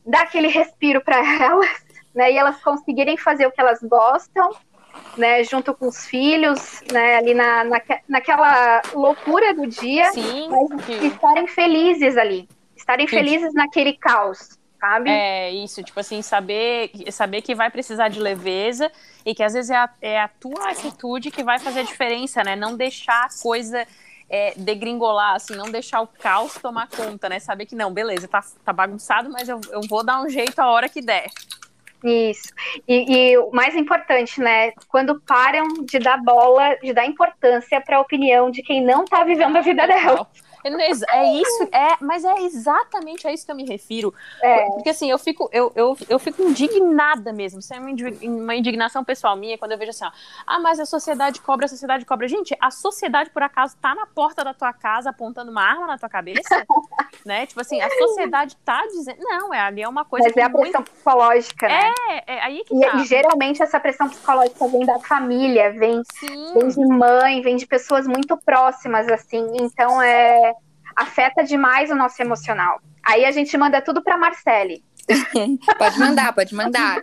dar 0.07 0.23
aquele 0.23 0.49
respiro 0.49 1.03
para 1.03 1.17
elas, 1.43 1.85
né? 2.15 2.33
E 2.33 2.39
elas 2.39 2.63
conseguirem 2.63 3.17
fazer 3.17 3.47
o 3.47 3.51
que 3.51 3.61
elas 3.61 3.81
gostam, 3.83 4.51
né? 5.17 5.45
Junto 5.45 5.75
com 5.75 5.89
os 5.89 6.07
filhos, 6.07 6.83
né? 6.93 7.17
Ali 7.17 7.35
na, 7.35 7.65
na, 7.65 7.81
naquela 8.09 8.83
loucura 8.95 9.55
do 9.55 9.67
dia, 9.67 10.11
sim, 10.13 10.49
mas 10.49 11.03
estarem 11.03 11.47
felizes 11.47 12.17
ali, 12.17 12.49
estarem 12.77 13.07
sim. 13.07 13.17
felizes 13.17 13.53
naquele 13.55 13.95
caos 13.95 14.61
sabe? 14.81 15.11
É, 15.11 15.51
isso, 15.51 15.83
tipo 15.83 16.01
assim, 16.01 16.23
saber, 16.23 16.91
saber 17.13 17.43
que 17.43 17.55
vai 17.55 17.71
precisar 17.71 18.09
de 18.09 18.19
leveza 18.19 18.91
e 19.27 19.35
que 19.35 19.43
às 19.43 19.53
vezes 19.53 19.71
é 19.71 19.77
a, 19.77 19.91
é 20.01 20.21
a 20.21 20.27
tua 20.27 20.71
atitude 20.71 21.31
que 21.31 21.45
vai 21.45 21.59
fazer 21.59 21.81
a 21.81 21.83
diferença, 21.85 22.43
né? 22.43 22.57
Não 22.57 22.75
deixar 22.75 23.27
a 23.27 23.43
coisa 23.43 23.87
é, 24.29 24.55
degringolar, 24.57 25.35
assim, 25.35 25.55
não 25.55 25.71
deixar 25.71 26.01
o 26.01 26.07
caos 26.07 26.55
tomar 26.55 26.89
conta, 26.89 27.29
né? 27.29 27.39
Saber 27.39 27.67
que 27.67 27.75
não, 27.75 27.93
beleza, 27.93 28.27
tá, 28.27 28.43
tá 28.65 28.73
bagunçado, 28.73 29.29
mas 29.31 29.49
eu, 29.49 29.61
eu 29.71 29.83
vou 29.83 30.03
dar 30.03 30.23
um 30.23 30.29
jeito 30.29 30.59
a 30.61 30.71
hora 30.71 30.89
que 30.89 31.03
der. 31.03 31.27
Isso. 32.03 32.53
E, 32.89 33.33
e, 33.33 33.39
o 33.39 33.51
mais 33.53 33.77
importante, 33.77 34.41
né? 34.41 34.73
Quando 34.89 35.21
param 35.21 35.67
de 35.85 35.99
dar 35.99 36.17
bola, 36.17 36.77
de 36.77 36.93
dar 36.93 37.05
importância 37.07 37.81
para 37.81 37.99
a 37.99 38.01
opinião 38.01 38.51
de 38.51 38.63
quem 38.63 38.83
não 38.83 39.05
está 39.05 39.23
vivendo 39.25 39.57
a 39.57 39.61
vida 39.61 39.87
dela. 39.87 40.27
É 41.09 41.33
isso, 41.33 41.69
é, 41.73 41.97
mas 42.01 42.25
é 42.25 42.43
exatamente 42.43 43.27
a 43.27 43.33
isso 43.33 43.45
que 43.45 43.53
eu 43.53 43.57
me 43.57 43.65
refiro. 43.65 44.15
É. 44.43 44.67
Porque 44.67 44.91
assim, 44.91 45.11
eu 45.11 45.19
fico, 45.19 45.49
eu, 45.53 45.73
eu, 45.75 45.97
eu 46.09 46.19
fico 46.19 46.43
indignada 46.43 47.33
mesmo. 47.33 47.61
Isso 47.61 47.73
é 47.75 47.79
uma 47.79 48.55
indignação 48.55 49.05
pessoal 49.05 49.37
minha 49.37 49.59
quando 49.59 49.73
eu 49.73 49.79
vejo 49.79 49.91
assim, 49.91 50.05
ó, 50.05 50.11
ah, 50.47 50.59
mas 50.61 50.81
a 50.81 50.87
sociedade 50.87 51.41
cobra, 51.41 51.67
a 51.67 51.69
sociedade 51.69 52.05
cobra. 52.05 52.29
Gente, 52.29 52.57
a 52.61 52.71
sociedade, 52.71 53.31
por 53.31 53.43
acaso, 53.43 53.77
tá 53.81 53.95
na 53.95 54.07
porta 54.07 54.45
da 54.45 54.55
tua 54.55 54.73
casa 54.73 55.11
apontando 55.11 55.51
uma 55.51 55.63
arma 55.63 55.87
na 55.87 55.99
tua 55.99 56.09
cabeça? 56.09 56.65
né? 57.25 57.47
Tipo 57.47 57.61
assim, 57.61 57.81
a 57.81 57.91
sociedade 57.91 58.57
tá 58.65 58.83
dizendo. 58.87 59.19
Não, 59.21 59.53
é 59.53 59.61
ali 59.61 59.83
é 59.83 59.89
uma 59.89 60.05
coisa. 60.05 60.29
Mas 60.29 60.37
é 60.37 60.43
a 60.43 60.51
pressão 60.51 60.81
muito... 60.81 60.91
psicológica, 60.91 61.69
né? 61.69 61.93
É, 62.09 62.35
é 62.35 62.43
aí 62.43 62.65
que 62.65 62.75
e, 62.75 62.81
tá. 62.81 62.97
E 62.97 63.05
geralmente 63.05 63.63
essa 63.63 63.79
pressão 63.79 64.09
psicológica 64.09 64.69
vem 64.69 64.85
da 64.85 64.99
família, 64.99 65.73
vem, 65.73 66.03
vem 66.55 66.69
de 66.69 66.87
mãe, 66.87 67.41
vem 67.43 67.57
de 67.57 67.67
pessoas 67.67 68.07
muito 68.07 68.37
próximas, 68.37 69.09
assim. 69.09 69.47
Então 69.61 70.01
é 70.01 70.50
afeta 71.01 71.43
demais 71.43 71.91
o 71.91 71.95
nosso 71.95 72.21
emocional. 72.21 72.81
Aí 73.03 73.25
a 73.25 73.31
gente 73.31 73.57
manda 73.57 73.81
tudo 73.81 74.03
para 74.03 74.19
Marcele. 74.19 74.85
pode 75.79 75.99
mandar, 75.99 76.33
pode 76.33 76.55
mandar. 76.55 77.03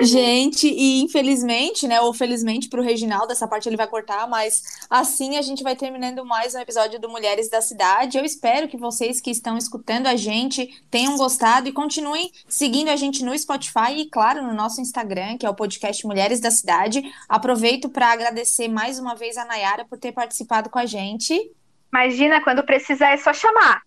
Gente, 0.00 0.66
e 0.66 1.02
infelizmente, 1.02 1.86
né, 1.86 2.00
ou 2.00 2.12
felizmente 2.12 2.68
para 2.68 2.80
o 2.80 2.82
Reginaldo, 2.82 3.30
essa 3.30 3.46
parte 3.46 3.68
ele 3.68 3.76
vai 3.76 3.86
cortar, 3.86 4.26
mas 4.26 4.62
assim 4.88 5.36
a 5.36 5.42
gente 5.42 5.62
vai 5.62 5.76
terminando 5.76 6.24
mais 6.24 6.54
um 6.54 6.58
episódio 6.58 6.98
do 6.98 7.08
Mulheres 7.08 7.48
da 7.48 7.60
Cidade. 7.60 8.18
Eu 8.18 8.24
espero 8.24 8.66
que 8.66 8.76
vocês 8.76 9.20
que 9.20 9.30
estão 9.30 9.56
escutando 9.56 10.06
a 10.06 10.16
gente 10.16 10.82
tenham 10.90 11.16
gostado 11.16 11.68
e 11.68 11.72
continuem 11.72 12.32
seguindo 12.48 12.88
a 12.88 12.96
gente 12.96 13.22
no 13.22 13.38
Spotify 13.38 13.92
e, 13.98 14.10
claro, 14.10 14.42
no 14.42 14.54
nosso 14.54 14.80
Instagram, 14.80 15.36
que 15.36 15.46
é 15.46 15.50
o 15.50 15.54
podcast 15.54 16.04
Mulheres 16.06 16.40
da 16.40 16.50
Cidade. 16.50 17.02
Aproveito 17.28 17.88
para 17.90 18.10
agradecer 18.12 18.66
mais 18.66 18.98
uma 18.98 19.14
vez 19.14 19.36
a 19.36 19.44
Nayara 19.44 19.84
por 19.84 19.98
ter 19.98 20.10
participado 20.10 20.70
com 20.70 20.78
a 20.78 20.86
gente. 20.86 21.52
Imagina, 21.92 22.42
quando 22.42 22.62
precisar 22.64 23.12
é 23.12 23.16
só 23.16 23.32
chamar. 23.32 23.82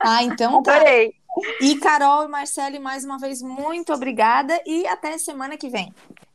Ah, 0.00 0.22
então 0.22 0.62
tá. 0.62 0.76
Adorei. 0.76 1.14
E 1.60 1.76
Carol 1.76 2.24
e 2.24 2.28
Marcele, 2.28 2.78
mais 2.78 3.04
uma 3.04 3.18
vez, 3.18 3.40
muito 3.42 3.92
obrigada 3.92 4.60
e 4.66 4.86
até 4.86 5.16
semana 5.16 5.56
que 5.56 5.68
vem. 5.68 5.92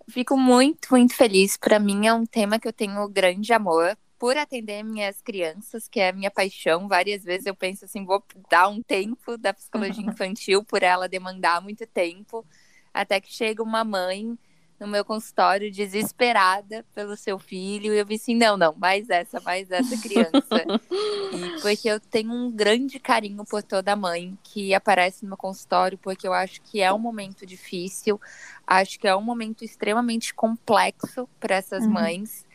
Fico 0.09 0.35
muito, 0.37 0.87
muito 0.91 1.13
feliz. 1.13 1.55
Para 1.55 1.79
mim 1.79 2.07
é 2.07 2.13
um 2.13 2.25
tema 2.25 2.59
que 2.59 2.67
eu 2.67 2.73
tenho 2.73 3.07
grande 3.07 3.53
amor 3.53 3.95
por 4.17 4.35
atender 4.35 4.83
minhas 4.83 5.21
crianças, 5.21 5.87
que 5.87 5.99
é 5.99 6.09
a 6.09 6.13
minha 6.13 6.31
paixão. 6.31 6.87
Várias 6.87 7.23
vezes 7.23 7.45
eu 7.45 7.55
penso 7.55 7.85
assim, 7.85 8.03
vou 8.03 8.23
dar 8.49 8.67
um 8.67 8.81
tempo 8.81 9.37
da 9.37 9.53
psicologia 9.53 10.03
infantil 10.07 10.63
por 10.63 10.81
ela 10.81 11.07
demandar 11.07 11.61
muito 11.61 11.85
tempo, 11.85 12.45
até 12.93 13.21
que 13.21 13.31
chega 13.31 13.61
uma 13.61 13.83
mãe 13.83 14.37
no 14.79 14.87
meu 14.87 15.03
consultório 15.03 15.71
desesperada 15.71 16.85
pelo 16.93 17.15
seu 17.15 17.39
filho. 17.39 17.93
E 17.93 17.97
eu 17.97 18.05
vi 18.05 18.15
assim: 18.15 18.35
não, 18.35 18.55
não, 18.55 18.73
mais 18.77 19.09
essa, 19.09 19.39
mais 19.41 19.69
essa 19.71 19.97
criança. 20.01 20.31
e 21.57 21.61
porque 21.61 21.89
eu 21.89 21.99
tenho 21.99 22.31
um 22.31 22.51
grande 22.51 22.99
carinho 22.99 23.43
por 23.45 23.63
toda 23.63 23.95
mãe 23.95 24.37
que 24.43 24.73
aparece 24.73 25.23
no 25.23 25.29
meu 25.29 25.37
consultório, 25.37 25.97
porque 25.97 26.27
eu 26.27 26.33
acho 26.33 26.61
que 26.61 26.81
é 26.81 26.91
um 26.93 26.99
momento 26.99 27.45
difícil, 27.45 28.19
acho 28.65 28.99
que 28.99 29.07
é 29.07 29.15
um 29.15 29.21
momento 29.21 29.63
extremamente 29.63 30.33
complexo 30.33 31.27
para 31.39 31.55
essas 31.55 31.83
uhum. 31.83 31.91
mães. 31.91 32.46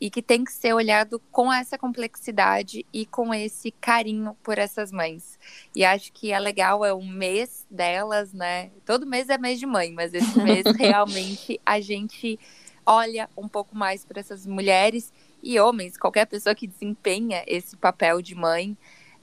E 0.00 0.08
que 0.08 0.22
tem 0.22 0.42
que 0.42 0.52
ser 0.52 0.72
olhado 0.72 1.20
com 1.30 1.52
essa 1.52 1.76
complexidade 1.76 2.86
e 2.90 3.04
com 3.04 3.34
esse 3.34 3.70
carinho 3.70 4.34
por 4.42 4.56
essas 4.56 4.90
mães. 4.90 5.38
E 5.76 5.84
acho 5.84 6.10
que 6.12 6.32
é 6.32 6.38
legal, 6.38 6.82
é 6.84 6.92
o 6.92 7.04
mês 7.04 7.66
delas, 7.70 8.32
né? 8.32 8.70
Todo 8.86 9.06
mês 9.06 9.28
é 9.28 9.36
mês 9.36 9.58
de 9.58 9.66
mãe, 9.66 9.92
mas 9.92 10.14
esse 10.14 10.38
mês 10.42 10.64
realmente 10.78 11.60
a 11.66 11.80
gente 11.80 12.38
olha 12.86 13.28
um 13.36 13.46
pouco 13.46 13.76
mais 13.76 14.04
para 14.04 14.20
essas 14.20 14.46
mulheres 14.46 15.12
e 15.42 15.60
homens, 15.60 15.98
qualquer 15.98 16.24
pessoa 16.26 16.54
que 16.54 16.66
desempenha 16.66 17.44
esse 17.46 17.76
papel 17.76 18.22
de 18.22 18.34
mãe. 18.34 18.76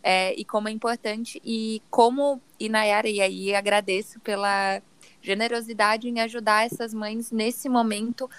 É, 0.04 0.34
e 0.40 0.46
como 0.46 0.70
é 0.70 0.72
importante 0.72 1.42
e 1.44 1.82
como 1.90 2.40
e 2.60 2.70
Nayara 2.70 3.10
e 3.10 3.20
aí 3.20 3.54
agradeço 3.54 4.20
pela 4.20 4.82
generosidade 5.22 6.08
em 6.08 6.20
ajudar 6.22 6.66
essas 6.66 6.94
mães 6.94 7.32
nesse 7.32 7.68
momento 7.68 8.30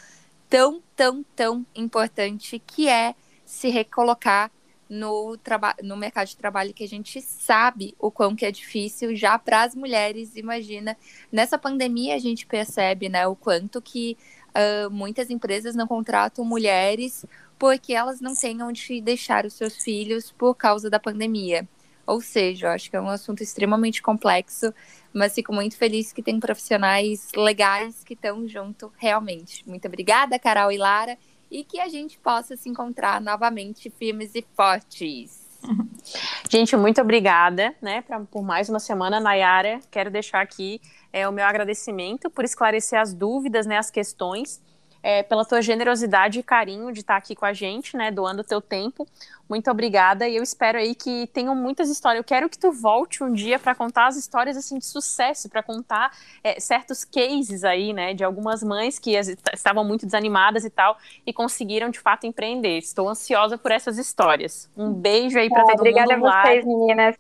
tão, 0.49 0.83
tão, 0.97 1.23
tão 1.35 1.67
importante 1.75 2.59
que 2.59 2.89
é 2.89 3.15
se 3.45 3.69
recolocar 3.69 4.51
no, 4.89 5.39
no 5.83 5.97
mercado 5.97 6.29
de 6.29 6.37
trabalho 6.37 6.73
que 6.73 6.85
a 6.85 6.89
gente 6.89 7.21
sabe 7.21 7.95
o 7.99 8.11
quão 8.11 8.35
que 8.35 8.47
é 8.47 8.51
difícil 8.51 9.15
já 9.15 9.39
para 9.39 9.63
as 9.63 9.75
mulheres, 9.75 10.35
imagina. 10.37 10.97
Nessa 11.31 11.59
pandemia 11.59 12.15
a 12.15 12.19
gente 12.19 12.47
percebe 12.47 13.09
né, 13.09 13.27
o 13.27 13.37
quanto 13.37 13.83
que 13.83 14.17
uh, 14.49 14.91
muitas 14.91 15.31
empresas 15.31 15.75
não 15.75 15.87
contratam 15.87 16.45
mulheres 16.45 17.27
porque 17.59 17.93
elas 17.93 18.21
não 18.21 18.35
têm 18.35 18.63
onde 18.63 19.01
deixar 19.01 19.45
os 19.45 19.55
seus 19.55 19.77
filhos 19.77 20.31
por 20.31 20.55
causa 20.55 20.89
da 20.89 21.01
pandemia. 21.01 21.69
Ou 22.09 22.23
seja, 22.23 22.69
eu 22.69 22.71
acho 22.71 22.89
que 22.89 22.97
é 22.97 23.01
um 23.01 23.11
assunto 23.11 23.43
extremamente 23.43 24.01
complexo, 24.01 24.73
mas 25.13 25.35
fico 25.35 25.53
muito 25.53 25.77
feliz 25.77 26.11
que 26.11 26.23
tem 26.23 26.41
profissionais 26.41 27.29
legais 27.37 28.03
que 28.03 28.15
estão 28.15 28.49
junto 28.49 28.91
realmente. 28.97 29.63
Muito 29.69 29.87
obrigada, 29.87 30.39
Carol 30.39 30.73
e 30.73 30.79
Lara, 30.79 31.19
e 31.51 31.63
que 31.63 31.79
a 31.79 31.87
gente 31.87 32.19
possa 32.19 32.57
se 32.57 32.67
encontrar 32.67 33.21
novamente 33.21 33.91
firmes 33.91 34.35
e 34.35 34.43
fortes. 34.57 35.47
Gente, 36.49 36.75
muito 36.79 36.99
obrigada, 37.03 37.75
né, 37.83 38.01
pra, 38.01 38.21
por 38.21 38.43
mais 38.43 38.71
uma 38.71 38.81
semana, 38.81 39.21
Nayara. 39.21 39.81
Quero 39.91 40.11
deixar 40.11 40.41
aqui 40.41 40.81
é, 41.13 41.29
o 41.29 41.33
meu 41.33 41.45
agradecimento 41.45 42.31
por 42.31 42.43
esclarecer 42.43 42.99
as 42.99 43.13
dúvidas, 43.13 43.67
né, 43.67 43.77
as 43.77 43.91
questões 43.91 44.63
é, 45.03 45.23
pela 45.23 45.45
tua 45.45 45.63
generosidade 45.63 46.39
e 46.39 46.43
carinho 46.43 46.93
de 46.93 47.01
estar 47.01 47.17
aqui 47.17 47.35
com 47.35 47.45
a 47.45 47.53
gente, 47.53 47.97
né, 47.97 48.11
doando 48.11 48.43
o 48.43 48.45
teu 48.45 48.61
tempo. 48.61 49.07
Muito 49.49 49.71
obrigada 49.71 50.29
e 50.29 50.37
eu 50.37 50.43
espero 50.43 50.77
aí 50.77 50.95
que 50.95 51.27
tenham 51.33 51.55
muitas 51.55 51.89
histórias. 51.89 52.19
Eu 52.19 52.25
quero 52.25 52.49
que 52.49 52.59
tu 52.59 52.71
volte 52.71 53.25
um 53.25 53.33
dia 53.33 53.59
para 53.59 53.75
contar 53.75 54.07
as 54.07 54.17
histórias 54.17 54.57
assim 54.57 54.79
de 54.79 54.85
sucesso, 54.85 55.49
para 55.49 55.63
contar 55.63 56.13
é, 56.45 56.61
certos 56.61 57.05
cases 57.05 57.65
aí, 57.65 57.93
né, 57.93 58.13
de 58.13 58.23
algumas 58.23 58.63
mães 58.63 58.99
que 58.99 59.17
estavam 59.53 59.85
muito 59.85 60.05
desanimadas 60.05 60.65
e 60.65 60.71
tal 60.71 60.99
e 61.27 61.33
conseguiram 61.33 61.89
de 61.89 61.99
fato 61.99 62.27
empreender. 62.27 62.79
Estou 62.79 63.09
ansiosa 63.09 63.57
por 63.57 63.73
essas 63.73 63.97
histórias. 63.99 64.71
Um 64.77 64.93
beijo 64.93 65.39
aí 65.39 65.49
para 65.49 65.63
é, 65.63 65.67
todo 65.67 65.81
obrigada 65.81 66.17
mundo. 66.17 66.27
Obrigada 66.27 66.49
a 66.49 66.53
vocês, 66.53 66.65
meninas. 66.65 67.17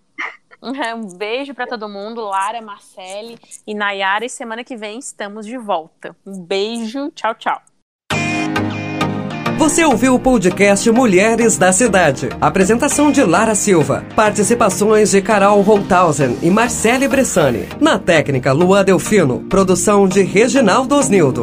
Um 0.97 1.17
beijo 1.17 1.55
para 1.55 1.67
todo 1.67 1.89
mundo, 1.89 2.23
Lara, 2.23 2.61
Marcele 2.61 3.39
e 3.67 3.75
Nayara. 3.75 4.25
E 4.25 4.29
semana 4.29 4.65
que 4.65 4.77
vem 4.77 4.99
estamos 4.99 5.47
de 5.47 5.57
volta. 5.57 6.15
Um 6.27 6.43
beijo, 6.43 7.11
tchau, 7.15 7.35
tchau. 7.35 7.61
Você 9.59 9.85
ouviu 9.85 10.15
o 10.15 10.21
podcast 10.21 10.89
Mulheres 10.93 11.59
da 11.59 11.73
Cidade. 11.73 12.29
Apresentação 12.41 13.11
de 13.11 13.25
Lara 13.25 13.57
Silva. 13.57 14.05
Participações 14.15 15.11
de 15.11 15.21
Carol 15.21 15.61
Holthausen 15.63 16.39
e 16.43 16.49
Marcele 16.49 17.09
Bressani. 17.09 17.69
Na 17.81 17.99
técnica, 17.99 18.53
Lua 18.53 18.85
Delfino. 18.85 19.41
Produção 19.49 20.07
de 20.07 20.23
Reginaldo 20.23 20.95
Osnildo. 20.95 21.43